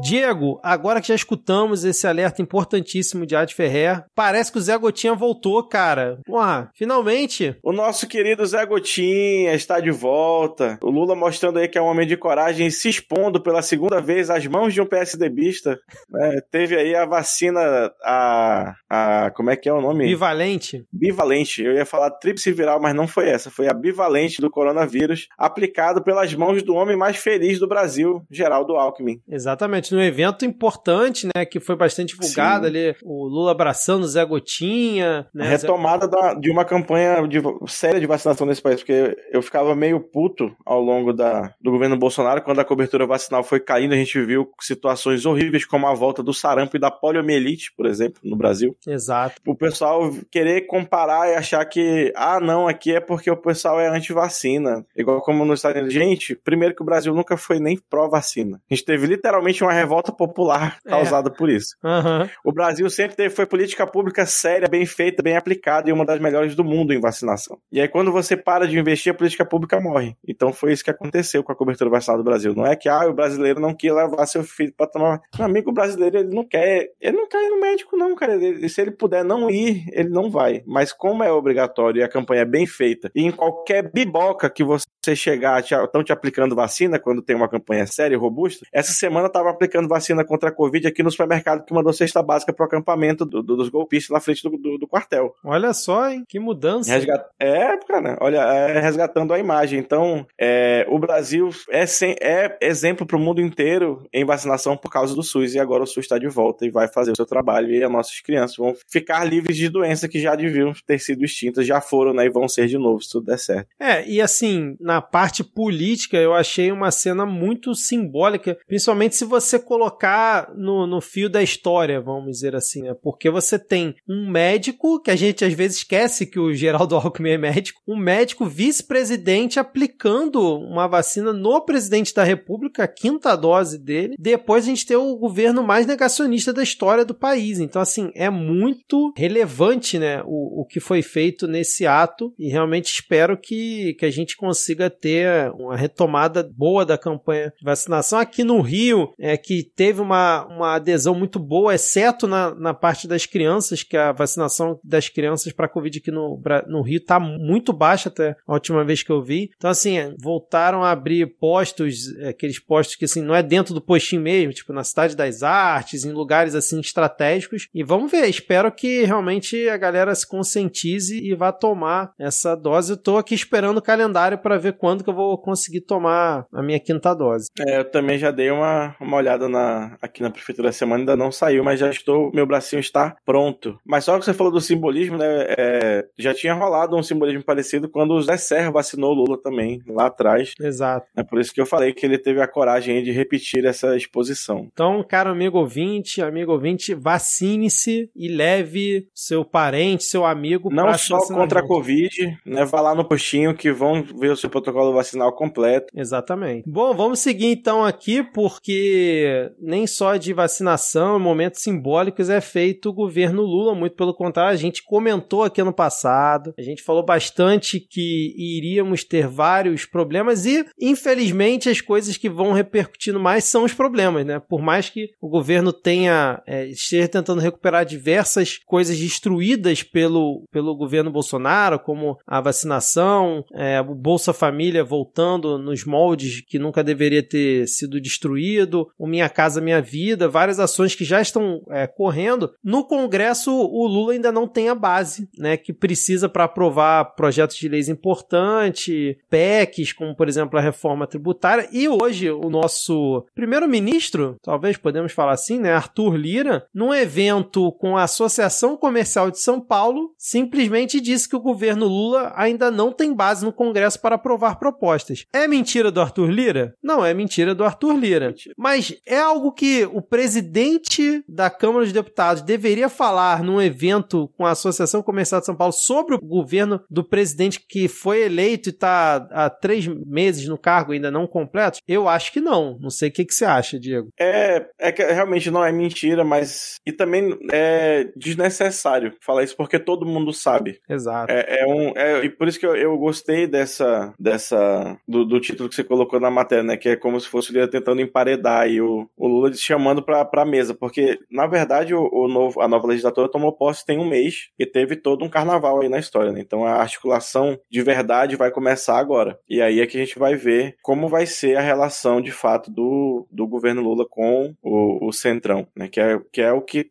Diego, 0.00 0.58
agora 0.62 1.00
que 1.00 1.08
já 1.08 1.14
escutamos 1.14 1.84
esse 1.84 2.06
alerta 2.06 2.42
importantíssimo 2.42 3.24
de 3.24 3.36
Ad 3.36 3.54
Ferrer, 3.54 4.04
parece 4.14 4.50
que 4.50 4.58
o 4.58 4.60
Zé 4.60 4.76
Gotinha 4.76 5.14
voltou, 5.14 5.62
cara. 5.62 6.18
Porra, 6.24 6.70
finalmente. 6.74 7.56
O 7.62 7.72
nosso 7.72 8.08
querido 8.08 8.44
Zé 8.44 8.66
Gotinha 8.66 9.54
está 9.54 9.78
de 9.78 9.90
volta. 9.90 10.78
O 10.82 10.90
Lula 10.90 11.14
mostrando 11.14 11.58
aí 11.58 11.68
que 11.68 11.78
é 11.78 11.82
um 11.82 11.86
homem 11.86 12.06
de 12.06 12.16
coragem 12.16 12.70
se 12.70 12.88
expondo 12.88 13.40
pela 13.40 13.62
segunda 13.62 14.00
vez 14.00 14.30
às 14.30 14.46
mãos 14.46 14.74
de 14.74 14.80
um 14.80 14.86
PSDBista. 14.86 15.78
É, 16.16 16.40
teve 16.50 16.76
aí 16.76 16.94
a 16.94 17.06
vacina, 17.06 17.60
a, 18.02 18.74
a. 18.90 19.30
Como 19.30 19.50
é 19.50 19.56
que 19.56 19.68
é 19.68 19.72
o 19.72 19.80
nome? 19.80 20.06
Bivalente. 20.06 20.84
Bivalente. 20.92 21.62
Eu 21.62 21.72
ia 21.72 21.86
falar 21.86 22.10
tríplice 22.10 22.52
viral, 22.52 22.80
mas 22.80 22.94
não 22.94 23.06
foi 23.06 23.28
essa. 23.28 23.50
Foi 23.50 23.68
a 23.68 23.74
bivalente 23.74 24.40
do 24.40 24.50
coronavírus, 24.50 25.28
aplicado 25.38 26.02
pelas 26.02 26.34
mãos 26.34 26.62
do 26.62 26.74
homem 26.74 26.96
mais 26.96 27.16
feliz 27.16 27.58
do 27.58 27.68
Brasil, 27.68 28.24
Geraldo 28.30 28.74
Alckmin. 28.74 29.20
Exatamente 29.28 29.83
no 29.92 30.02
evento 30.02 30.44
importante, 30.44 31.26
né, 31.26 31.44
que 31.44 31.58
foi 31.58 31.76
bastante 31.76 32.14
divulgado 32.14 32.64
Sim. 32.64 32.70
ali, 32.70 32.96
o 33.02 33.26
Lula 33.26 33.50
abraçando 33.50 34.04
o 34.04 34.08
Zé 34.08 34.24
Gotinha, 34.24 35.26
né, 35.34 35.48
Retomada 35.48 36.06
Zé... 36.06 36.10
da, 36.10 36.34
de 36.34 36.50
uma 36.50 36.64
campanha 36.64 37.26
de, 37.26 37.40
séria 37.66 38.00
de 38.00 38.06
vacinação 38.06 38.46
nesse 38.46 38.62
país, 38.62 38.80
porque 38.80 39.16
eu 39.32 39.42
ficava 39.42 39.74
meio 39.74 40.00
puto 40.00 40.54
ao 40.64 40.80
longo 40.80 41.12
da, 41.12 41.52
do 41.60 41.70
governo 41.70 41.96
Bolsonaro, 41.96 42.42
quando 42.42 42.60
a 42.60 42.64
cobertura 42.64 43.06
vacinal 43.06 43.42
foi 43.42 43.60
caindo, 43.60 43.94
a 43.94 43.96
gente 43.96 44.20
viu 44.24 44.50
situações 44.60 45.26
horríveis 45.26 45.64
como 45.64 45.86
a 45.86 45.94
volta 45.94 46.22
do 46.22 46.32
sarampo 46.32 46.76
e 46.76 46.80
da 46.80 46.90
poliomielite, 46.90 47.72
por 47.76 47.86
exemplo, 47.86 48.20
no 48.24 48.36
Brasil. 48.36 48.76
Exato. 48.86 49.40
O 49.46 49.54
pessoal 49.54 50.10
querer 50.30 50.62
comparar 50.62 51.28
e 51.30 51.34
achar 51.34 51.64
que, 51.64 52.12
ah, 52.16 52.40
não, 52.40 52.68
aqui 52.68 52.94
é 52.94 53.00
porque 53.00 53.30
o 53.30 53.36
pessoal 53.36 53.80
é 53.80 53.88
anti-vacina. 53.88 54.84
Igual 54.96 55.20
como 55.20 55.44
nos 55.44 55.58
Estados 55.58 55.80
Unidos. 55.80 55.94
Gente, 55.94 56.34
primeiro 56.34 56.74
que 56.74 56.82
o 56.82 56.84
Brasil 56.84 57.14
nunca 57.14 57.36
foi 57.36 57.58
nem 57.58 57.78
pró-vacina. 57.90 58.60
A 58.70 58.74
gente 58.74 58.84
teve 58.84 59.06
literalmente 59.06 59.62
uma 59.62 59.72
revolta 59.74 60.12
popular 60.12 60.78
é. 60.86 60.90
causada 60.90 61.30
por 61.30 61.50
isso. 61.50 61.76
Uhum. 61.82 62.28
O 62.44 62.52
Brasil 62.52 62.88
sempre 62.88 63.16
teve, 63.16 63.34
foi 63.34 63.46
política 63.46 63.86
pública 63.86 64.26
séria, 64.26 64.68
bem 64.68 64.86
feita, 64.86 65.22
bem 65.22 65.36
aplicada 65.36 65.88
e 65.88 65.92
uma 65.92 66.04
das 66.04 66.20
melhores 66.20 66.54
do 66.54 66.64
mundo 66.64 66.92
em 66.92 67.00
vacinação. 67.00 67.58
E 67.70 67.80
aí, 67.80 67.88
quando 67.88 68.12
você 68.12 68.36
para 68.36 68.66
de 68.66 68.78
investir, 68.78 69.12
a 69.12 69.16
política 69.16 69.44
pública 69.44 69.80
morre. 69.80 70.16
Então 70.26 70.52
foi 70.52 70.72
isso 70.72 70.84
que 70.84 70.90
aconteceu 70.90 71.42
com 71.42 71.52
a 71.52 71.56
cobertura 71.56 71.90
vacinal 71.90 72.18
do 72.18 72.24
Brasil. 72.24 72.54
Não 72.54 72.66
é 72.66 72.76
que 72.76 72.88
ah, 72.88 73.06
o 73.06 73.14
brasileiro 73.14 73.60
não 73.60 73.74
quer 73.74 73.92
levar 73.92 74.26
seu 74.26 74.42
filho 74.42 74.72
para 74.76 74.86
tomar. 74.86 75.20
Meu 75.36 75.46
amigo 75.46 75.72
brasileiro, 75.72 76.18
ele 76.18 76.34
não 76.34 76.46
quer. 76.46 76.88
Ele 77.00 77.16
não 77.16 77.28
quer 77.28 77.44
ir 77.44 77.50
no 77.50 77.60
médico, 77.60 77.96
não, 77.96 78.14
cara. 78.14 78.34
Ele, 78.34 78.68
se 78.68 78.80
ele 78.80 78.90
puder 78.90 79.24
não 79.24 79.50
ir, 79.50 79.84
ele 79.92 80.08
não 80.08 80.30
vai. 80.30 80.62
Mas 80.66 80.92
como 80.92 81.22
é 81.22 81.30
obrigatório 81.30 82.00
e 82.00 82.02
a 82.02 82.08
campanha 82.08 82.42
é 82.42 82.46
bem 82.46 82.66
feita, 82.66 83.10
e 83.14 83.22
em 83.22 83.30
qualquer 83.30 83.90
biboca 83.92 84.48
que 84.48 84.64
você 84.64 84.86
chegar, 85.14 85.60
estão 85.60 86.02
te, 86.02 86.06
te 86.06 86.12
aplicando 86.12 86.54
vacina 86.54 86.98
quando 86.98 87.22
tem 87.22 87.36
uma 87.36 87.48
campanha 87.48 87.86
séria 87.86 88.14
e 88.14 88.18
robusta, 88.18 88.64
essa 88.72 88.92
semana 88.92 89.26
estava 89.26 89.50
aplicando 89.50 89.63
vacina 89.88 90.24
contra 90.24 90.48
a 90.48 90.52
Covid 90.52 90.86
aqui 90.86 91.02
no 91.02 91.10
supermercado 91.10 91.64
que 91.64 91.74
mandou 91.74 91.92
cesta 91.92 92.22
básica 92.22 92.52
pro 92.52 92.64
acampamento 92.64 93.24
do, 93.24 93.42
do, 93.42 93.56
dos 93.56 93.68
golpistas 93.68 94.12
na 94.12 94.20
frente 94.20 94.42
do, 94.42 94.56
do, 94.56 94.78
do, 94.78 94.86
quartel. 94.86 95.34
Olha 95.44 95.72
só, 95.72 96.08
hein? 96.08 96.24
Que 96.28 96.38
mudança. 96.38 96.92
Resgat... 96.92 97.24
É, 97.38 97.76
cara, 97.78 98.16
olha, 98.20 98.38
é 98.38 98.80
resgatando 98.80 99.32
a 99.32 99.38
imagem. 99.38 99.78
Então, 99.78 100.26
é, 100.38 100.86
o 100.88 100.98
Brasil 100.98 101.50
é, 101.70 101.86
sem, 101.86 102.16
é 102.20 102.56
exemplo 102.60 103.06
pro 103.06 103.18
mundo 103.18 103.40
inteiro 103.40 104.06
em 104.12 104.24
vacinação 104.24 104.76
por 104.76 104.90
causa 104.90 105.14
do 105.14 105.22
SUS 105.22 105.54
e 105.54 105.60
agora 105.60 105.82
o 105.82 105.86
SUS 105.86 106.04
está 106.04 106.18
de 106.18 106.28
volta 106.28 106.66
e 106.66 106.70
vai 106.70 106.88
fazer 106.88 107.12
o 107.12 107.16
seu 107.16 107.26
trabalho 107.26 107.70
e 107.70 107.82
as 107.82 107.90
nossas 107.90 108.20
crianças 108.20 108.56
vão 108.56 108.74
ficar 108.88 109.24
livres 109.24 109.56
de 109.56 109.68
doença 109.68 110.08
que 110.08 110.20
já 110.20 110.34
deviam 110.34 110.72
ter 110.86 110.98
sido 110.98 111.24
extintas, 111.24 111.66
já 111.66 111.80
foram, 111.80 112.12
né, 112.12 112.26
e 112.26 112.30
vão 112.30 112.48
ser 112.48 112.66
de 112.66 112.78
novo 112.78 113.00
se 113.02 113.10
tudo 113.10 113.26
der 113.26 113.38
certo. 113.38 113.68
É, 113.78 114.06
e 114.08 114.20
assim, 114.20 114.76
na 114.80 115.00
parte 115.00 115.42
política, 115.42 116.16
eu 116.16 116.34
achei 116.34 116.70
uma 116.70 116.90
cena 116.90 117.26
muito 117.26 117.74
simbólica, 117.74 118.56
principalmente 118.66 119.16
se 119.16 119.24
você 119.24 119.53
colocar 119.58 120.04
colocar 120.04 120.52
no, 120.56 120.86
no 120.86 121.00
fio 121.00 121.28
da 121.28 121.42
história, 121.42 122.00
vamos 122.00 122.32
dizer 122.32 122.54
assim, 122.54 122.82
né? 122.82 122.94
Porque 123.02 123.30
você 123.30 123.58
tem 123.58 123.94
um 124.08 124.30
médico, 124.30 125.00
que 125.00 125.10
a 125.10 125.16
gente 125.16 125.44
às 125.44 125.52
vezes 125.52 125.78
esquece 125.78 126.26
que 126.26 126.38
o 126.38 126.52
Geraldo 126.54 126.96
Alckmin 126.96 127.30
é 127.30 127.38
médico, 127.38 127.80
um 127.86 127.96
médico 127.96 128.46
vice-presidente 128.46 129.58
aplicando 129.58 130.40
uma 130.58 130.86
vacina 130.86 131.32
no 131.32 131.60
presidente 131.60 132.14
da 132.14 132.24
República, 132.24 132.84
a 132.84 132.88
quinta 132.88 133.36
dose 133.36 133.78
dele. 133.78 134.16
Depois 134.18 134.64
a 134.64 134.68
gente 134.68 134.86
tem 134.86 134.96
o 134.96 135.16
governo 135.16 135.62
mais 135.62 135.86
negacionista 135.86 136.52
da 136.52 136.62
história 136.62 137.04
do 137.04 137.14
país. 137.14 137.58
Então, 137.58 137.80
assim, 137.80 138.10
é 138.14 138.30
muito 138.30 139.12
relevante, 139.16 139.98
né, 139.98 140.22
o, 140.24 140.62
o 140.62 140.66
que 140.66 140.80
foi 140.80 141.02
feito 141.02 141.46
nesse 141.46 141.86
ato 141.86 142.32
e 142.38 142.48
realmente 142.48 142.92
espero 142.92 143.36
que, 143.36 143.94
que 143.98 144.06
a 144.06 144.10
gente 144.10 144.36
consiga 144.36 144.90
ter 144.90 145.50
uma 145.52 145.76
retomada 145.76 146.48
boa 146.56 146.84
da 146.84 146.98
campanha 146.98 147.52
de 147.56 147.64
vacinação. 147.64 148.18
Aqui 148.18 148.42
no 148.42 148.60
Rio, 148.60 149.12
é, 149.18 149.33
né, 149.34 149.36
que 149.36 149.64
teve 149.74 150.00
uma, 150.00 150.46
uma 150.46 150.74
adesão 150.74 151.14
muito 151.14 151.38
boa, 151.38 151.74
exceto 151.74 152.26
na, 152.26 152.54
na 152.54 152.72
parte 152.72 153.06
das 153.06 153.26
crianças, 153.26 153.82
que 153.82 153.96
a 153.96 154.12
vacinação 154.12 154.78
das 154.82 155.08
crianças 155.08 155.52
para 155.52 155.68
Covid 155.68 155.98
aqui 155.98 156.10
no, 156.10 156.40
no 156.66 156.82
Rio 156.82 156.98
está 156.98 157.18
muito 157.18 157.72
baixa 157.72 158.08
até 158.08 158.36
a 158.46 158.52
última 158.54 158.84
vez 158.84 159.02
que 159.02 159.10
eu 159.10 159.22
vi. 159.22 159.50
Então, 159.56 159.70
assim, 159.70 160.14
voltaram 160.20 160.82
a 160.82 160.90
abrir 160.90 161.26
postos, 161.38 162.16
aqueles 162.28 162.58
postos 162.58 162.96
que, 162.96 163.04
assim, 163.04 163.22
não 163.22 163.34
é 163.34 163.42
dentro 163.42 163.74
do 163.74 163.80
postinho 163.80 164.22
mesmo, 164.22 164.52
tipo 164.52 164.72
na 164.72 164.84
Cidade 164.84 165.16
das 165.16 165.42
Artes, 165.42 166.04
em 166.04 166.12
lugares, 166.12 166.54
assim, 166.54 166.80
estratégicos. 166.80 167.68
E 167.74 167.82
vamos 167.82 168.10
ver, 168.10 168.26
espero 168.28 168.70
que 168.70 169.04
realmente 169.04 169.68
a 169.68 169.76
galera 169.76 170.14
se 170.14 170.28
conscientize 170.28 171.18
e 171.18 171.34
vá 171.34 171.52
tomar 171.52 172.12
essa 172.18 172.54
dose. 172.54 172.98
Eu 173.06 173.18
aqui 173.18 173.34
esperando 173.34 173.78
o 173.78 173.82
calendário 173.82 174.38
para 174.38 174.58
ver 174.58 174.74
quando 174.74 175.04
que 175.04 175.10
eu 175.10 175.14
vou 175.14 175.36
conseguir 175.38 175.82
tomar 175.82 176.46
a 176.52 176.62
minha 176.62 176.80
quinta 176.80 177.14
dose. 177.14 177.48
É, 177.58 177.78
eu 177.78 177.84
também 177.84 178.18
já 178.18 178.30
dei 178.30 178.50
uma, 178.50 178.96
uma 179.00 179.16
olhada 179.24 179.48
na, 179.48 179.96
aqui 180.00 180.22
na 180.22 180.30
Prefeitura 180.30 180.68
da 180.68 180.72
Semana, 180.72 181.00
ainda 181.00 181.16
não 181.16 181.32
saiu, 181.32 181.64
mas 181.64 181.80
já 181.80 181.90
estou, 181.90 182.30
meu 182.32 182.46
bracinho 182.46 182.80
está 182.80 183.16
pronto. 183.24 183.78
Mas 183.84 184.04
só 184.04 184.18
que 184.18 184.24
você 184.24 184.34
falou 184.34 184.52
do 184.52 184.60
simbolismo, 184.60 185.16
né? 185.16 185.46
É, 185.58 186.04
já 186.18 186.34
tinha 186.34 186.54
rolado 186.54 186.96
um 186.96 187.02
simbolismo 187.02 187.42
parecido 187.42 187.88
quando 187.88 188.12
o 188.12 188.22
Zé 188.22 188.36
Serra 188.36 188.70
vacinou 188.70 189.12
o 189.12 189.14
Lula 189.14 189.40
também, 189.40 189.82
lá 189.86 190.06
atrás. 190.06 190.52
Exato. 190.60 191.06
É 191.16 191.22
por 191.22 191.40
isso 191.40 191.52
que 191.52 191.60
eu 191.60 191.66
falei 191.66 191.92
que 191.92 192.04
ele 192.04 192.18
teve 192.18 192.40
a 192.40 192.48
coragem 192.48 193.02
de 193.02 193.10
repetir 193.10 193.64
essa 193.64 193.96
exposição. 193.96 194.68
Então, 194.72 195.04
caro 195.08 195.30
amigo 195.30 195.58
ouvinte, 195.58 196.20
amigo 196.20 196.52
ouvinte, 196.52 196.94
vacine-se 196.94 198.10
e 198.14 198.28
leve 198.28 199.08
seu 199.14 199.44
parente, 199.44 200.04
seu 200.04 200.24
amigo 200.24 200.72
Não 200.72 200.92
só 200.98 201.18
contra 201.26 201.60
a 201.60 201.66
Covid, 201.66 202.38
né? 202.44 202.64
Vá 202.64 202.80
lá 202.80 202.94
no 202.94 203.04
postinho 203.04 203.54
que 203.54 203.72
vão 203.72 204.02
ver 204.02 204.30
o 204.30 204.36
seu 204.36 204.50
protocolo 204.50 204.92
vacinal 204.92 205.32
completo. 205.32 205.86
Exatamente. 205.94 206.68
Bom, 206.68 206.94
vamos 206.94 207.20
seguir 207.20 207.46
então 207.46 207.84
aqui, 207.84 208.22
porque 208.22 209.13
nem 209.60 209.86
só 209.86 210.16
de 210.16 210.32
vacinação, 210.32 211.18
momentos 211.18 211.62
simbólicos 211.62 212.28
é 212.28 212.40
feito 212.40 212.88
o 212.88 212.92
governo 212.92 213.42
Lula, 213.42 213.74
muito 213.74 213.96
pelo 213.96 214.14
contrário, 214.14 214.52
a 214.52 214.60
gente 214.60 214.82
comentou 214.82 215.42
aqui 215.42 215.60
ano 215.60 215.72
passado, 215.72 216.54
a 216.58 216.62
gente 216.62 216.82
falou 216.82 217.04
bastante 217.04 217.80
que 217.80 218.34
iríamos 218.36 219.04
ter 219.04 219.26
vários 219.26 219.84
problemas 219.84 220.46
e, 220.46 220.64
infelizmente, 220.80 221.68
as 221.68 221.80
coisas 221.80 222.16
que 222.16 222.28
vão 222.28 222.52
repercutindo 222.52 223.20
mais 223.20 223.44
são 223.44 223.64
os 223.64 223.72
problemas, 223.72 224.24
né? 224.24 224.40
Por 224.40 224.60
mais 224.60 224.88
que 224.88 225.10
o 225.20 225.28
governo 225.28 225.72
tenha, 225.72 226.42
é, 226.46 226.66
esteja 226.66 227.08
tentando 227.08 227.40
recuperar 227.40 227.84
diversas 227.84 228.58
coisas 228.66 228.98
destruídas 228.98 229.82
pelo, 229.82 230.44
pelo 230.50 230.76
governo 230.76 231.10
Bolsonaro, 231.10 231.78
como 231.78 232.18
a 232.26 232.40
vacinação, 232.40 233.44
é, 233.54 233.80
o 233.80 233.94
Bolsa 233.94 234.32
Família 234.32 234.84
voltando 234.84 235.58
nos 235.58 235.84
moldes 235.84 236.40
que 236.40 236.58
nunca 236.58 236.82
deveria 236.82 237.22
ter 237.22 237.66
sido 237.66 238.00
destruído, 238.00 238.88
o 239.04 239.06
Minha 239.06 239.28
Casa 239.28 239.60
Minha 239.60 239.82
Vida, 239.82 240.28
várias 240.28 240.58
ações 240.58 240.94
que 240.94 241.04
já 241.04 241.20
estão 241.20 241.60
é, 241.68 241.86
correndo. 241.86 242.54
No 242.64 242.84
Congresso, 242.84 243.52
o 243.54 243.86
Lula 243.86 244.14
ainda 244.14 244.32
não 244.32 244.48
tem 244.48 244.70
a 244.70 244.74
base, 244.74 245.28
né, 245.38 245.58
que 245.58 245.74
precisa 245.74 246.26
para 246.26 246.44
aprovar 246.44 247.14
projetos 247.14 247.56
de 247.56 247.68
leis 247.68 247.90
importantes, 247.90 249.16
PECs, 249.28 249.92
como 249.92 250.16
por 250.16 250.26
exemplo 250.26 250.58
a 250.58 250.62
reforma 250.62 251.06
tributária. 251.06 251.68
E 251.70 251.86
hoje 251.86 252.30
o 252.30 252.48
nosso 252.48 253.26
primeiro-ministro, 253.34 254.36
talvez 254.42 254.78
podemos 254.78 255.12
falar 255.12 255.32
assim, 255.32 255.58
né, 255.58 255.74
Arthur 255.74 256.16
Lira, 256.16 256.66
num 256.72 256.94
evento 256.94 257.70
com 257.72 257.98
a 257.98 258.04
Associação 258.04 258.74
Comercial 258.74 259.30
de 259.30 259.38
São 259.38 259.60
Paulo, 259.60 260.14
simplesmente 260.16 260.98
disse 260.98 261.28
que 261.28 261.36
o 261.36 261.40
governo 261.40 261.86
Lula 261.86 262.32
ainda 262.34 262.70
não 262.70 262.90
tem 262.90 263.12
base 263.12 263.44
no 263.44 263.52
Congresso 263.52 264.00
para 264.00 264.14
aprovar 264.14 264.58
propostas. 264.58 265.26
É 265.30 265.46
mentira 265.46 265.90
do 265.90 266.00
Arthur 266.00 266.30
Lira? 266.30 266.74
Não 266.82 267.04
é 267.04 267.12
mentira 267.12 267.54
do 267.54 267.64
Arthur 267.64 267.92
Lira. 267.98 268.28
Mentira. 268.28 268.54
Mas 268.94 269.00
é 269.06 269.18
algo 269.18 269.52
que 269.52 269.84
o 269.92 270.02
presidente 270.02 271.24
da 271.28 271.50
Câmara 271.50 271.84
dos 271.84 271.92
Deputados 271.92 272.42
deveria 272.42 272.88
falar 272.88 273.42
num 273.42 273.60
evento 273.60 274.30
com 274.36 274.44
a 274.44 274.50
Associação 274.50 275.02
Comercial 275.02 275.40
de 275.40 275.46
São 275.46 275.56
Paulo 275.56 275.72
sobre 275.72 276.14
o 276.14 276.20
governo 276.20 276.80
do 276.90 277.04
presidente 277.04 277.64
que 277.68 277.88
foi 277.88 278.22
eleito 278.22 278.68
e 278.68 278.72
está 278.72 279.16
há 279.30 279.50
três 279.50 279.86
meses 279.86 280.48
no 280.48 280.58
cargo 280.58 280.92
ainda 280.92 281.10
não 281.10 281.26
completo? 281.26 281.78
Eu 281.86 282.08
acho 282.08 282.32
que 282.32 282.40
não. 282.40 282.78
Não 282.80 282.90
sei 282.90 283.08
o 283.08 283.12
que, 283.12 283.24
que 283.24 283.34
você 283.34 283.44
acha, 283.44 283.78
Diego. 283.78 284.08
É, 284.18 284.66
é 284.78 284.92
que 284.92 285.02
realmente 285.02 285.50
não 285.50 285.64
é 285.64 285.72
mentira, 285.72 286.24
mas. 286.24 286.76
E 286.86 286.92
também 286.92 287.38
é 287.52 288.08
desnecessário 288.16 289.14
falar 289.20 289.44
isso 289.44 289.56
porque 289.56 289.78
todo 289.78 290.06
mundo 290.06 290.32
sabe. 290.32 290.78
Exato. 290.88 291.32
É, 291.32 291.60
é 291.60 291.66
um. 291.66 291.92
É, 291.96 292.24
e 292.24 292.30
por 292.30 292.48
isso 292.48 292.58
que 292.58 292.66
eu, 292.66 292.76
eu 292.76 292.96
gostei 292.98 293.46
dessa. 293.46 294.12
dessa 294.18 294.96
do, 295.06 295.24
do, 295.24 295.40
título 295.40 295.68
que 295.68 295.74
você 295.74 295.84
colocou 295.84 296.18
na 296.20 296.30
matéria, 296.30 296.64
né? 296.64 296.76
Que 296.76 296.90
é 296.90 296.96
como 296.96 297.20
se 297.20 297.28
fosse 297.28 297.50
o 297.50 297.52
Lira 297.52 297.68
tentando 297.68 298.00
emparedar 298.00 298.68
e 298.68 298.80
o, 298.84 299.08
o 299.16 299.28
Lula 299.28 299.52
chamando 299.54 300.02
pra, 300.02 300.24
pra 300.24 300.44
mesa. 300.44 300.74
Porque, 300.74 301.18
na 301.30 301.46
verdade, 301.46 301.94
o, 301.94 302.08
o 302.12 302.28
novo, 302.28 302.60
a 302.60 302.68
nova 302.68 302.86
legislatura 302.86 303.28
tomou 303.28 303.52
posse 303.52 303.84
tem 303.84 303.98
um 303.98 304.08
mês 304.08 304.48
e 304.58 304.66
teve 304.66 304.96
todo 304.96 305.24
um 305.24 305.28
carnaval 305.28 305.80
aí 305.80 305.88
na 305.88 305.98
história, 305.98 306.32
né? 306.32 306.40
Então 306.40 306.64
a 306.64 306.74
articulação 306.74 307.58
de 307.70 307.82
verdade 307.82 308.36
vai 308.36 308.50
começar 308.50 308.98
agora. 308.98 309.38
E 309.48 309.60
aí 309.60 309.80
é 309.80 309.86
que 309.86 309.96
a 309.96 310.00
gente 310.00 310.18
vai 310.18 310.34
ver 310.36 310.76
como 310.82 311.08
vai 311.08 311.26
ser 311.26 311.56
a 311.56 311.60
relação 311.60 312.20
de 312.20 312.30
fato 312.30 312.70
do, 312.70 313.26
do 313.30 313.46
governo 313.46 313.82
Lula 313.82 314.06
com 314.08 314.54
o, 314.62 315.08
o 315.08 315.12
Centrão, 315.12 315.66
né? 315.76 315.88
Que 315.88 316.00
é, 316.00 316.20
que 316.32 316.40
é 316.40 316.52
o 316.52 316.60
que 316.60 316.88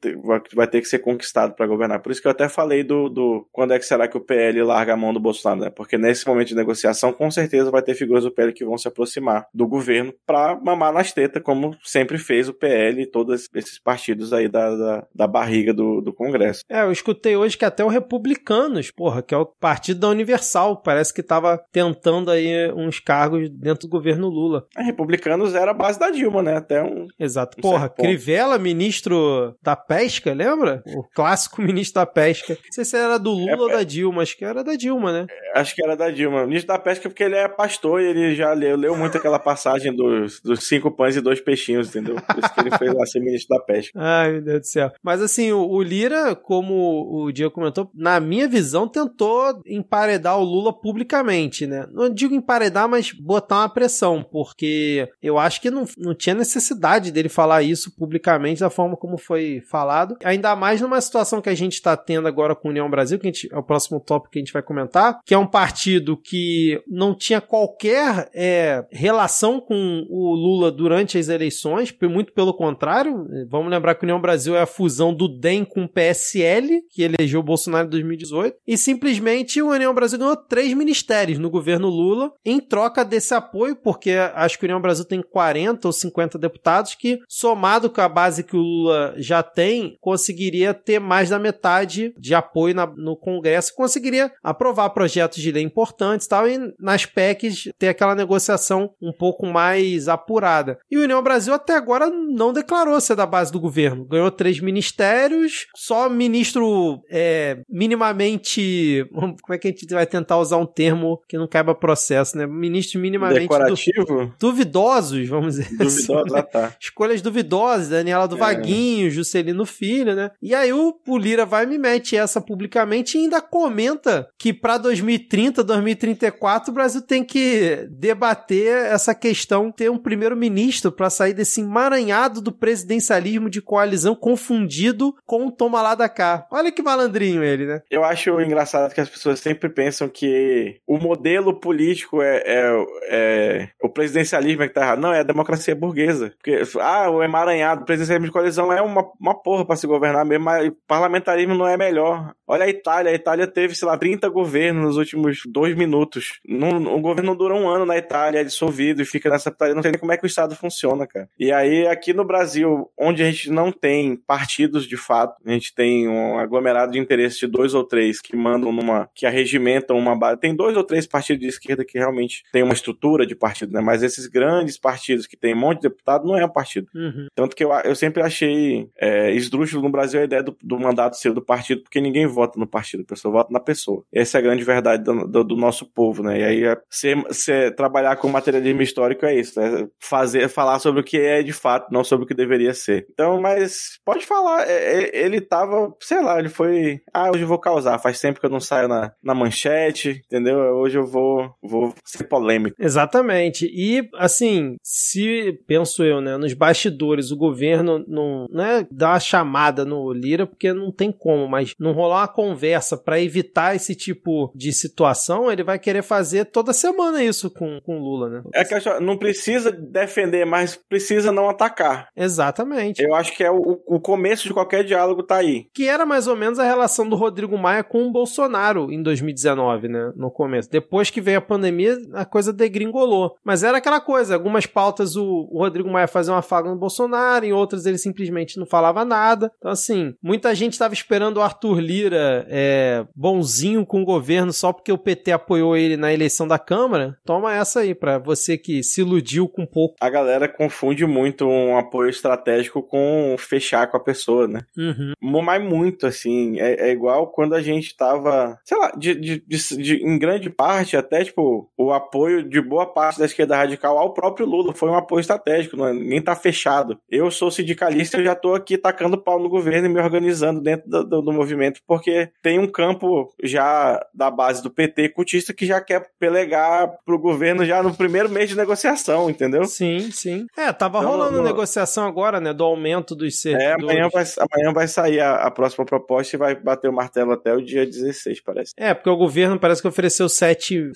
vai 0.53 0.67
ter 0.67 0.81
que 0.81 0.87
ser 0.87 0.99
conquistado 0.99 1.53
para 1.55 1.67
governar. 1.67 2.01
Por 2.01 2.11
isso 2.11 2.21
que 2.21 2.27
eu 2.27 2.31
até 2.31 2.47
falei 2.49 2.83
do, 2.83 3.09
do 3.09 3.47
quando 3.51 3.73
é 3.73 3.79
que 3.79 3.85
será 3.85 4.07
que 4.07 4.17
o 4.17 4.21
PL 4.21 4.63
larga 4.63 4.93
a 4.93 4.97
mão 4.97 5.13
do 5.13 5.19
Bolsonaro, 5.19 5.61
né? 5.61 5.69
Porque 5.69 5.97
nesse 5.97 6.27
momento 6.27 6.49
de 6.49 6.55
negociação, 6.55 7.13
com 7.13 7.29
certeza 7.29 7.71
vai 7.71 7.81
ter 7.81 7.95
figuras 7.95 8.23
do 8.23 8.31
PL 8.31 8.53
que 8.53 8.65
vão 8.65 8.77
se 8.77 8.87
aproximar 8.87 9.47
do 9.53 9.67
governo 9.67 10.13
para 10.25 10.59
mamar 10.59 10.93
nas 10.93 11.11
tetas, 11.11 11.41
como 11.43 11.75
sempre 11.83 12.17
fez 12.17 12.49
o 12.49 12.53
PL 12.53 13.01
e 13.01 13.05
todos 13.05 13.47
esses 13.53 13.79
partidos 13.79 14.33
aí 14.33 14.47
da, 14.47 14.75
da, 14.75 15.07
da 15.13 15.27
barriga 15.27 15.73
do, 15.73 16.01
do 16.01 16.13
Congresso. 16.13 16.63
É, 16.69 16.81
eu 16.81 16.91
escutei 16.91 17.35
hoje 17.35 17.57
que 17.57 17.65
até 17.65 17.83
o 17.83 17.89
Republicanos, 17.89 18.91
porra, 18.91 19.21
que 19.21 19.33
é 19.33 19.37
o 19.37 19.45
partido 19.45 19.99
da 19.99 20.09
Universal, 20.09 20.81
parece 20.81 21.13
que 21.13 21.21
estava 21.21 21.57
tentando 21.71 22.31
aí 22.31 22.71
uns 22.73 22.99
cargos 22.99 23.49
dentro 23.49 23.87
do 23.87 23.91
governo 23.91 24.27
Lula. 24.27 24.65
A 24.75 24.83
Republicanos 24.83 25.53
era 25.53 25.71
a 25.71 25.73
base 25.73 25.99
da 25.99 26.09
Dilma, 26.09 26.41
né? 26.41 26.57
Até 26.57 26.81
um. 26.81 27.07
Exato. 27.19 27.57
Um 27.57 27.61
porra, 27.61 27.89
Crivella, 27.89 28.57
ministro 28.57 29.55
da 29.61 29.75
Pesca, 29.75 30.33
lembra? 30.33 30.83
O 30.87 31.03
clássico 31.03 31.61
ministro 31.63 32.01
da 32.01 32.05
Pesca. 32.05 32.53
Não 32.53 32.71
sei 32.71 32.85
se 32.85 32.97
era 32.97 33.17
do 33.17 33.31
Lula 33.31 33.51
é, 33.51 33.57
ou 33.57 33.69
da 33.69 33.83
Dilma, 33.83 34.21
acho 34.21 34.37
que 34.37 34.45
era 34.45 34.63
da 34.63 34.75
Dilma, 34.75 35.11
né? 35.11 35.27
Acho 35.55 35.75
que 35.75 35.83
era 35.83 35.95
da 35.95 36.09
Dilma. 36.09 36.45
Ministro 36.45 36.67
da 36.67 36.79
Pesca 36.79 37.09
porque 37.09 37.23
ele 37.23 37.35
é 37.35 37.47
pastor 37.47 38.01
e 38.01 38.05
ele 38.05 38.35
já 38.35 38.53
leu, 38.53 38.75
leu 38.75 38.95
muito 38.95 39.17
aquela 39.17 39.39
passagem 39.39 39.95
dos, 39.95 40.39
dos 40.41 40.67
cinco 40.67 40.91
pães 40.91 41.15
e 41.15 41.21
dois 41.21 41.41
peixinhos, 41.41 41.72
entendeu? 41.81 42.15
Por 42.15 42.39
isso 42.39 42.53
que 42.53 42.59
ele 42.61 42.77
fez 42.77 42.93
lá 42.93 43.05
ser 43.05 43.19
ministro 43.19 43.57
da 43.57 43.63
Pesca. 43.63 43.91
Ai, 43.99 44.31
meu 44.33 44.41
Deus 44.41 44.59
do 44.61 44.67
céu. 44.67 44.91
Mas 45.01 45.21
assim, 45.21 45.51
o, 45.51 45.67
o 45.67 45.81
Lira, 45.81 46.35
como 46.35 47.23
o 47.23 47.31
Diego 47.31 47.51
comentou, 47.51 47.89
na 47.93 48.19
minha 48.19 48.47
visão, 48.47 48.87
tentou 48.87 49.61
emparedar 49.65 50.37
o 50.37 50.43
Lula 50.43 50.73
publicamente, 50.73 51.65
né? 51.67 51.87
Não 51.91 52.09
digo 52.09 52.33
emparedar, 52.33 52.87
mas 52.87 53.11
botar 53.11 53.57
uma 53.57 53.69
pressão, 53.69 54.23
porque 54.23 55.09
eu 55.21 55.37
acho 55.37 55.61
que 55.61 55.69
não, 55.69 55.85
não 55.97 56.13
tinha 56.13 56.35
necessidade 56.35 57.11
dele 57.11 57.29
falar 57.29 57.63
isso 57.63 57.95
publicamente 57.95 58.61
da 58.61 58.69
forma 58.69 58.95
como 58.95 59.17
foi 59.17 59.61
falado. 59.69 60.17
Ainda 60.23 60.55
mais 60.55 60.81
numa 60.81 61.01
situação 61.01 61.41
que 61.41 61.49
a 61.49 61.55
gente 61.55 61.73
está 61.73 61.95
tendo 61.95 62.27
agora 62.27 62.55
com 62.55 62.67
a 62.67 62.71
União 62.71 62.89
Brasil, 62.89 63.19
que 63.19 63.27
gente, 63.27 63.49
é 63.51 63.57
o 63.57 63.63
próximo 63.63 63.99
tópico 63.99 64.31
que 64.31 64.39
a 64.39 64.41
gente 64.41 64.53
vai 64.53 64.61
comentar, 64.61 65.19
que 65.25 65.33
é 65.33 65.37
um 65.37 65.47
partido 65.47 66.17
que 66.17 66.81
não 66.87 67.15
tinha 67.15 67.41
qualquer 67.41 68.29
é, 68.33 68.85
relação 68.91 69.59
com 69.59 70.05
o 70.09 70.33
Lula 70.33 70.71
durante 70.71 71.17
as 71.17 71.29
eleições, 71.29 71.62
muito 72.09 72.33
pelo 72.33 72.53
contrário. 72.53 73.27
Vamos 73.49 73.69
lembrar 73.69 73.95
que 73.95 74.05
a 74.05 74.07
União 74.07 74.21
Brasil 74.21 74.55
é 74.55 74.61
a 74.61 74.65
fusão 74.65 75.13
do 75.13 75.27
DEM 75.27 75.65
com 75.65 75.83
o 75.83 75.89
PSL, 75.89 76.81
que 76.89 77.03
elegeu 77.03 77.39
o 77.39 77.43
Bolsonaro 77.43 77.87
em 77.87 77.89
2018, 77.89 78.57
e 78.67 78.77
simplesmente 78.77 79.61
o 79.61 79.69
União 79.69 79.93
Brasil 79.93 80.19
ganhou 80.19 80.35
três 80.35 80.73
ministérios 80.73 81.39
no 81.39 81.49
governo 81.49 81.89
Lula 81.89 82.31
em 82.45 82.59
troca 82.59 83.03
desse 83.03 83.33
apoio, 83.33 83.75
porque 83.75 84.11
acho 84.35 84.57
que 84.57 84.65
o 84.65 84.67
União 84.67 84.81
Brasil 84.81 85.05
tem 85.05 85.21
40 85.21 85.87
ou 85.87 85.91
50 85.91 86.37
deputados 86.37 86.95
que, 86.95 87.19
somado 87.27 87.89
com 87.89 88.01
a 88.01 88.09
base 88.09 88.43
que 88.43 88.55
o 88.55 88.61
Lula 88.61 89.13
já 89.17 89.43
tem, 89.43 89.97
conseguiria 89.99 90.73
ter 90.73 90.99
mais 90.99 91.29
da 91.29 91.39
metade 91.39 92.13
de 92.17 92.33
apoio 92.33 92.75
na, 92.75 92.85
no 92.85 93.15
Congresso, 93.15 93.75
conseguiria 93.75 94.31
aprovar 94.43 94.89
projetos 94.91 95.41
de 95.41 95.51
lei 95.51 95.63
importantes 95.63 96.27
tal, 96.27 96.47
e 96.47 96.57
nas 96.79 97.05
PECs 97.05 97.69
ter 97.77 97.89
aquela 97.89 98.15
negociação 98.15 98.91
um 99.01 99.11
pouco 99.11 99.45
mais 99.45 100.07
apurada. 100.07 100.79
E 100.89 100.97
o 100.97 101.03
União 101.03 101.21
Brasil 101.21 101.42
até 101.51 101.75
agora 101.75 102.09
não 102.09 102.53
declarou 102.53 102.99
ser 103.01 103.15
da 103.15 103.25
base 103.25 103.51
do 103.51 103.59
governo. 103.59 104.05
Ganhou 104.05 104.31
três 104.31 104.59
ministérios, 104.59 105.67
só 105.75 106.09
ministro 106.09 107.01
é, 107.09 107.59
minimamente. 107.69 109.05
Como 109.13 109.35
é 109.49 109.57
que 109.57 109.67
a 109.67 109.71
gente 109.71 109.93
vai 109.93 110.05
tentar 110.05 110.37
usar 110.37 110.57
um 110.57 110.65
termo 110.65 111.21
que 111.27 111.37
não 111.37 111.47
caiba 111.47 111.75
processo, 111.75 112.37
né? 112.37 112.47
Ministros 112.47 113.01
minimamente. 113.01 113.41
Decorativo? 113.41 114.33
Du 114.39 114.53
duvidosos, 114.53 115.27
vamos 115.27 115.55
dizer 115.55 115.69
Duvidosos, 115.69 116.09
assim. 116.09 116.35
ah, 116.35 116.43
tá. 116.43 116.73
Escolhas 116.79 117.21
duvidosas, 117.21 117.89
Daniela 117.89 118.27
do 118.27 118.35
é. 118.35 118.39
Vaguinho, 118.39 119.09
Juscelino 119.09 119.65
Filho, 119.65 120.15
né? 120.15 120.31
E 120.41 120.53
aí 120.53 120.71
o, 120.71 120.95
o 121.07 121.17
Lira 121.17 121.45
vai 121.45 121.63
e 121.63 121.67
me 121.67 121.77
mete 121.77 122.15
essa 122.15 122.39
publicamente 122.39 123.17
e 123.17 123.21
ainda 123.21 123.41
comenta 123.41 124.27
que 124.37 124.53
para 124.53 124.77
2030, 124.77 125.63
2034, 125.63 126.71
o 126.71 126.73
Brasil 126.73 127.01
tem 127.01 127.23
que 127.23 127.87
debater 127.89 128.67
essa 128.67 129.15
questão, 129.15 129.71
ter 129.71 129.89
um 129.89 129.97
primeiro-ministro 129.97 130.91
para 130.91 131.09
sair 131.09 131.32
sair 131.33 131.35
desse 131.35 131.61
emaranhado 131.61 132.41
do 132.41 132.51
presidencialismo 132.51 133.49
de 133.49 133.61
coalizão 133.61 134.15
confundido 134.15 135.15
com 135.25 135.47
o 135.47 135.51
toma 135.51 135.81
lá 135.81 135.95
da 135.95 136.07
cá. 136.07 136.45
Olha 136.51 136.71
que 136.71 136.81
malandrinho 136.81 137.43
ele, 137.43 137.65
né? 137.65 137.81
Eu 137.89 138.03
acho 138.03 138.39
engraçado 138.39 138.93
que 138.93 139.01
as 139.01 139.09
pessoas 139.09 139.39
sempre 139.39 139.69
pensam 139.69 140.07
que 140.07 140.79
o 140.87 140.97
modelo 140.97 141.59
político 141.59 142.21
é, 142.21 142.43
é, 142.45 142.85
é 143.09 143.69
o 143.81 143.89
presidencialismo 143.89 144.63
é 144.63 144.67
que 144.67 144.73
tá 144.73 144.81
errado. 144.81 144.99
Não, 144.99 145.13
é 145.13 145.19
a 145.19 145.23
democracia 145.23 145.75
burguesa. 145.75 146.33
Porque, 146.37 146.61
ah, 146.79 147.09
o 147.09 147.23
emaranhado, 147.23 147.81
o 147.81 147.85
presidencialismo 147.85 148.27
de 148.27 148.31
coalizão 148.31 148.71
é 148.71 148.81
uma, 148.81 149.05
uma 149.19 149.35
porra 149.35 149.65
pra 149.65 149.75
se 149.75 149.87
governar 149.87 150.25
mesmo, 150.25 150.45
mas 150.45 150.71
parlamentarismo 150.87 151.55
não 151.55 151.67
é 151.67 151.75
melhor. 151.75 152.33
Olha 152.47 152.65
a 152.65 152.69
Itália, 152.69 153.11
a 153.11 153.15
Itália 153.15 153.47
teve, 153.47 153.75
sei 153.75 153.87
lá, 153.87 153.97
30 153.97 154.29
governos 154.29 154.83
nos 154.83 154.97
últimos 154.97 155.41
dois 155.47 155.75
minutos. 155.75 156.39
O 156.47 156.99
governo 156.99 157.31
não 157.31 157.37
dura 157.37 157.55
um 157.55 157.67
ano 157.67 157.85
na 157.85 157.97
Itália, 157.97 158.41
é 158.41 158.43
dissolvido 158.43 159.01
e 159.01 159.05
fica 159.05 159.29
nessa 159.29 159.55
Não 159.73 159.81
sei 159.81 159.91
nem 159.91 159.99
como 159.99 160.11
é 160.11 160.17
que 160.17 160.25
o 160.25 160.27
Estado 160.27 160.55
funciona, 160.55 161.07
cara. 161.07 161.22
E 161.39 161.51
aí, 161.51 161.87
aqui 161.87 162.13
no 162.13 162.25
Brasil, 162.25 162.89
onde 162.97 163.23
a 163.23 163.29
gente 163.29 163.49
não 163.49 163.71
tem 163.71 164.15
partidos 164.15 164.87
de 164.87 164.97
fato, 164.97 165.41
a 165.45 165.51
gente 165.51 165.73
tem 165.73 166.07
um 166.07 166.37
aglomerado 166.37 166.91
de 166.91 166.99
interesse 166.99 167.39
de 167.39 167.47
dois 167.47 167.73
ou 167.73 167.83
três 167.83 168.21
que 168.21 168.35
mandam 168.35 168.71
numa. 168.71 169.09
que 169.13 169.25
arregimentam 169.25 169.97
uma 169.97 170.17
base. 170.17 170.39
Tem 170.39 170.55
dois 170.55 170.75
ou 170.77 170.83
três 170.83 171.05
partidos 171.07 171.41
de 171.41 171.47
esquerda 171.47 171.85
que 171.85 171.97
realmente 171.97 172.43
tem 172.51 172.63
uma 172.63 172.73
estrutura 172.73 173.25
de 173.25 173.35
partido, 173.35 173.73
né? 173.73 173.81
Mas 173.81 174.03
esses 174.03 174.27
grandes 174.27 174.77
partidos 174.77 175.27
que 175.27 175.37
tem 175.37 175.53
um 175.53 175.59
monte 175.59 175.81
de 175.81 175.89
deputado 175.89 176.25
não 176.25 176.37
é 176.37 176.45
um 176.45 176.49
partido. 176.49 176.87
Uhum. 176.93 177.27
Tanto 177.35 177.55
que 177.55 177.63
eu, 177.63 177.71
eu 177.83 177.95
sempre 177.95 178.21
achei 178.21 178.89
é, 178.99 179.31
esdrúxulo 179.31 179.83
no 179.83 179.89
Brasil 179.89 180.21
a 180.21 180.23
ideia 180.23 180.43
do, 180.43 180.55
do 180.61 180.79
mandato 180.79 181.17
ser 181.17 181.33
do 181.33 181.41
partido, 181.41 181.83
porque 181.83 182.01
ninguém 182.01 182.25
vota 182.25 182.59
no 182.59 182.67
partido, 182.67 183.01
a 183.01 183.05
pessoa 183.05 183.31
vota 183.31 183.51
na 183.51 183.59
pessoa. 183.59 184.03
Essa 184.11 184.37
é 184.37 184.39
a 184.39 184.41
grande 184.41 184.63
verdade 184.63 185.03
do, 185.03 185.27
do, 185.27 185.43
do 185.43 185.55
nosso 185.55 185.85
povo, 185.85 186.23
né? 186.23 186.39
E 186.39 186.43
aí, 186.43 186.63
é, 186.63 186.77
ser, 186.89 187.17
ser, 187.31 187.75
trabalhar 187.75 188.15
com 188.17 188.27
materialismo 188.27 188.81
histórico 188.81 189.25
é 189.25 189.35
isso, 189.35 189.59
né? 189.59 189.87
Fazer, 189.99 190.47
falar 190.49 190.79
sobre 190.79 191.01
o 191.01 191.03
que 191.03 191.12
é 191.17 191.43
de 191.43 191.53
fato, 191.53 191.91
não 191.91 192.03
sobre 192.03 192.25
o 192.25 192.27
que 192.27 192.33
deveria 192.33 192.73
ser. 192.73 193.05
Então, 193.11 193.39
mas 193.41 193.99
pode 194.05 194.25
falar, 194.25 194.67
é, 194.67 195.03
é, 195.03 195.25
ele 195.25 195.41
tava, 195.41 195.93
sei 195.99 196.21
lá, 196.21 196.39
ele 196.39 196.49
foi, 196.49 197.01
ah, 197.13 197.29
hoje 197.31 197.43
eu 197.43 197.47
vou 197.47 197.59
causar, 197.59 197.99
faz 197.99 198.19
tempo 198.19 198.39
que 198.39 198.45
eu 198.45 198.49
não 198.49 198.59
saio 198.59 198.87
na, 198.87 199.11
na 199.23 199.33
manchete, 199.33 200.21
entendeu? 200.25 200.57
Hoje 200.57 200.97
eu 200.97 201.05
vou, 201.05 201.53
vou 201.61 201.93
ser 202.05 202.23
polêmico. 202.25 202.75
Exatamente. 202.79 203.65
E, 203.65 204.09
assim, 204.15 204.75
se, 204.83 205.59
penso 205.67 206.03
eu, 206.03 206.21
né, 206.21 206.37
nos 206.37 206.53
bastidores, 206.53 207.31
o 207.31 207.37
governo 207.37 208.03
não, 208.07 208.47
não 208.49 208.63
é 208.63 208.87
dar 208.91 209.13
uma 209.13 209.19
chamada 209.19 209.85
no 209.85 210.11
Lira, 210.11 210.45
porque 210.47 210.73
não 210.73 210.91
tem 210.91 211.11
como, 211.11 211.47
mas 211.47 211.73
não 211.79 211.91
rolar 211.91 212.21
uma 212.21 212.27
conversa 212.27 212.97
para 212.97 213.21
evitar 213.21 213.75
esse 213.75 213.95
tipo 213.95 214.51
de 214.55 214.71
situação, 214.71 215.51
ele 215.51 215.63
vai 215.63 215.79
querer 215.79 216.03
fazer 216.03 216.45
toda 216.45 216.73
semana 216.73 217.23
isso 217.23 217.49
com, 217.49 217.79
com 217.81 217.99
Lula, 217.99 218.29
né? 218.29 218.43
É 218.53 218.63
que 218.63 218.73
não 218.99 219.17
precisa 219.17 219.71
defender, 219.71 220.45
mas 220.45 220.75
precisa 220.75 221.02
não 221.31 221.49
atacar. 221.49 222.09
Exatamente. 222.15 223.01
Eu 223.01 223.13
acho 223.15 223.35
que 223.35 223.43
é 223.43 223.51
o, 223.51 223.81
o 223.85 223.99
começo 223.99 224.47
de 224.47 224.53
qualquer 224.53 224.83
diálogo 224.83 225.23
tá 225.23 225.37
aí. 225.37 225.67
Que 225.73 225.87
era 225.87 226.05
mais 226.05 226.27
ou 226.27 226.35
menos 226.35 226.59
a 226.59 226.63
relação 226.63 227.07
do 227.07 227.15
Rodrigo 227.15 227.57
Maia 227.57 227.83
com 227.83 228.07
o 228.07 228.11
Bolsonaro 228.11 228.91
em 228.91 229.01
2019, 229.01 229.87
né? 229.87 230.11
No 230.15 230.31
começo. 230.31 230.69
Depois 230.69 231.09
que 231.09 231.21
veio 231.21 231.37
a 231.37 231.41
pandemia, 231.41 231.97
a 232.13 232.25
coisa 232.25 232.53
degringolou. 232.53 233.35
Mas 233.43 233.63
era 233.63 233.77
aquela 233.77 233.99
coisa, 233.99 234.33
algumas 234.33 234.65
pautas 234.65 235.15
o, 235.15 235.47
o 235.51 235.59
Rodrigo 235.59 235.89
Maia 235.89 236.07
fazia 236.07 236.33
uma 236.33 236.41
faga 236.41 236.69
no 236.69 236.75
Bolsonaro, 236.75 237.45
em 237.45 237.53
outras 237.53 237.85
ele 237.85 237.97
simplesmente 237.97 238.57
não 238.57 238.65
falava 238.65 239.03
nada. 239.03 239.51
Então, 239.57 239.71
assim, 239.71 240.13
muita 240.21 240.53
gente 240.55 240.73
estava 240.73 240.93
esperando 240.93 241.37
o 241.37 241.41
Arthur 241.41 241.79
Lira 241.79 242.45
é, 242.49 243.05
bonzinho 243.15 243.85
com 243.85 244.01
o 244.01 244.05
governo 244.05 244.53
só 244.53 244.71
porque 244.71 244.91
o 244.91 244.97
PT 244.97 245.31
apoiou 245.31 245.75
ele 245.75 245.97
na 245.97 246.13
eleição 246.13 246.47
da 246.47 246.59
Câmara. 246.59 247.17
Toma 247.25 247.53
essa 247.53 247.81
aí, 247.81 247.95
pra 247.95 248.17
você 248.17 248.57
que 248.57 248.83
se 248.83 249.01
iludiu 249.01 249.47
com 249.47 249.63
um 249.63 249.65
pouco. 249.65 249.95
A 249.99 250.09
galera 250.09 250.47
confunde 250.47 250.92
muito 251.05 251.47
um 251.47 251.77
apoio 251.77 252.09
estratégico 252.09 252.83
com 252.83 253.35
fechar 253.37 253.87
com 253.87 253.97
a 253.97 253.99
pessoa, 253.99 254.47
né? 254.47 254.61
Uhum. 254.77 255.13
Mas 255.43 255.63
muito, 255.63 256.05
assim. 256.05 256.59
É, 256.59 256.89
é, 256.89 256.91
igual 256.91 257.27
quando 257.27 257.55
a 257.55 257.61
gente 257.61 257.95
tava, 257.95 258.59
sei 258.63 258.77
lá, 258.77 258.91
de, 258.97 259.15
de, 259.15 259.43
de, 259.45 259.77
de, 259.77 259.95
em 260.05 260.17
grande 260.17 260.49
parte, 260.49 260.95
até, 260.95 261.23
tipo, 261.23 261.69
o 261.77 261.91
apoio 261.91 262.47
de 262.47 262.61
boa 262.61 262.85
parte 262.85 263.19
da 263.19 263.25
esquerda 263.25 263.57
radical 263.57 263.97
ao 263.97 264.13
próprio 264.13 264.45
Lula 264.45 264.73
foi 264.73 264.89
um 264.89 264.95
apoio 264.95 265.21
estratégico, 265.21 265.77
não 265.77 265.87
é? 265.87 265.93
ninguém 265.93 266.21
tá 266.21 266.35
fechado. 266.35 266.97
Eu 267.09 267.31
sou 267.31 267.49
sindicalista, 267.49 268.17
eu 268.17 268.23
já 268.23 268.35
tô 268.35 268.53
aqui 268.53 268.77
tacando 268.77 269.17
pau 269.17 269.39
no 269.39 269.49
governo 269.49 269.87
e 269.87 269.89
me 269.89 269.99
organizando 269.99 270.61
dentro 270.61 270.89
do, 270.89 271.03
do, 271.03 271.21
do 271.21 271.33
movimento, 271.33 271.81
porque 271.87 272.29
tem 272.41 272.59
um 272.59 272.67
campo 272.67 273.33
já 273.43 274.03
da 274.13 274.29
base 274.29 274.61
do 274.61 274.69
PT 274.69 275.09
cutista 275.09 275.53
que 275.53 275.65
já 275.65 275.79
quer 275.79 276.07
pelegar 276.19 276.91
pro 277.05 277.19
governo 277.19 277.65
já 277.65 277.81
no 277.81 277.95
primeiro 277.95 278.29
mês 278.29 278.49
de 278.49 278.57
negociação, 278.57 279.29
entendeu? 279.29 279.65
Sim, 279.65 280.11
sim. 280.11 280.45
É, 280.57 280.71
tava 280.83 280.99
então, 280.99 281.11
rolando 281.11 281.41
negociação 281.41 282.05
agora, 282.05 282.39
né, 282.41 282.53
do 282.53 282.63
aumento 282.63 283.15
dos 283.15 283.39
servidores. 283.39 283.83
É, 283.83 284.01
amanhã 284.01 284.09
vai, 284.11 284.23
amanhã 284.39 284.73
vai 284.73 284.87
sair 284.87 285.19
a, 285.19 285.35
a, 285.35 285.51
próxima 285.51 285.85
proposta 285.85 286.35
e 286.35 286.39
vai 286.39 286.55
bater 286.55 286.89
o 286.89 286.93
martelo 286.93 287.31
até 287.31 287.53
o 287.53 287.61
dia 287.61 287.85
16, 287.85 288.41
parece. 288.41 288.73
É, 288.77 288.93
porque 288.93 289.09
o 289.09 289.15
governo 289.15 289.59
parece 289.59 289.81
que 289.81 289.87
ofereceu 289.87 290.27
7,5, 290.27 290.91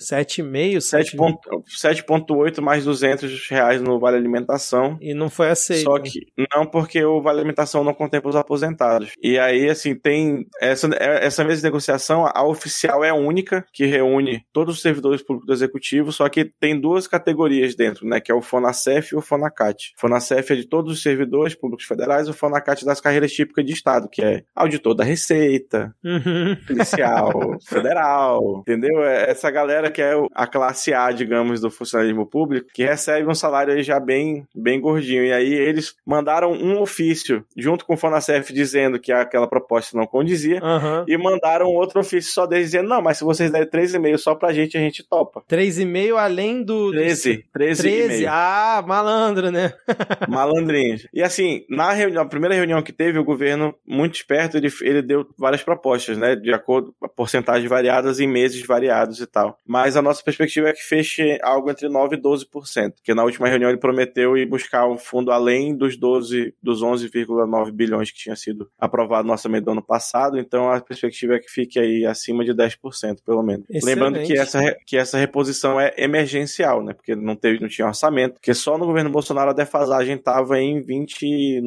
7,8 0.78 2.60
mais 2.60 2.84
200 2.84 3.48
reais 3.48 3.80
no 3.80 3.98
Vale 3.98 4.16
Alimentação. 4.16 4.98
E 5.00 5.14
não 5.14 5.30
foi 5.30 5.48
aceito. 5.50 5.84
Só 5.84 5.98
que, 5.98 6.26
não 6.54 6.66
porque 6.66 7.02
o 7.04 7.22
Vale 7.22 7.38
Alimentação 7.38 7.82
não 7.82 7.94
contempla 7.94 8.30
os 8.30 8.36
aposentados. 8.36 9.12
E 9.22 9.38
aí, 9.38 9.68
assim, 9.68 9.94
tem 9.94 10.46
essa, 10.60 10.88
essa 10.98 11.44
mesma 11.44 11.66
negociação, 11.66 12.26
a 12.26 12.46
oficial 12.46 13.04
é 13.04 13.12
única, 13.12 13.64
que 13.72 13.86
reúne 13.86 14.42
todos 14.52 14.76
os 14.76 14.82
servidores 14.82 15.22
públicos 15.22 15.46
do 15.46 15.52
Executivo, 15.52 16.12
só 16.12 16.28
que 16.28 16.44
tem 16.44 16.78
duas 16.78 17.06
categorias 17.06 17.74
dentro, 17.74 18.06
né, 18.06 18.20
que 18.20 18.30
é 18.30 18.34
o 18.34 18.42
FONACEF 18.42 19.12
e 19.12 19.16
o 19.16 19.22
FONACAT. 19.22 19.77
O 19.96 20.00
FONACEF 20.00 20.52
é 20.52 20.56
de 20.56 20.64
todos 20.64 20.92
os 20.92 21.02
servidores 21.02 21.54
públicos 21.54 21.86
federais, 21.86 22.28
o 22.28 22.32
FONACAT 22.32 22.84
das 22.84 23.00
carreiras 23.00 23.32
típicas 23.32 23.64
de 23.64 23.72
Estado, 23.72 24.08
que 24.08 24.22
é 24.22 24.42
auditor 24.54 24.94
da 24.94 25.04
Receita, 25.04 25.94
uhum. 26.04 26.56
policial, 26.66 27.56
federal, 27.66 28.60
entendeu? 28.60 29.02
É 29.02 29.30
essa 29.30 29.50
galera 29.50 29.90
que 29.90 30.02
é 30.02 30.14
a 30.34 30.46
classe 30.46 30.92
A, 30.92 31.10
digamos, 31.10 31.60
do 31.60 31.70
funcionalismo 31.70 32.26
público, 32.26 32.68
que 32.72 32.84
recebe 32.84 33.28
um 33.28 33.34
salário 33.34 33.74
aí 33.74 33.82
já 33.82 33.98
bem, 34.00 34.46
bem 34.54 34.80
gordinho. 34.80 35.24
E 35.24 35.32
aí 35.32 35.52
eles 35.52 35.94
mandaram 36.06 36.52
um 36.52 36.80
ofício 36.80 37.44
junto 37.56 37.84
com 37.84 37.94
o 37.94 37.96
FONACEF 37.96 38.52
dizendo 38.52 38.98
que 38.98 39.12
aquela 39.12 39.48
proposta 39.48 39.96
não 39.96 40.06
condizia 40.06 40.60
uhum. 40.62 41.04
e 41.06 41.16
mandaram 41.16 41.66
outro 41.66 42.00
ofício 42.00 42.32
só 42.32 42.46
deles 42.46 42.66
dizendo, 42.66 42.88
não, 42.88 43.02
mas 43.02 43.18
se 43.18 43.24
vocês 43.24 43.50
derem 43.50 43.68
3,5 43.68 44.18
só 44.18 44.34
pra 44.34 44.52
gente, 44.52 44.76
a 44.76 44.80
gente 44.80 45.02
topa. 45.02 45.42
3,5 45.48 46.16
além 46.16 46.62
do... 46.62 46.90
13, 46.90 47.44
13, 47.52 47.82
13 47.82 48.26
Ah, 48.26 48.82
malandro, 48.86 49.50
né? 49.50 49.57
Malandrinhos. 50.28 51.06
E 51.12 51.22
assim, 51.22 51.64
na 51.68 51.92
reunião, 51.92 52.28
primeira 52.28 52.54
reunião 52.54 52.82
que 52.82 52.92
teve, 52.92 53.18
o 53.18 53.24
governo, 53.24 53.74
muito 53.86 54.14
esperto, 54.14 54.56
ele, 54.56 54.68
ele 54.82 55.02
deu 55.02 55.26
várias 55.38 55.62
propostas, 55.62 56.16
né, 56.16 56.36
de 56.36 56.52
acordo 56.52 56.94
com 56.98 57.08
porcentagens 57.08 57.68
variadas 57.68 58.20
em 58.20 58.26
meses 58.26 58.64
variados 58.64 59.20
e 59.20 59.26
tal. 59.26 59.58
Mas 59.66 59.96
a 59.96 60.02
nossa 60.02 60.22
perspectiva 60.22 60.68
é 60.68 60.72
que 60.72 60.82
feche 60.82 61.38
algo 61.42 61.70
entre 61.70 61.88
9 61.88 62.16
e 62.16 62.20
12%, 62.20 62.92
porque 62.96 63.14
na 63.14 63.24
última 63.24 63.48
reunião 63.48 63.70
ele 63.70 63.78
prometeu 63.78 64.36
ir 64.36 64.46
buscar 64.46 64.88
um 64.88 64.98
fundo 64.98 65.30
além 65.30 65.76
dos 65.76 65.96
12, 65.96 66.54
dos 66.62 66.82
11,9 66.82 67.72
bilhões 67.72 68.10
que 68.10 68.18
tinha 68.18 68.36
sido 68.36 68.70
aprovado 68.78 69.26
no 69.26 69.32
orçamento 69.32 69.64
do 69.64 69.72
ano 69.72 69.82
passado, 69.82 70.38
então 70.38 70.70
a 70.70 70.80
perspectiva 70.80 71.34
é 71.34 71.38
que 71.38 71.50
fique 71.50 71.78
aí 71.78 72.04
acima 72.06 72.44
de 72.44 72.52
10%, 72.52 73.18
pelo 73.24 73.42
menos. 73.42 73.64
Excelente. 73.68 73.84
Lembrando 73.86 74.26
que 74.26 74.38
essa, 74.38 74.76
que 74.86 74.96
essa 74.96 75.18
reposição 75.18 75.80
é 75.80 75.92
emergencial, 75.96 76.82
né, 76.82 76.92
porque 76.92 77.14
não 77.14 77.36
teve, 77.36 77.60
não 77.60 77.68
tinha 77.68 77.86
orçamento, 77.86 78.34
porque 78.34 78.54
só 78.54 78.78
no 78.78 78.86
governo 78.86 79.10
Bolsonaro 79.10 79.47
a 79.50 79.54
defasagem 79.54 80.16
estava 80.16 80.60
em 80.60 80.82
29%. 80.82 81.62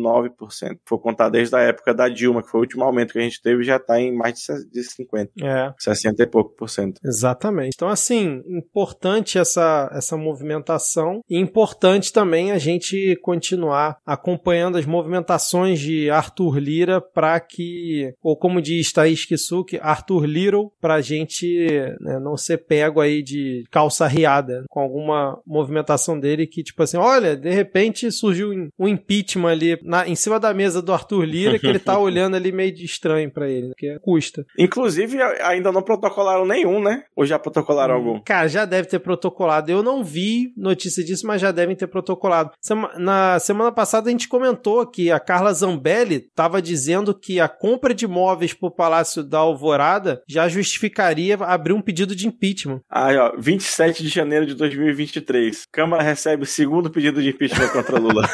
Foi 0.85 0.99
contar 0.99 1.29
desde 1.29 1.55
a 1.55 1.59
época 1.59 1.93
da 1.93 2.07
Dilma, 2.09 2.41
que 2.41 2.49
foi 2.49 2.59
o 2.59 2.63
último 2.63 2.83
aumento 2.83 3.13
que 3.13 3.19
a 3.19 3.23
gente 3.23 3.41
teve, 3.41 3.63
já 3.63 3.77
está 3.77 3.99
em 3.99 4.15
mais 4.15 4.35
de 4.71 4.81
50%. 4.81 5.29
É. 5.43 5.73
60 5.77 6.23
e 6.23 6.27
pouco 6.27 6.55
por 6.55 6.69
cento. 6.69 6.99
Exatamente. 7.03 7.73
Então, 7.75 7.89
assim, 7.89 8.41
importante 8.47 9.37
essa, 9.37 9.89
essa 9.93 10.17
movimentação 10.17 11.21
e 11.29 11.37
importante 11.37 12.13
também 12.13 12.51
a 12.51 12.57
gente 12.57 13.17
continuar 13.21 13.97
acompanhando 14.05 14.77
as 14.77 14.85
movimentações 14.85 15.79
de 15.79 16.09
Arthur 16.09 16.57
Lira 16.57 17.01
para 17.01 17.39
que, 17.39 18.13
ou 18.21 18.37
como 18.37 18.61
diz 18.61 18.91
Thaís 18.91 19.25
Kisuki, 19.25 19.79
Arthur 19.81 20.25
Little, 20.25 20.71
para 20.79 20.95
a 20.95 21.01
gente 21.01 21.67
né, 21.99 22.19
não 22.19 22.37
ser 22.37 22.57
pego 22.59 22.99
aí 23.01 23.23
de 23.23 23.63
calça 23.71 24.07
riada 24.07 24.63
com 24.69 24.79
alguma 24.79 25.39
movimentação 25.45 26.19
dele 26.19 26.47
que, 26.47 26.63
tipo 26.63 26.81
assim, 26.83 26.97
olha, 26.97 27.35
de 27.35 27.49
repente 27.49 27.70
surgiu 28.11 28.51
um 28.79 28.87
impeachment 28.87 29.51
ali 29.51 29.79
na, 29.83 30.07
em 30.07 30.15
cima 30.15 30.39
da 30.39 30.53
mesa 30.53 30.81
do 30.81 30.93
Arthur 30.93 31.23
Lira 31.23 31.59
que 31.59 31.67
ele 31.67 31.79
tá 31.79 31.97
olhando 31.99 32.35
ali 32.35 32.51
meio 32.51 32.73
de 32.73 32.85
estranho 32.85 33.31
para 33.31 33.49
ele, 33.49 33.71
que 33.77 33.97
custa. 33.99 34.45
Inclusive, 34.57 35.21
ainda 35.43 35.71
não 35.71 35.81
protocolaram 35.81 36.45
nenhum, 36.45 36.81
né? 36.81 37.03
Ou 37.15 37.25
já 37.25 37.37
protocolaram 37.39 37.95
hum, 37.95 37.97
algum? 37.97 38.21
Cara, 38.21 38.47
já 38.47 38.65
deve 38.65 38.87
ter 38.87 38.99
protocolado. 38.99 39.71
Eu 39.71 39.83
não 39.83 40.03
vi 40.03 40.53
notícia 40.57 41.03
disso, 41.03 41.25
mas 41.25 41.41
já 41.41 41.51
devem 41.51 41.75
ter 41.75 41.87
protocolado. 41.87 42.51
Na 42.97 43.39
semana 43.39 43.71
passada 43.71 44.09
a 44.09 44.11
gente 44.11 44.27
comentou 44.27 44.85
que 44.85 45.11
a 45.11 45.19
Carla 45.19 45.53
Zambelli 45.53 46.15
estava 46.15 46.61
dizendo 46.61 47.13
que 47.13 47.39
a 47.39 47.47
compra 47.47 47.93
de 47.93 48.05
imóveis 48.05 48.53
pro 48.53 48.71
Palácio 48.71 49.23
da 49.23 49.39
Alvorada 49.39 50.21
já 50.27 50.47
justificaria 50.47 51.35
abrir 51.35 51.73
um 51.73 51.81
pedido 51.81 52.15
de 52.15 52.27
impeachment. 52.27 52.81
Aí, 52.89 53.17
ó, 53.17 53.33
27 53.37 54.03
de 54.03 54.09
janeiro 54.09 54.45
de 54.45 54.53
2023. 54.55 55.65
Câmara 55.71 56.03
recebe 56.03 56.43
o 56.43 56.45
segundo 56.45 56.89
pedido 56.89 57.21
de 57.21 57.29
impeachment 57.29 57.60
contra 57.69 57.99
Lula. 57.99 58.27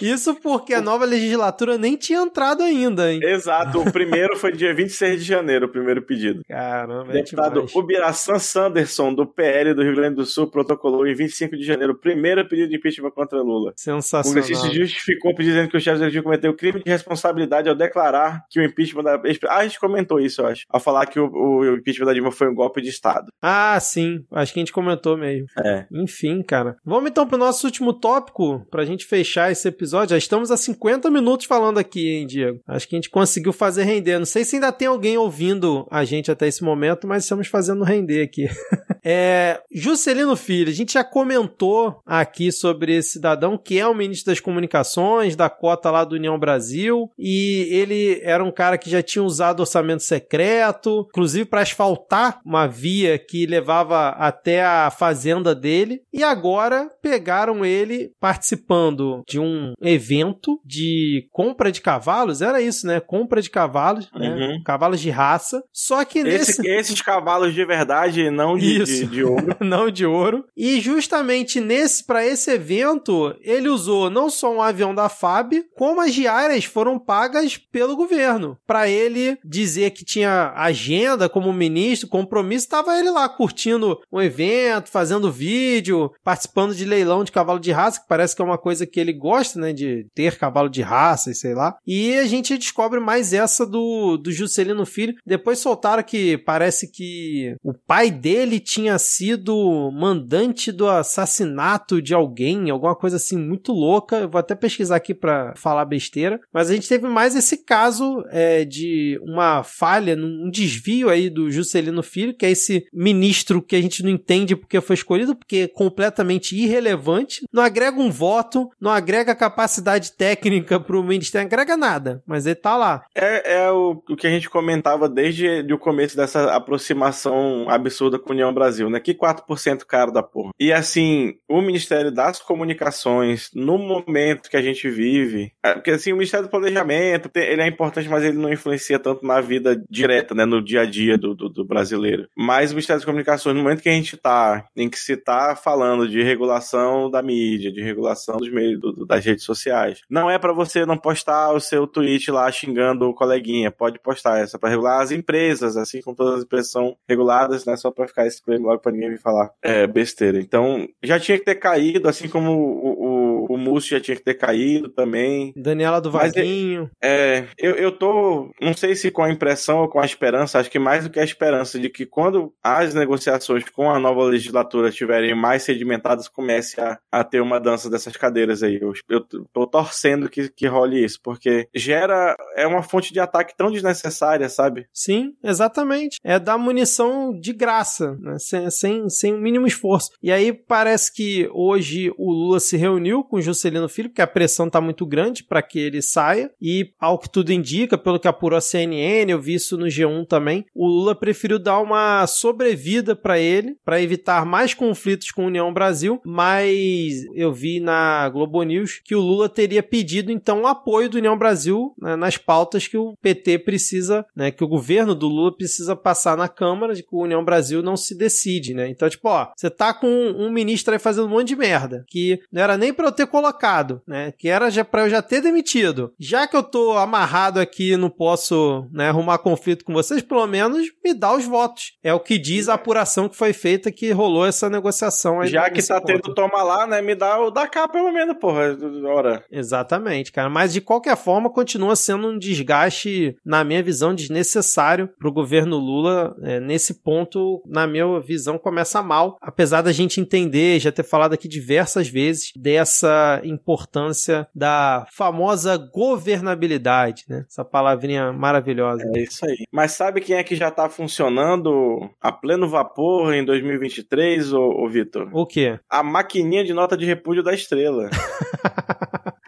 Isso 0.00 0.34
porque 0.36 0.74
a 0.74 0.80
nova 0.80 1.04
legislatura 1.04 1.76
nem 1.76 1.96
tinha 1.96 2.20
entrado 2.20 2.62
ainda, 2.62 3.12
hein? 3.12 3.20
Exato. 3.22 3.80
O 3.80 3.92
primeiro 3.92 4.36
foi 4.36 4.52
dia 4.52 4.72
26 4.72 5.20
de 5.20 5.26
janeiro, 5.26 5.66
o 5.66 5.68
primeiro 5.68 6.02
pedido. 6.02 6.42
Caramba, 6.48 7.10
é 7.10 7.14
Deputado 7.14 7.60
é 7.60 7.78
Ubiraçan 7.78 8.38
Sanderson, 8.38 9.12
do 9.12 9.26
PL 9.26 9.74
do 9.74 9.82
Rio 9.82 9.96
Grande 9.96 10.16
do 10.16 10.24
Sul, 10.24 10.50
protocolou 10.50 11.06
em 11.06 11.14
25 11.14 11.56
de 11.56 11.64
janeiro 11.64 11.92
o 11.92 11.98
primeiro 11.98 12.46
pedido 12.48 12.68
de 12.68 12.76
impeachment 12.76 13.10
contra 13.10 13.42
Lula. 13.42 13.72
Sensacional. 13.76 14.30
O 14.30 14.42
congressista 14.42 14.72
justificou 14.72 15.34
dizendo 15.34 15.68
que 15.68 15.76
o 15.76 15.80
chefe 15.80 15.98
do 15.98 16.04
executivo 16.04 16.24
cometeu 16.24 16.54
crime 16.54 16.82
de 16.82 16.90
responsabilidade 16.90 17.68
ao 17.68 17.74
declarar 17.74 18.44
que 18.50 18.60
o 18.60 18.64
impeachment 18.64 19.02
da... 19.02 19.20
Ah, 19.48 19.58
a 19.58 19.62
gente 19.64 19.80
comentou 19.80 20.20
isso, 20.20 20.42
eu 20.42 20.46
acho. 20.46 20.64
Ao 20.68 20.80
falar 20.80 21.06
que 21.06 21.18
o, 21.18 21.28
o 21.28 21.76
impeachment 21.76 22.06
da 22.06 22.12
Dilma 22.12 22.30
foi 22.30 22.48
um 22.48 22.54
golpe 22.54 22.80
de 22.80 22.88
Estado. 22.88 23.32
Ah, 23.42 23.78
sim. 23.80 24.24
Acho 24.32 24.52
que 24.52 24.60
a 24.60 24.62
gente 24.62 24.72
comentou 24.72 25.16
mesmo. 25.16 25.46
É. 25.64 25.86
Enfim, 25.92 26.37
cara. 26.42 26.76
Vamos 26.84 27.10
então 27.10 27.26
pro 27.26 27.38
nosso 27.38 27.66
último 27.66 27.92
tópico, 27.92 28.66
pra 28.70 28.84
gente 28.84 29.04
fechar 29.04 29.50
esse 29.50 29.66
episódio. 29.68 30.10
Já 30.10 30.18
estamos 30.18 30.50
a 30.50 30.56
50 30.56 31.10
minutos 31.10 31.46
falando 31.46 31.78
aqui, 31.78 32.08
hein, 32.08 32.26
Diego? 32.26 32.60
Acho 32.66 32.88
que 32.88 32.94
a 32.94 32.98
gente 32.98 33.10
conseguiu 33.10 33.52
fazer 33.52 33.84
render. 33.84 34.18
Não 34.18 34.26
sei 34.26 34.44
se 34.44 34.56
ainda 34.56 34.72
tem 34.72 34.88
alguém 34.88 35.16
ouvindo 35.16 35.86
a 35.90 36.04
gente 36.04 36.30
até 36.30 36.46
esse 36.46 36.62
momento, 36.62 37.06
mas 37.06 37.24
estamos 37.24 37.48
fazendo 37.48 37.84
render 37.84 38.22
aqui. 38.22 38.48
É, 39.10 39.62
Juscelino 39.72 40.36
Filho, 40.36 40.68
a 40.68 40.74
gente 40.74 40.92
já 40.92 41.02
comentou 41.02 42.02
aqui 42.04 42.52
sobre 42.52 42.94
esse 42.94 43.12
cidadão 43.12 43.56
que 43.56 43.78
é 43.78 43.86
o 43.86 43.94
ministro 43.94 44.30
das 44.30 44.38
Comunicações, 44.38 45.34
da 45.34 45.48
cota 45.48 45.90
lá 45.90 46.04
do 46.04 46.14
União 46.14 46.38
Brasil, 46.38 47.10
e 47.18 47.68
ele 47.70 48.20
era 48.22 48.44
um 48.44 48.52
cara 48.52 48.76
que 48.76 48.90
já 48.90 49.02
tinha 49.02 49.22
usado 49.22 49.60
orçamento 49.60 50.02
secreto, 50.02 51.06
inclusive 51.08 51.46
para 51.46 51.62
asfaltar 51.62 52.40
uma 52.44 52.66
via 52.66 53.18
que 53.18 53.46
levava 53.46 54.10
até 54.10 54.62
a 54.62 54.90
fazenda 54.90 55.54
dele, 55.54 56.02
e 56.12 56.22
agora 56.30 56.90
pegaram 57.02 57.64
ele 57.64 58.10
participando 58.20 59.22
de 59.26 59.38
um 59.38 59.72
evento 59.80 60.60
de 60.64 61.26
compra 61.32 61.70
de 61.72 61.80
cavalos, 61.80 62.42
era 62.42 62.60
isso, 62.60 62.86
né? 62.86 63.00
Compra 63.00 63.40
de 63.42 63.50
cavalos, 63.50 64.10
né? 64.12 64.28
uhum. 64.28 64.36
né? 64.36 64.62
Cavalos 64.64 65.00
de 65.00 65.10
raça. 65.10 65.62
Só 65.72 66.04
que 66.04 66.20
Esse, 66.20 66.60
nesse... 66.60 66.68
esses 66.68 67.02
cavalos 67.02 67.54
de 67.54 67.64
verdade, 67.64 68.30
não 68.30 68.56
de, 68.56 68.84
de, 68.84 69.06
de 69.06 69.24
ouro. 69.24 69.56
não 69.60 69.90
de 69.90 70.06
ouro. 70.06 70.44
E 70.56 70.80
justamente 70.80 71.60
nesse 71.60 72.04
para 72.04 72.26
esse 72.26 72.50
evento, 72.50 73.34
ele 73.40 73.68
usou 73.68 74.10
não 74.10 74.30
só 74.30 74.52
um 74.52 74.62
avião 74.62 74.94
da 74.94 75.08
FAB, 75.08 75.64
como 75.76 76.00
as 76.00 76.12
diárias 76.14 76.64
foram 76.64 76.98
pagas 76.98 77.56
pelo 77.56 77.96
governo. 77.96 78.56
Para 78.66 78.88
ele 78.88 79.38
dizer 79.44 79.90
que 79.90 80.04
tinha 80.04 80.52
agenda 80.56 81.28
como 81.28 81.52
ministro, 81.52 82.08
compromisso, 82.08 82.66
estava 82.66 82.98
ele 82.98 83.10
lá 83.10 83.28
curtindo 83.28 83.98
o 84.10 84.20
evento, 84.20 84.90
fazendo 84.90 85.30
vídeo, 85.30 86.10
participando 86.24 86.74
de 86.74 86.84
leilão 86.84 87.24
de 87.24 87.32
cavalo 87.32 87.58
de 87.58 87.72
raça, 87.72 88.00
que 88.00 88.08
parece 88.08 88.34
que 88.34 88.42
é 88.42 88.44
uma 88.44 88.58
coisa 88.58 88.86
que 88.86 89.00
ele 89.00 89.12
gosta, 89.12 89.58
né, 89.58 89.72
de 89.72 90.06
ter 90.14 90.36
cavalo 90.36 90.68
de 90.68 90.82
raça 90.82 91.30
e 91.30 91.34
sei 91.34 91.54
lá. 91.54 91.76
E 91.86 92.14
a 92.16 92.26
gente 92.26 92.56
descobre 92.58 93.00
mais 93.00 93.32
essa 93.32 93.66
do, 93.66 94.16
do 94.16 94.30
Juscelino 94.30 94.84
Filho. 94.84 95.14
Depois 95.26 95.58
soltaram 95.58 96.02
que 96.02 96.38
parece 96.38 96.90
que 96.90 97.56
o 97.62 97.72
pai 97.72 98.10
dele 98.10 98.60
tinha 98.60 98.98
sido 98.98 99.90
mandante 99.92 100.70
do 100.70 100.88
assassinato 100.88 102.02
de 102.02 102.14
alguém, 102.14 102.70
alguma 102.70 102.94
coisa 102.94 103.16
assim 103.16 103.36
muito 103.36 103.72
louca. 103.72 104.16
Eu 104.16 104.28
vou 104.28 104.38
até 104.38 104.54
pesquisar 104.54 104.96
aqui 104.96 105.14
para 105.14 105.54
falar 105.56 105.84
besteira. 105.84 106.40
Mas 106.52 106.70
a 106.70 106.74
gente 106.74 106.88
teve 106.88 107.06
mais 107.06 107.34
esse 107.34 107.64
caso 107.64 108.24
é, 108.30 108.64
de 108.64 109.18
uma 109.22 109.62
falha, 109.62 110.16
um 110.16 110.50
desvio 110.50 111.08
aí 111.08 111.30
do 111.30 111.50
Juscelino 111.50 112.02
Filho, 112.02 112.34
que 112.34 112.44
é 112.44 112.50
esse 112.50 112.86
ministro 112.92 113.62
que 113.62 113.76
a 113.76 113.80
gente 113.80 114.02
não 114.02 114.10
entende 114.10 114.56
porque 114.56 114.80
foi 114.80 114.94
escolhido, 114.94 115.34
porque 115.34 115.70
é 116.02 116.07
completamente 116.08 116.56
irrelevante, 116.56 117.44
não 117.52 117.62
agrega 117.62 118.00
um 118.00 118.10
voto, 118.10 118.70
não 118.80 118.90
agrega 118.90 119.34
capacidade 119.34 120.12
técnica 120.12 120.80
pro 120.80 121.02
ministério, 121.02 121.44
não 121.44 121.54
agrega 121.54 121.76
nada, 121.76 122.22
mas 122.26 122.46
ele 122.46 122.54
tá 122.54 122.76
lá. 122.76 123.04
É, 123.14 123.62
é 123.62 123.70
o, 123.70 124.02
o 124.08 124.16
que 124.16 124.26
a 124.26 124.30
gente 124.30 124.48
comentava 124.48 125.08
desde 125.08 125.66
o 125.72 125.78
começo 125.78 126.16
dessa 126.16 126.54
aproximação 126.54 127.66
absurda 127.68 128.18
com 128.18 128.30
a 128.30 128.32
União 128.32 128.52
Brasil, 128.52 128.88
né? 128.88 129.00
Que 129.00 129.14
4% 129.14 129.84
caro 129.84 130.12
da 130.12 130.22
porra. 130.22 130.50
E 130.58 130.72
assim, 130.72 131.34
o 131.48 131.60
Ministério 131.60 132.10
das 132.10 132.40
Comunicações, 132.40 133.50
no 133.54 133.78
momento 133.78 134.48
que 134.48 134.56
a 134.56 134.62
gente 134.62 134.88
vive, 134.88 135.52
é, 135.62 135.74
porque 135.74 135.90
assim, 135.90 136.12
o 136.12 136.16
Ministério 136.16 136.46
do 136.46 136.50
Planejamento, 136.50 137.30
ele 137.34 137.62
é 137.62 137.66
importante, 137.66 138.08
mas 138.08 138.24
ele 138.24 138.38
não 138.38 138.52
influencia 138.52 138.98
tanto 138.98 139.26
na 139.26 139.40
vida 139.40 139.82
direta, 139.90 140.34
né? 140.34 140.44
No 140.44 140.62
dia 140.64 140.82
a 140.82 140.86
dia 140.86 141.18
do, 141.18 141.34
do, 141.34 141.48
do 141.48 141.64
brasileiro. 141.64 142.28
Mas 142.36 142.70
o 142.70 142.74
Ministério 142.74 143.00
das 143.00 143.06
Comunicações, 143.06 143.54
no 143.54 143.62
momento 143.62 143.82
que 143.82 143.88
a 143.88 143.92
gente 143.92 144.16
tá, 144.16 144.64
em 144.76 144.88
que 144.88 144.98
se 144.98 145.16
tá 145.16 145.54
falando 145.56 145.87
de 146.08 146.22
regulação 146.22 147.10
da 147.10 147.22
mídia, 147.22 147.72
de 147.72 147.82
regulação 147.82 148.36
dos 148.36 148.50
meios, 148.50 148.80
do, 148.80 149.06
das 149.06 149.24
redes 149.24 149.44
sociais, 149.44 150.02
não 150.08 150.30
é 150.30 150.38
para 150.38 150.52
você 150.52 150.84
não 150.84 150.96
postar 150.96 151.52
o 151.52 151.60
seu 151.60 151.86
tweet 151.86 152.30
lá 152.30 152.50
xingando 152.50 153.08
o 153.08 153.14
coleguinha, 153.14 153.70
pode 153.70 153.98
postar 153.98 154.40
essa 154.40 154.58
para 154.58 154.70
regular 154.70 155.00
as 155.00 155.10
empresas, 155.10 155.76
assim 155.76 156.00
como 156.02 156.16
todas 156.16 156.34
as 156.34 156.44
empresas 156.44 156.70
são 156.70 156.96
reguladas, 157.08 157.64
né? 157.64 157.76
Só 157.76 157.90
para 157.90 158.08
ficar 158.08 158.26
esse 158.26 158.42
logo 158.46 158.78
para 158.80 158.92
ninguém 158.92 159.10
vir 159.10 159.20
falar 159.20 159.50
é, 159.62 159.86
besteira. 159.86 160.38
Então, 160.38 160.88
já 161.02 161.18
tinha 161.18 161.38
que 161.38 161.44
ter 161.44 161.56
caído, 161.56 162.08
assim 162.08 162.28
como 162.28 162.50
o, 162.52 163.04
o 163.04 163.27
o 163.54 163.58
Múcio 163.58 163.96
já 163.96 164.00
tinha 164.00 164.16
que 164.16 164.24
ter 164.24 164.34
caído 164.34 164.88
também. 164.88 165.52
Daniela 165.56 166.00
do 166.00 166.10
Vaguinho. 166.10 166.90
É, 167.02 167.44
eu, 167.58 167.74
eu 167.74 167.92
tô, 167.92 168.50
não 168.60 168.74
sei 168.74 168.94
se 168.94 169.10
com 169.10 169.22
a 169.22 169.30
impressão 169.30 169.80
ou 169.80 169.88
com 169.88 170.00
a 170.00 170.04
esperança, 170.04 170.58
acho 170.58 170.70
que 170.70 170.78
mais 170.78 171.04
do 171.04 171.10
que 171.10 171.20
a 171.20 171.24
esperança 171.24 171.78
de 171.78 171.88
que 171.88 172.06
quando 172.06 172.52
as 172.62 172.94
negociações 172.94 173.64
com 173.70 173.90
a 173.90 173.98
nova 173.98 174.24
legislatura 174.24 174.88
estiverem 174.88 175.34
mais 175.34 175.62
sedimentadas, 175.62 176.28
comece 176.28 176.80
a, 176.80 176.98
a 177.10 177.24
ter 177.24 177.40
uma 177.40 177.60
dança 177.60 177.90
dessas 177.90 178.16
cadeiras 178.16 178.62
aí. 178.62 178.78
Eu, 178.80 178.92
eu 179.08 179.20
tô 179.52 179.66
torcendo 179.66 180.28
que, 180.28 180.48
que 180.48 180.66
role 180.66 181.04
isso, 181.04 181.20
porque 181.22 181.68
gera, 181.74 182.36
é 182.56 182.66
uma 182.66 182.82
fonte 182.82 183.12
de 183.12 183.20
ataque 183.20 183.56
tão 183.56 183.70
desnecessária, 183.70 184.48
sabe? 184.48 184.86
Sim, 184.92 185.34
exatamente. 185.42 186.18
É 186.24 186.38
dar 186.38 186.58
munição 186.58 187.38
de 187.38 187.52
graça, 187.52 188.16
né? 188.20 188.38
sem, 188.38 188.70
sem, 188.70 189.08
sem 189.08 189.34
o 189.34 189.38
mínimo 189.38 189.66
esforço. 189.66 190.10
E 190.22 190.30
aí 190.32 190.52
parece 190.52 191.12
que 191.12 191.48
hoje 191.52 192.12
o 192.16 192.32
Lula 192.32 192.60
se 192.60 192.76
reuniu 192.76 193.22
com 193.22 193.37
o 193.38 193.42
Juscelino 193.42 193.88
Filho, 193.88 194.08
porque 194.08 194.22
a 194.22 194.26
pressão 194.26 194.66
está 194.66 194.80
muito 194.80 195.06
grande 195.06 195.44
para 195.44 195.62
que 195.62 195.78
ele 195.78 196.02
saia. 196.02 196.50
E, 196.60 196.92
ao 196.98 197.18
que 197.18 197.28
tudo 197.28 197.52
indica, 197.52 197.96
pelo 197.96 198.18
que 198.18 198.28
apurou 198.28 198.56
a 198.56 198.60
CNN, 198.60 199.30
eu 199.30 199.40
vi 199.40 199.54
isso 199.54 199.76
no 199.76 199.86
G1 199.86 200.26
também, 200.26 200.64
o 200.74 200.86
Lula 200.86 201.14
preferiu 201.14 201.58
dar 201.58 201.80
uma 201.80 202.26
sobrevida 202.26 203.14
para 203.14 203.38
ele, 203.38 203.76
para 203.84 204.00
evitar 204.00 204.44
mais 204.44 204.74
conflitos 204.74 205.30
com 205.30 205.42
a 205.42 205.46
União 205.46 205.72
Brasil. 205.72 206.20
Mas 206.24 207.24
eu 207.34 207.52
vi 207.52 207.80
na 207.80 208.28
Globo 208.28 208.62
News 208.62 209.00
que 209.04 209.14
o 209.14 209.20
Lula 209.20 209.48
teria 209.48 209.82
pedido, 209.82 210.30
então, 210.30 210.62
o 210.62 210.66
apoio 210.66 211.08
do 211.08 211.18
União 211.18 211.36
Brasil 211.38 211.94
né, 212.00 212.16
nas 212.16 212.36
pautas 212.36 212.86
que 212.86 212.96
o 212.96 213.14
PT 213.20 213.60
precisa, 213.60 214.24
né, 214.34 214.50
que 214.50 214.64
o 214.64 214.68
governo 214.68 215.14
do 215.14 215.28
Lula 215.28 215.54
precisa 215.54 215.94
passar 215.96 216.36
na 216.36 216.48
Câmara, 216.48 216.94
de 216.94 217.02
que 217.02 217.14
o 217.14 217.22
União 217.22 217.44
Brasil 217.44 217.82
não 217.82 217.96
se 217.96 218.16
decide, 218.16 218.74
né? 218.74 218.88
Então, 218.88 219.08
tipo, 219.08 219.28
ó, 219.28 219.48
você 219.56 219.70
tá 219.70 219.92
com 219.94 220.08
um 220.08 220.50
ministro 220.50 220.92
aí 220.92 220.98
fazendo 220.98 221.26
um 221.26 221.30
monte 221.30 221.48
de 221.48 221.56
merda, 221.56 222.04
que 222.08 222.40
não 222.52 222.62
era 222.62 222.76
nem 222.76 222.92
para 222.92 223.06
eu 223.06 223.12
ter 223.12 223.26
colocado, 223.28 224.02
né? 224.06 224.32
Que 224.36 224.48
era 224.48 224.70
já 224.70 224.84
para 224.84 225.02
eu 225.02 225.10
já 225.10 225.22
ter 225.22 225.40
demitido. 225.40 226.12
Já 226.18 226.46
que 226.46 226.56
eu 226.56 226.62
tô 226.62 226.92
amarrado 226.92 227.60
aqui, 227.60 227.96
não 227.96 228.10
posso, 228.10 228.86
né, 228.92 229.08
arrumar 229.08 229.38
conflito 229.38 229.84
com 229.84 229.92
vocês, 229.92 230.22
pelo 230.22 230.46
menos 230.46 230.88
me 231.04 231.14
dá 231.14 231.34
os 231.34 231.44
votos. 231.44 231.92
É 232.02 232.12
o 232.12 232.20
que 232.20 232.38
diz 232.38 232.68
a 232.68 232.74
apuração 232.74 233.28
que 233.28 233.36
foi 233.36 233.52
feita 233.52 233.92
que 233.92 234.10
rolou 234.10 234.46
essa 234.46 234.68
negociação 234.68 235.40
aí. 235.40 235.48
Já 235.48 235.70
que 235.70 235.82
tá 235.86 236.00
ponto. 236.00 236.06
tendo 236.06 236.34
toma 236.34 236.62
lá, 236.62 236.86
né, 236.86 237.00
me 237.00 237.14
dá 237.14 237.38
o 237.40 237.50
da 237.50 237.66
cá 237.66 237.86
pelo 237.88 238.12
menos, 238.12 238.36
porra, 238.38 238.76
hora. 239.06 239.44
Exatamente, 239.50 240.32
cara, 240.32 240.48
mas 240.48 240.72
de 240.72 240.80
qualquer 240.80 241.16
forma 241.16 241.50
continua 241.50 241.96
sendo 241.96 242.28
um 242.28 242.38
desgaste, 242.38 243.36
na 243.44 243.64
minha 243.64 243.82
visão, 243.82 244.14
desnecessário 244.14 245.08
pro 245.18 245.32
governo 245.32 245.76
Lula. 245.76 246.36
É, 246.42 246.60
nesse 246.60 247.02
ponto, 247.02 247.62
na 247.66 247.86
minha 247.86 248.20
visão, 248.20 248.58
começa 248.58 249.02
mal, 249.02 249.36
apesar 249.40 249.82
da 249.82 249.92
gente 249.92 250.20
entender, 250.20 250.80
já 250.80 250.92
ter 250.92 251.02
falado 251.02 251.32
aqui 251.32 251.48
diversas 251.48 252.08
vezes 252.08 252.52
dessa 252.56 253.07
importância 253.44 254.46
da 254.54 255.06
famosa 255.10 255.76
governabilidade, 255.76 257.24
né? 257.28 257.44
Essa 257.48 257.64
palavrinha 257.64 258.32
maravilhosa. 258.32 259.04
É 259.14 259.20
isso 259.20 259.44
aí. 259.44 259.66
Mas 259.72 259.92
sabe 259.92 260.20
quem 260.20 260.36
é 260.36 260.44
que 260.44 260.56
já 260.56 260.70
tá 260.70 260.88
funcionando 260.88 262.10
a 262.20 262.32
pleno 262.32 262.68
vapor 262.68 263.34
em 263.34 263.44
2023, 263.44 264.52
ô, 264.52 264.84
ô 264.84 264.88
Vitor? 264.88 265.28
O 265.32 265.46
quê? 265.46 265.78
A 265.88 266.02
maquininha 266.02 266.64
de 266.64 266.72
nota 266.72 266.96
de 266.96 267.04
repúdio 267.04 267.42
da 267.42 267.54
estrela. 267.54 268.08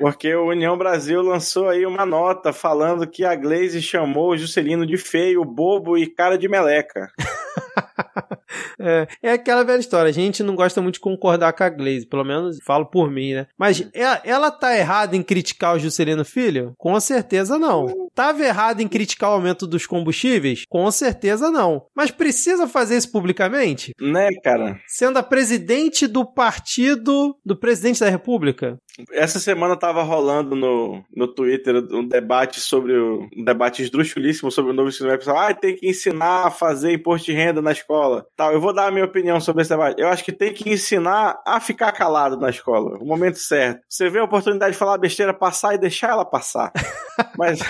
Porque 0.00 0.34
o 0.34 0.48
União 0.48 0.78
Brasil 0.78 1.20
lançou 1.20 1.68
aí 1.68 1.84
uma 1.84 2.06
nota 2.06 2.54
falando 2.54 3.06
que 3.06 3.22
a 3.22 3.36
Glaze 3.36 3.82
chamou 3.82 4.30
o 4.30 4.36
Juscelino 4.36 4.86
de 4.86 4.96
feio, 4.96 5.44
bobo 5.44 5.98
e 5.98 6.06
cara 6.06 6.38
de 6.38 6.48
meleca. 6.48 7.12
É, 8.80 9.06
é 9.22 9.32
aquela 9.32 9.62
velha 9.62 9.80
história. 9.80 10.08
A 10.08 10.12
gente 10.12 10.42
não 10.42 10.56
gosta 10.56 10.80
muito 10.80 10.94
de 10.94 11.00
concordar 11.00 11.52
com 11.52 11.62
a 11.62 11.68
Glaze, 11.68 12.06
pelo 12.06 12.24
menos 12.24 12.58
falo 12.64 12.86
por 12.86 13.10
mim, 13.10 13.34
né? 13.34 13.46
Mas 13.58 13.86
ela, 13.92 14.20
ela 14.24 14.50
tá 14.50 14.76
errada 14.76 15.16
em 15.16 15.22
criticar 15.22 15.76
o 15.76 15.78
Juscelino 15.78 16.24
Filho? 16.24 16.74
Com 16.78 16.98
certeza 16.98 17.58
não. 17.58 18.09
Tava 18.20 18.44
errada 18.44 18.82
em 18.82 18.86
criticar 18.86 19.30
o 19.30 19.32
aumento 19.32 19.66
dos 19.66 19.86
combustíveis? 19.86 20.64
Com 20.68 20.90
certeza 20.90 21.50
não. 21.50 21.86
Mas 21.96 22.10
precisa 22.10 22.68
fazer 22.68 22.98
isso 22.98 23.10
publicamente? 23.10 23.94
Né, 23.98 24.28
cara? 24.44 24.78
Sendo 24.86 25.18
a 25.18 25.22
presidente 25.22 26.06
do 26.06 26.26
partido 26.26 27.34
do 27.42 27.56
presidente 27.56 28.00
da 28.00 28.10
República? 28.10 28.78
Essa 29.12 29.38
semana 29.38 29.74
tava 29.74 30.02
rolando 30.02 30.54
no, 30.54 31.02
no 31.14 31.26
Twitter 31.28 31.76
um 31.92 32.06
debate 32.06 32.60
sobre 32.60 32.92
o 32.92 33.26
um 33.34 33.42
debate 33.42 33.82
esdrúxulíssimo 33.82 34.50
sobre 34.50 34.72
o 34.72 34.74
novo 34.74 34.90
ensino 34.90 35.08
médio. 35.08 35.34
Ah, 35.34 35.54
tem 35.54 35.76
que 35.76 35.88
ensinar 35.88 36.46
a 36.46 36.50
fazer 36.50 36.92
imposto 36.92 37.26
de 37.26 37.32
renda 37.32 37.62
na 37.62 37.72
escola. 37.72 38.26
Tal, 38.36 38.52
eu 38.52 38.60
vou 38.60 38.74
dar 38.74 38.88
a 38.88 38.90
minha 38.90 39.04
opinião 39.04 39.40
sobre 39.40 39.62
esse 39.62 39.70
debate. 39.70 40.00
Eu 40.00 40.08
acho 40.08 40.22
que 40.22 40.32
tem 40.32 40.52
que 40.52 40.68
ensinar 40.68 41.40
a 41.46 41.58
ficar 41.60 41.92
calado 41.92 42.36
na 42.36 42.50
escola, 42.50 42.98
no 42.98 43.06
momento 43.06 43.38
certo. 43.38 43.80
Você 43.88 44.10
vê 44.10 44.18
a 44.18 44.24
oportunidade 44.24 44.72
de 44.72 44.78
falar 44.78 44.98
besteira, 44.98 45.32
passar 45.32 45.74
e 45.74 45.78
deixar 45.78 46.10
ela 46.10 46.24
passar. 46.24 46.72
mas, 47.38 47.60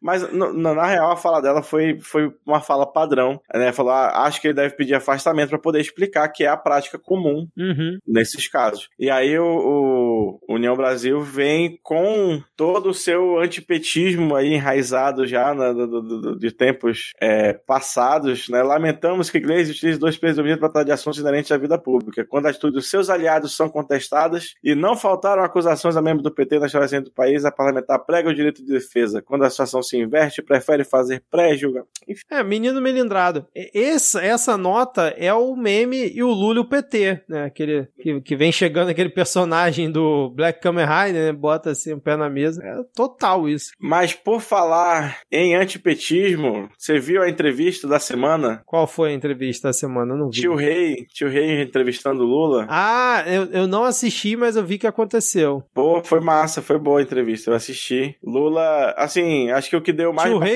mas 0.00 0.30
no, 0.32 0.52
no, 0.52 0.74
na 0.74 0.86
real, 0.86 1.12
a 1.12 1.16
fala 1.16 1.40
dela 1.40 1.62
foi, 1.62 1.98
foi 2.00 2.32
uma 2.46 2.60
fala 2.60 2.86
padrão. 2.86 3.40
Né? 3.52 3.72
Falou, 3.72 3.92
ah, 3.92 4.24
acho 4.26 4.40
que 4.40 4.48
ele 4.48 4.54
deve 4.54 4.74
pedir 4.76 4.94
afastamento 4.94 5.50
para 5.50 5.58
poder 5.58 5.80
explicar 5.80 6.28
que 6.28 6.44
é 6.44 6.48
a 6.48 6.56
prática 6.56 6.98
comum 6.98 7.46
uhum. 7.56 7.98
nesses 8.06 8.48
casos. 8.48 8.88
E 8.98 9.10
aí 9.10 9.38
o, 9.38 10.40
o 10.48 10.54
União 10.54 10.76
Brasil 10.76 11.20
vem 11.20 11.78
com 11.82 12.42
todo 12.56 12.90
o 12.90 12.94
seu 12.94 13.38
antipetismo 13.38 14.34
aí 14.34 14.54
enraizado 14.54 15.26
já 15.26 15.54
na, 15.54 15.72
do, 15.72 16.02
do, 16.02 16.38
de 16.38 16.50
tempos 16.50 17.12
é, 17.20 17.52
passados. 17.52 18.48
Né? 18.48 18.62
Lamentamos 18.62 19.30
que 19.30 19.40
Gleisi 19.40 19.72
utilize 19.72 19.98
dois 19.98 20.16
pesos 20.16 20.36
do 20.36 20.44
para 20.44 20.68
tratar 20.68 20.84
de 20.84 20.92
assuntos 20.92 21.20
inerentes 21.20 21.50
à 21.50 21.56
vida 21.56 21.78
pública. 21.78 22.24
Quando 22.24 22.46
as 22.46 22.52
atitudes 22.52 22.74
dos 22.74 22.90
seus 22.90 23.10
aliados 23.10 23.56
são 23.56 23.68
contestadas 23.68 24.54
e 24.62 24.74
não 24.74 24.96
faltaram 24.96 25.42
acusações 25.42 25.96
a 25.96 26.02
membros 26.02 26.22
do 26.22 26.34
PT 26.34 26.58
na 26.58 26.66
história 26.66 27.00
do 27.00 27.12
país, 27.12 27.44
a 27.44 27.50
parlamentar 27.50 28.04
prega 28.04 28.28
o 28.28 28.34
direito 28.34 28.64
de 28.64 28.72
defesa. 28.72 29.22
Quando 29.22 29.44
a 29.44 29.50
situação 29.50 29.82
se 29.84 29.96
inverte, 29.96 30.42
prefere 30.42 30.82
fazer 30.82 31.22
pré-julgamento. 31.30 31.88
É, 32.30 32.42
menino 32.42 32.80
melindrado. 32.80 33.46
Essa, 33.74 34.22
essa 34.22 34.56
nota 34.56 35.14
é 35.16 35.32
o 35.32 35.54
meme 35.56 36.10
e 36.12 36.22
o 36.22 36.30
Lula 36.30 36.60
o 36.60 36.68
PT, 36.68 37.22
né? 37.28 37.44
Aquele 37.44 37.88
que, 38.00 38.20
que 38.20 38.36
vem 38.36 38.52
chegando 38.52 38.90
aquele 38.90 39.08
personagem 39.08 39.90
do 39.90 40.30
Black 40.30 40.60
Kamen 40.60 40.86
Rider, 40.86 41.26
né? 41.26 41.32
Bota 41.32 41.70
assim 41.70 41.92
o 41.92 41.96
um 41.96 42.00
pé 42.00 42.16
na 42.16 42.28
mesa. 42.28 42.62
É 42.64 42.74
total 42.94 43.48
isso. 43.48 43.72
Mas 43.78 44.12
por 44.12 44.40
falar 44.40 45.18
em 45.30 45.54
antipetismo, 45.54 46.68
você 46.76 46.98
viu 46.98 47.22
a 47.22 47.28
entrevista 47.28 47.86
da 47.86 47.98
semana? 47.98 48.62
Qual 48.66 48.86
foi 48.86 49.10
a 49.10 49.14
entrevista 49.14 49.68
da 49.68 49.72
semana? 49.72 50.14
Eu 50.14 50.18
não 50.18 50.30
vi. 50.30 50.40
Tio 50.40 50.54
Rei, 50.54 51.06
tio 51.12 51.28
Rei 51.28 51.62
entrevistando 51.62 52.22
o 52.22 52.26
Lula. 52.26 52.66
Ah, 52.68 53.24
eu, 53.26 53.44
eu 53.44 53.66
não 53.66 53.84
assisti, 53.84 54.36
mas 54.36 54.56
eu 54.56 54.64
vi 54.64 54.78
que 54.78 54.86
aconteceu. 54.86 55.62
Pô, 55.74 56.02
foi 56.02 56.20
massa, 56.20 56.62
foi 56.62 56.78
boa 56.78 57.00
a 57.00 57.02
entrevista, 57.02 57.50
eu 57.50 57.54
assisti. 57.54 58.16
Lula, 58.22 58.94
assim, 58.96 59.50
acho 59.64 59.70
que 59.70 59.76
o 59.76 59.82
que 59.82 59.92
deu 59.92 60.12
mais 60.12 60.28
tio 60.28 60.38
Rei 60.38 60.54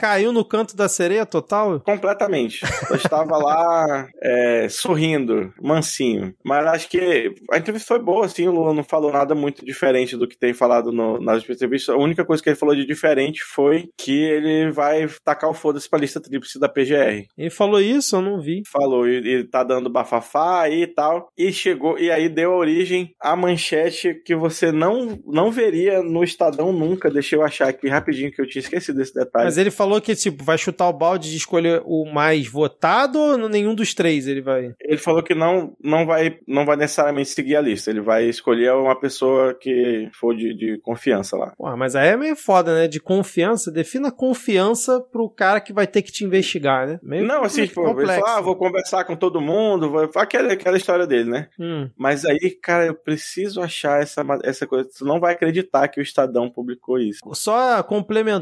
caiu 0.00 0.32
no 0.32 0.44
canto 0.44 0.76
da 0.76 0.88
sereia 0.88 1.24
total? 1.24 1.80
Completamente. 1.80 2.60
Eu 2.90 2.96
estava 2.96 3.36
lá 3.38 4.08
é, 4.20 4.68
sorrindo, 4.68 5.52
mansinho. 5.60 6.34
Mas 6.44 6.66
acho 6.66 6.88
que 6.88 7.34
a 7.50 7.58
entrevista 7.58 7.94
foi 7.94 8.02
boa, 8.02 8.26
assim, 8.26 8.48
o 8.48 8.52
Lula 8.52 8.74
não 8.74 8.84
falou 8.84 9.12
nada 9.12 9.34
muito 9.34 9.64
diferente 9.64 10.16
do 10.16 10.26
que 10.26 10.36
tem 10.36 10.52
falado 10.52 10.90
no, 10.92 11.20
nas 11.20 11.48
entrevistas. 11.48 11.94
A 11.94 11.98
única 11.98 12.24
coisa 12.24 12.42
que 12.42 12.48
ele 12.48 12.56
falou 12.56 12.74
de 12.74 12.84
diferente 12.84 13.42
foi 13.42 13.88
que 13.96 14.22
ele 14.22 14.70
vai 14.70 15.06
tacar 15.24 15.50
o 15.50 15.54
foda-se 15.54 15.88
pra 15.88 15.98
lista 15.98 16.20
tríplice 16.20 16.58
da 16.58 16.68
PGR. 16.68 17.26
Ele 17.36 17.50
falou 17.50 17.80
isso? 17.80 18.16
Eu 18.16 18.22
não 18.22 18.40
vi. 18.40 18.62
Falou, 18.66 19.08
e, 19.08 19.18
e 19.18 19.44
tá 19.44 19.62
dando 19.62 19.90
bafafá 19.90 20.62
aí 20.62 20.82
e 20.82 20.86
tal. 20.86 21.28
E 21.36 21.52
chegou, 21.52 21.98
e 21.98 22.10
aí 22.10 22.28
deu 22.28 22.52
origem 22.52 23.14
à 23.20 23.36
manchete 23.36 24.14
que 24.24 24.34
você 24.34 24.72
não, 24.72 25.18
não 25.26 25.50
veria 25.50 26.02
no 26.02 26.24
Estadão 26.24 26.72
nunca. 26.72 27.10
Deixa 27.10 27.36
eu 27.36 27.42
achar 27.42 27.68
aqui 27.68 27.88
rapidinho 27.88 28.32
que 28.32 28.40
eu 28.40 28.47
tinha 28.48 28.60
esquecido 28.60 28.98
desse 28.98 29.14
detalhe. 29.14 29.44
Mas 29.44 29.58
ele 29.58 29.70
falou 29.70 30.00
que, 30.00 30.14
tipo, 30.14 30.44
vai 30.44 30.58
chutar 30.58 30.88
o 30.88 30.92
balde 30.92 31.30
de 31.30 31.36
escolher 31.36 31.82
o 31.84 32.04
mais 32.04 32.46
votado 32.46 33.18
ou 33.18 33.48
nenhum 33.48 33.74
dos 33.74 33.94
três 33.94 34.26
ele 34.26 34.40
vai? 34.40 34.74
Ele 34.80 34.98
falou 34.98 35.22
que 35.22 35.34
não, 35.34 35.76
não, 35.82 36.06
vai, 36.06 36.38
não 36.46 36.64
vai 36.64 36.76
necessariamente 36.76 37.30
seguir 37.30 37.56
a 37.56 37.60
lista. 37.60 37.90
Ele 37.90 38.00
vai 38.00 38.24
escolher 38.24 38.72
uma 38.72 38.98
pessoa 38.98 39.54
que 39.54 40.08
for 40.12 40.34
de, 40.34 40.54
de 40.54 40.78
confiança 40.78 41.36
lá. 41.36 41.52
Mas 41.76 41.94
aí 41.94 42.08
é 42.08 42.16
meio 42.16 42.36
foda, 42.36 42.74
né? 42.74 42.88
De 42.88 43.00
confiança. 43.00 43.70
Defina 43.70 44.10
confiança 44.10 45.00
pro 45.00 45.28
cara 45.28 45.60
que 45.60 45.72
vai 45.72 45.86
ter 45.86 46.02
que 46.02 46.12
te 46.12 46.24
investigar, 46.24 46.86
né? 46.86 46.98
Meio 47.02 47.26
não, 47.26 47.42
assim, 47.42 47.66
tipo, 47.66 47.82
complexo. 47.82 48.12
ele 48.12 48.22
ah, 48.26 48.40
vou 48.40 48.56
conversar 48.56 49.04
com 49.04 49.16
todo 49.16 49.40
mundo, 49.40 49.90
vou... 49.90 50.10
aquela, 50.16 50.52
aquela 50.52 50.76
história 50.76 51.06
dele, 51.06 51.30
né? 51.30 51.48
Hum. 51.58 51.88
Mas 51.96 52.24
aí, 52.24 52.50
cara, 52.62 52.86
eu 52.86 52.94
preciso 52.94 53.60
achar 53.60 54.02
essa, 54.02 54.24
essa 54.44 54.66
coisa. 54.66 54.88
Tu 54.96 55.04
não 55.04 55.20
vai 55.20 55.34
acreditar 55.34 55.88
que 55.88 56.00
o 56.00 56.02
Estadão 56.02 56.50
publicou 56.50 56.98
isso. 56.98 57.20
Só 57.34 57.82
complementando, 57.82 58.37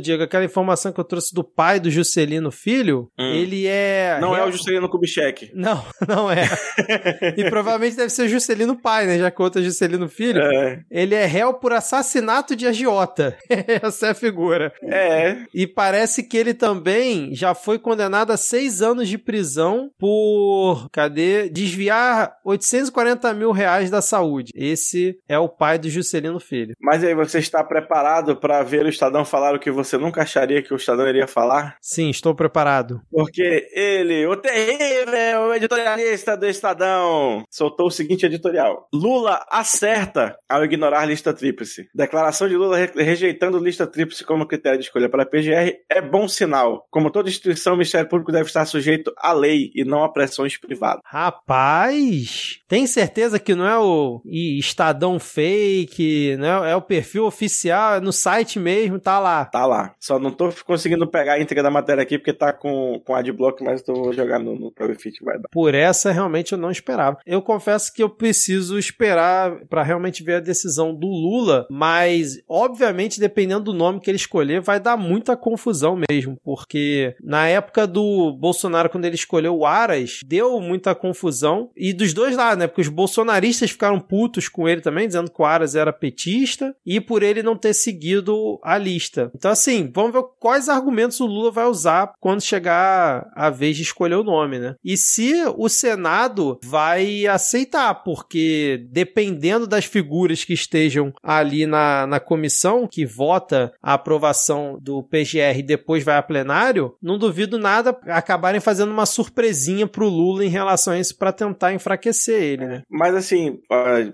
Diego, 0.00 0.22
aquela 0.22 0.44
informação 0.44 0.92
que 0.92 1.00
eu 1.00 1.04
trouxe 1.04 1.34
do 1.34 1.44
pai 1.44 1.80
do 1.80 1.90
Juscelino 1.90 2.50
Filho, 2.50 3.10
hum. 3.18 3.32
ele 3.32 3.66
é. 3.66 4.18
Não 4.20 4.36
é 4.36 4.44
o 4.44 4.50
Juscelino 4.50 4.88
Kubitschek. 4.88 5.50
Não, 5.60 5.84
não 6.08 6.30
é. 6.30 6.48
e 7.36 7.48
provavelmente 7.50 7.96
deve 7.96 8.10
ser 8.10 8.28
Juscelino 8.28 8.76
pai, 8.76 9.06
né? 9.06 9.18
Já 9.18 9.30
conta 9.30 9.62
Juscelino 9.62 10.08
Filho. 10.08 10.40
É. 10.40 10.80
Ele 10.90 11.14
é 11.14 11.26
réu 11.26 11.54
por 11.54 11.72
assassinato 11.72 12.56
de 12.56 12.66
agiota. 12.66 13.36
Essa 13.48 14.08
é 14.08 14.10
a 14.10 14.14
figura. 14.14 14.72
É. 14.82 15.44
E 15.54 15.66
parece 15.66 16.22
que 16.22 16.36
ele 16.36 16.54
também 16.54 17.34
já 17.34 17.54
foi 17.54 17.78
condenado 17.78 18.30
a 18.30 18.36
seis 18.36 18.80
anos 18.80 19.08
de 19.08 19.18
prisão 19.18 19.90
por. 19.98 20.88
Cadê? 20.90 21.48
Desviar 21.48 22.32
840 22.44 23.32
mil 23.34 23.52
reais 23.52 23.90
da 23.90 24.00
saúde. 24.00 24.52
Esse 24.54 25.18
é 25.28 25.38
o 25.38 25.48
pai 25.48 25.78
do 25.78 25.88
Juscelino 25.88 26.40
Filho. 26.40 26.74
Mas 26.80 27.04
aí, 27.04 27.14
você 27.14 27.38
está 27.38 27.62
preparado 27.62 28.36
para 28.36 28.62
ver 28.62 28.84
o 28.84 28.88
Estadão 28.88 29.24
falar 29.24 29.39
o 29.56 29.58
que 29.58 29.70
você 29.70 29.96
nunca 29.96 30.22
acharia 30.22 30.62
que 30.62 30.72
o 30.72 30.76
Estadão 30.76 31.08
iria 31.08 31.26
falar? 31.26 31.76
Sim, 31.80 32.10
estou 32.10 32.34
preparado. 32.34 33.00
Porque 33.10 33.68
ele, 33.72 34.26
o 34.26 34.36
terrível 34.36 35.54
editorialista 35.54 36.36
do 36.36 36.46
Estadão, 36.46 37.44
soltou 37.50 37.86
o 37.86 37.90
seguinte 37.90 38.26
editorial: 38.26 38.88
Lula 38.92 39.44
acerta 39.50 40.36
ao 40.48 40.64
ignorar 40.64 41.06
lista 41.06 41.32
tríplice. 41.32 41.88
Declaração 41.94 42.48
de 42.48 42.56
Lula 42.56 42.76
rejeitando 42.96 43.58
lista 43.58 43.86
tríplice 43.86 44.24
como 44.24 44.46
critério 44.46 44.78
de 44.78 44.84
escolha 44.84 45.08
para 45.08 45.22
a 45.22 45.26
PGR 45.26 45.76
é 45.88 46.00
bom 46.00 46.28
sinal. 46.28 46.86
Como 46.90 47.10
toda 47.10 47.28
instituição, 47.28 47.74
o 47.74 47.76
Ministério 47.76 48.08
Público 48.08 48.32
deve 48.32 48.46
estar 48.46 48.64
sujeito 48.64 49.12
à 49.16 49.32
lei 49.32 49.70
e 49.74 49.84
não 49.84 50.04
a 50.04 50.12
pressões 50.12 50.58
privadas. 50.58 51.00
Rapaz, 51.04 52.60
tem 52.68 52.86
certeza 52.86 53.38
que 53.38 53.54
não 53.54 53.66
é 53.66 53.78
o 53.78 54.20
Estadão 54.24 55.18
fake, 55.18 56.36
não 56.38 56.64
é, 56.64 56.72
é 56.72 56.76
o 56.76 56.82
perfil 56.82 57.24
oficial, 57.24 57.94
é 57.94 58.00
no 58.00 58.12
site 58.12 58.58
mesmo, 58.58 58.98
tá 58.98 59.18
lá. 59.18 59.29
Tá 59.52 59.66
lá. 59.66 59.94
Só 59.98 60.18
não 60.18 60.30
tô 60.30 60.50
conseguindo 60.64 61.06
pegar 61.06 61.34
a 61.34 61.40
íntegra 61.40 61.62
da 61.62 61.70
matéria 61.70 62.02
aqui 62.02 62.18
porque 62.18 62.32
tá 62.32 62.52
com, 62.52 63.00
com 63.04 63.14
adblock, 63.14 63.62
mas 63.62 63.82
tô 63.82 63.94
vou 63.94 64.12
jogar 64.12 64.38
no, 64.38 64.58
no 64.58 64.72
Profit, 64.72 65.22
vai 65.22 65.38
dar. 65.38 65.48
Por 65.50 65.74
essa, 65.74 66.10
realmente, 66.10 66.52
eu 66.52 66.58
não 66.58 66.70
esperava. 66.70 67.18
Eu 67.26 67.42
confesso 67.42 67.92
que 67.92 68.02
eu 68.02 68.08
preciso 68.08 68.78
esperar 68.78 69.64
para 69.68 69.82
realmente 69.82 70.22
ver 70.22 70.36
a 70.36 70.40
decisão 70.40 70.94
do 70.94 71.06
Lula, 71.06 71.66
mas, 71.70 72.42
obviamente, 72.48 73.20
dependendo 73.20 73.64
do 73.64 73.74
nome 73.74 74.00
que 74.00 74.10
ele 74.10 74.16
escolher, 74.16 74.60
vai 74.60 74.80
dar 74.80 74.96
muita 74.96 75.36
confusão 75.36 76.00
mesmo, 76.10 76.38
porque 76.42 77.14
na 77.22 77.46
época 77.46 77.86
do 77.86 78.32
Bolsonaro, 78.32 78.88
quando 78.88 79.04
ele 79.04 79.14
escolheu 79.14 79.56
o 79.56 79.66
Aras, 79.66 80.20
deu 80.24 80.60
muita 80.60 80.94
confusão, 80.94 81.70
e 81.76 81.92
dos 81.92 82.12
dois 82.12 82.36
lados, 82.36 82.58
né, 82.58 82.66
porque 82.66 82.80
os 82.80 82.88
bolsonaristas 82.88 83.70
ficaram 83.70 84.00
putos 84.00 84.48
com 84.48 84.68
ele 84.68 84.80
também, 84.80 85.06
dizendo 85.06 85.30
que 85.30 85.40
o 85.40 85.44
Aras 85.44 85.74
era 85.74 85.92
petista, 85.92 86.74
e 86.84 87.00
por 87.00 87.22
ele 87.22 87.42
não 87.42 87.56
ter 87.56 87.74
seguido 87.74 88.58
a 88.62 88.78
lista. 88.78 89.19
Então, 89.34 89.50
assim, 89.50 89.90
vamos 89.94 90.12
ver 90.12 90.22
quais 90.38 90.68
argumentos 90.68 91.20
o 91.20 91.26
Lula 91.26 91.50
vai 91.50 91.66
usar 91.66 92.12
quando 92.20 92.42
chegar 92.42 93.30
a 93.34 93.50
vez 93.50 93.76
de 93.76 93.82
escolher 93.82 94.16
o 94.16 94.24
nome, 94.24 94.58
né? 94.58 94.74
E 94.84 94.96
se 94.96 95.32
o 95.56 95.68
Senado 95.68 96.58
vai 96.64 97.26
aceitar, 97.26 97.94
porque 98.02 98.86
dependendo 98.90 99.66
das 99.66 99.84
figuras 99.84 100.44
que 100.44 100.52
estejam 100.52 101.12
ali 101.22 101.66
na, 101.66 102.06
na 102.06 102.20
comissão 102.20 102.88
que 102.90 103.04
vota 103.04 103.72
a 103.82 103.94
aprovação 103.94 104.78
do 104.80 105.02
PGR 105.02 105.58
e 105.58 105.62
depois 105.62 106.04
vai 106.04 106.16
a 106.16 106.22
plenário, 106.22 106.94
não 107.02 107.18
duvido 107.18 107.58
nada 107.58 107.90
acabarem 108.06 108.60
fazendo 108.60 108.92
uma 108.92 109.06
surpresinha 109.06 109.86
pro 109.86 110.08
Lula 110.08 110.44
em 110.44 110.48
relação 110.48 110.92
a 110.92 110.98
isso 110.98 111.16
para 111.16 111.32
tentar 111.32 111.72
enfraquecer 111.72 112.42
ele, 112.42 112.66
né? 112.66 112.82
Mas 112.88 113.14
assim, 113.14 113.60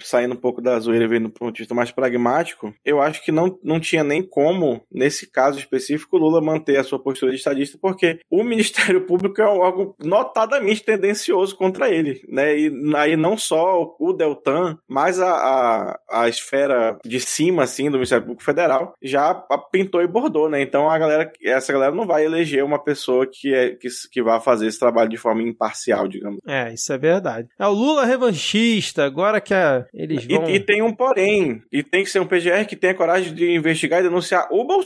saindo 0.00 0.34
um 0.34 0.38
pouco 0.38 0.60
da 0.60 0.78
zoeira 0.78 1.04
e 1.04 1.08
vendo 1.08 1.28
do 1.28 1.30
ponto 1.30 1.54
de 1.54 1.60
vista 1.60 1.74
mais 1.74 1.90
pragmático, 1.90 2.74
eu 2.84 3.00
acho 3.00 3.24
que 3.24 3.32
não, 3.32 3.58
não 3.62 3.80
tinha 3.80 4.04
nem 4.04 4.22
como, 4.22 4.82
nesse 4.96 5.30
caso 5.30 5.58
específico, 5.58 6.16
o 6.16 6.18
Lula 6.18 6.40
manter 6.40 6.78
a 6.78 6.84
sua 6.84 6.98
postura 6.98 7.30
de 7.30 7.36
estadista, 7.36 7.78
porque 7.80 8.18
o 8.30 8.42
Ministério 8.42 9.02
Público 9.02 9.40
é 9.42 9.44
algo 9.44 9.94
notadamente 10.02 10.82
tendencioso 10.82 11.54
contra 11.54 11.90
ele, 11.90 12.22
né? 12.28 12.58
E 12.58 12.72
aí 12.96 13.16
não 13.16 13.36
só 13.36 13.94
o 14.00 14.12
Deltan, 14.14 14.78
mas 14.88 15.20
a, 15.20 15.30
a, 15.30 16.00
a 16.10 16.28
esfera 16.28 16.98
de 17.04 17.20
cima, 17.20 17.64
assim, 17.64 17.90
do 17.90 17.98
Ministério 17.98 18.24
Público 18.24 18.42
Federal 18.42 18.94
já 19.02 19.34
pintou 19.70 20.00
e 20.00 20.06
bordou, 20.06 20.48
né? 20.48 20.62
Então 20.62 20.88
a 20.88 20.98
galera, 20.98 21.30
essa 21.42 21.72
galera 21.72 21.94
não 21.94 22.06
vai 22.06 22.24
eleger 22.24 22.64
uma 22.64 22.82
pessoa 22.82 23.26
que, 23.26 23.52
é, 23.52 23.70
que, 23.74 23.88
que 24.10 24.22
vai 24.22 24.40
fazer 24.40 24.66
esse 24.66 24.78
trabalho 24.78 25.10
de 25.10 25.18
forma 25.18 25.42
imparcial, 25.42 26.08
digamos. 26.08 26.40
É, 26.46 26.72
isso 26.72 26.90
é 26.92 26.96
verdade. 26.96 27.48
É 27.58 27.66
o 27.66 27.72
Lula 27.72 28.06
revanchista, 28.06 29.04
agora 29.04 29.40
que 29.40 29.52
a, 29.52 29.84
eles 29.92 30.24
vão... 30.24 30.48
E, 30.48 30.54
e 30.54 30.60
tem 30.60 30.80
um 30.80 30.94
porém, 30.94 31.62
e 31.70 31.82
tem 31.82 32.02
que 32.02 32.10
ser 32.10 32.20
um 32.20 32.26
PGR 32.26 32.64
que 32.66 32.76
tenha 32.76 32.94
coragem 32.94 33.34
de 33.34 33.54
investigar 33.54 34.00
e 34.00 34.04
denunciar 34.04 34.48
o 34.50 34.64
Bolsonaro 34.64 34.85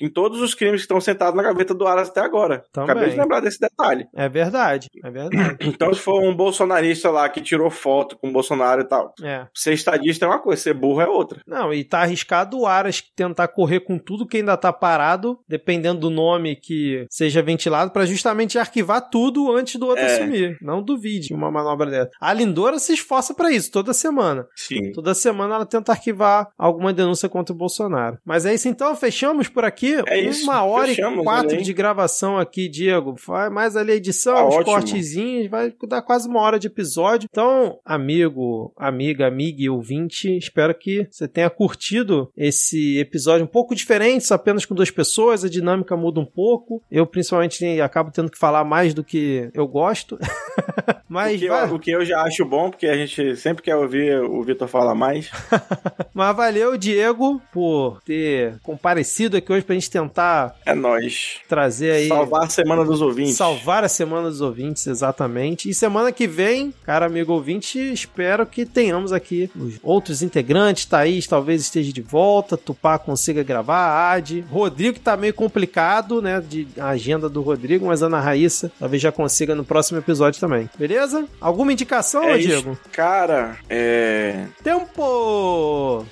em 0.00 0.08
todos 0.08 0.40
os 0.40 0.54
crimes 0.54 0.80
que 0.80 0.84
estão 0.84 1.00
sentados 1.00 1.34
na 1.34 1.42
gaveta 1.42 1.74
do 1.74 1.86
Aras 1.86 2.08
até 2.08 2.20
agora. 2.20 2.64
Também. 2.72 2.90
Acabei 2.90 3.10
de 3.10 3.16
lembrar 3.16 3.40
desse 3.40 3.58
detalhe. 3.58 4.06
É 4.14 4.28
verdade, 4.28 4.88
é 5.02 5.10
verdade. 5.10 5.56
Então, 5.72 5.92
se 5.92 6.00
for 6.00 6.22
um 6.22 6.34
bolsonarista 6.34 7.10
lá 7.10 7.28
que 7.28 7.40
tirou 7.40 7.70
foto 7.70 8.16
com 8.18 8.28
o 8.28 8.32
Bolsonaro 8.32 8.82
e 8.82 8.84
tal, 8.84 9.14
é. 9.22 9.46
ser 9.54 9.72
estadista 9.72 10.26
é 10.26 10.28
uma 10.28 10.38
coisa, 10.38 10.62
ser 10.62 10.74
burro 10.74 11.00
é 11.00 11.08
outra. 11.08 11.40
Não, 11.46 11.72
e 11.72 11.82
tá 11.82 12.00
arriscado 12.00 12.58
o 12.58 12.66
Aras 12.66 13.00
tentar 13.00 13.48
correr 13.48 13.80
com 13.80 13.98
tudo 13.98 14.26
que 14.26 14.36
ainda 14.36 14.56
tá 14.56 14.72
parado, 14.72 15.38
dependendo 15.48 16.00
do 16.00 16.10
nome 16.10 16.56
que 16.56 17.06
seja 17.10 17.42
ventilado, 17.42 17.90
para 17.90 18.04
justamente 18.04 18.58
arquivar 18.58 19.08
tudo 19.08 19.50
antes 19.50 19.76
do 19.76 19.86
outro 19.86 20.04
é. 20.04 20.14
assumir. 20.14 20.58
Não 20.60 20.82
duvide 20.82 21.32
uma 21.32 21.50
manobra 21.50 21.90
dessa. 21.90 22.10
A 22.20 22.32
Lindora 22.32 22.78
se 22.78 22.92
esforça 22.92 23.34
para 23.34 23.50
isso 23.50 23.70
toda 23.70 23.92
semana. 23.92 24.46
Sim. 24.54 24.92
Toda 24.92 25.14
semana 25.14 25.54
ela 25.54 25.66
tenta 25.66 25.92
arquivar 25.92 26.48
alguma 26.58 26.92
denúncia 26.92 27.28
contra 27.28 27.54
o 27.54 27.56
Bolsonaro. 27.56 28.18
Mas 28.24 28.46
é 28.46 28.54
isso 28.54 28.68
então, 28.68 28.94
fechamos 29.12 29.48
por 29.48 29.64
aqui. 29.64 29.94
É 30.06 30.18
isso. 30.18 30.44
Uma 30.44 30.64
hora 30.64 30.88
fechamos, 30.88 31.20
e 31.20 31.22
quatro 31.22 31.62
de 31.62 31.72
gravação 31.72 32.38
aqui, 32.38 32.68
Diego. 32.68 33.14
Faz 33.16 33.52
mais 33.52 33.76
ali 33.76 33.92
a 33.92 33.96
edição, 33.96 34.36
ah, 34.36 34.48
os 34.48 34.54
ótimo. 34.54 34.74
cortezinhos, 34.74 35.48
vai 35.48 35.72
dar 35.86 36.02
quase 36.02 36.26
uma 36.26 36.40
hora 36.40 36.58
de 36.58 36.66
episódio. 36.66 37.28
Então, 37.30 37.78
amigo, 37.84 38.72
amiga, 38.76 39.26
amiga 39.26 39.62
e 39.62 39.68
ouvinte, 39.68 40.36
espero 40.36 40.74
que 40.74 41.06
você 41.10 41.28
tenha 41.28 41.50
curtido 41.50 42.30
esse 42.36 42.98
episódio 42.98 43.44
um 43.44 43.48
pouco 43.48 43.74
diferente, 43.74 44.32
apenas 44.32 44.64
com 44.64 44.74
duas 44.74 44.90
pessoas, 44.90 45.44
a 45.44 45.48
dinâmica 45.48 45.96
muda 45.96 46.18
um 46.18 46.26
pouco. 46.26 46.82
Eu, 46.90 47.06
principalmente, 47.06 47.80
acabo 47.80 48.10
tendo 48.10 48.30
que 48.30 48.38
falar 48.38 48.64
mais 48.64 48.94
do 48.94 49.04
que 49.04 49.50
eu 49.52 49.66
gosto. 49.68 50.18
Mas 51.08 51.36
o 51.36 51.38
que, 51.38 51.48
vai... 51.48 51.68
eu, 51.68 51.74
o 51.74 51.78
que, 51.78 51.90
eu, 51.90 52.04
já 52.04 52.22
acho 52.22 52.44
bom, 52.46 52.70
porque 52.70 52.86
a 52.86 52.96
gente 52.96 53.36
sempre 53.36 53.62
quer 53.62 53.76
ouvir 53.76 54.18
o 54.22 54.42
Vitor 54.42 54.66
falar 54.66 54.94
mais. 54.94 55.30
Mas 56.14 56.34
valeu, 56.34 56.78
Diego, 56.78 57.40
por 57.52 58.00
ter 58.02 58.58
comparecido 58.62 59.01
aqui 59.36 59.52
hoje 59.52 59.64
pra 59.64 59.74
gente 59.74 59.90
tentar. 59.90 60.56
É 60.64 60.74
nós. 60.74 61.40
Trazer 61.48 61.92
aí. 61.92 62.08
Salvar 62.08 62.44
a 62.44 62.48
semana 62.48 62.84
dos 62.84 63.00
ouvintes. 63.00 63.36
Salvar 63.36 63.84
a 63.84 63.88
semana 63.88 64.28
dos 64.28 64.40
ouvintes, 64.40 64.86
exatamente. 64.86 65.68
E 65.68 65.74
semana 65.74 66.12
que 66.12 66.26
vem, 66.26 66.72
cara 66.84 67.06
amigo 67.06 67.32
ouvinte, 67.32 67.78
espero 67.78 68.46
que 68.46 68.64
tenhamos 68.64 69.12
aqui 69.12 69.50
os 69.56 69.74
outros 69.82 70.22
integrantes. 70.22 70.84
Thaís 70.84 71.26
talvez 71.26 71.62
esteja 71.62 71.92
de 71.92 72.02
volta, 72.02 72.56
Tupá 72.56 72.98
consiga 72.98 73.42
gravar, 73.42 74.12
Ad. 74.12 74.44
Rodrigo 74.50 74.94
que 74.94 75.00
tá 75.00 75.16
meio 75.16 75.34
complicado, 75.34 76.20
né? 76.20 76.40
De 76.40 76.66
a 76.78 76.88
agenda 76.88 77.28
do 77.28 77.42
Rodrigo, 77.42 77.86
mas 77.86 78.02
Ana 78.02 78.20
Raíssa 78.20 78.70
talvez 78.78 79.02
já 79.02 79.12
consiga 79.12 79.54
no 79.54 79.64
próximo 79.64 79.98
episódio 79.98 80.40
também. 80.40 80.68
Beleza? 80.78 81.26
Alguma 81.40 81.72
indicação, 81.72 82.24
é 82.24 82.38
Diego? 82.38 82.78
Cara, 82.90 83.56
é. 83.68 84.46
Tempo! 84.62 86.04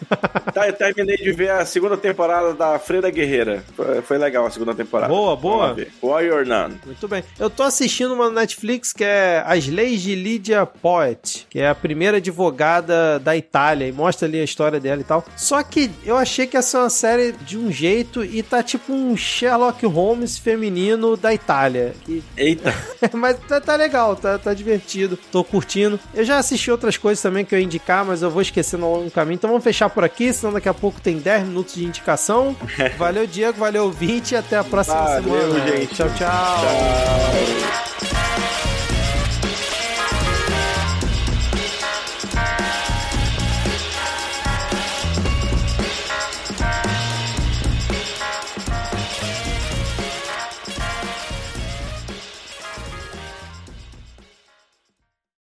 tá, 0.52 0.66
eu 0.66 0.72
terminei 0.72 1.16
de 1.16 1.32
ver 1.32 1.50
a 1.50 1.64
segunda 1.64 1.96
temporada 1.96 2.35
da 2.56 2.78
Freda 2.78 3.10
Guerreira. 3.10 3.64
Foi, 3.74 4.02
foi 4.02 4.18
legal 4.18 4.46
a 4.46 4.50
segunda 4.50 4.74
temporada. 4.74 5.12
Boa, 5.12 5.36
boa. 5.36 5.76
Warrior 6.02 6.46
None. 6.46 6.78
Muito 6.84 7.08
bem. 7.08 7.22
Eu 7.38 7.50
tô 7.50 7.62
assistindo 7.62 8.14
uma 8.14 8.30
Netflix 8.30 8.92
que 8.92 9.04
é 9.04 9.42
As 9.46 9.66
Leis 9.66 10.00
de 10.00 10.14
Lydia 10.14 10.66
Poet, 10.66 11.46
que 11.48 11.58
é 11.58 11.68
a 11.68 11.74
primeira 11.74 12.18
advogada 12.18 13.18
da 13.18 13.36
Itália, 13.36 13.86
e 13.86 13.92
mostra 13.92 14.26
ali 14.26 14.40
a 14.40 14.44
história 14.44 14.80
dela 14.80 15.00
e 15.00 15.04
tal. 15.04 15.24
Só 15.36 15.62
que 15.62 15.90
eu 16.04 16.16
achei 16.16 16.46
que 16.46 16.56
essa 16.56 16.78
é 16.78 16.80
uma 16.82 16.90
série 16.90 17.32
de 17.32 17.58
um 17.58 17.70
jeito 17.70 18.24
e 18.24 18.42
tá 18.42 18.62
tipo 18.62 18.92
um 18.92 19.16
Sherlock 19.16 19.84
Holmes 19.86 20.38
feminino 20.38 21.16
da 21.16 21.32
Itália. 21.32 21.94
Eita! 22.36 22.74
mas 23.12 23.38
tá, 23.48 23.60
tá 23.60 23.76
legal, 23.76 24.16
tá, 24.16 24.38
tá 24.38 24.54
divertido. 24.54 25.18
Tô 25.30 25.42
curtindo. 25.44 25.98
Eu 26.14 26.24
já 26.24 26.38
assisti 26.38 26.70
outras 26.70 26.96
coisas 26.96 27.22
também 27.22 27.44
que 27.44 27.54
eu 27.54 27.58
ia 27.58 27.64
indicar, 27.64 28.04
mas 28.04 28.22
eu 28.22 28.30
vou 28.30 28.42
esquecendo 28.42 28.84
ao 28.84 28.92
longo 28.92 29.04
do 29.06 29.10
caminho. 29.10 29.36
Então 29.36 29.50
vamos 29.50 29.64
fechar 29.64 29.88
por 29.90 30.04
aqui, 30.04 30.32
senão 30.32 30.52
daqui 30.52 30.68
a 30.68 30.74
pouco 30.74 31.00
tem 31.00 31.18
10 31.18 31.44
minutos 31.44 31.74
de 31.74 31.84
indicação. 31.84 32.25
Valeu, 32.98 33.24
Diego. 33.24 33.58
Valeu, 33.58 33.84
ouvinte. 33.84 34.34
Até 34.34 34.56
a 34.56 34.64
próxima 34.64 34.96
valeu, 34.96 35.52
semana. 35.52 35.76
Gente. 35.76 35.94
tchau. 35.94 36.08
tchau. 36.08 36.26
tchau. 38.18 38.75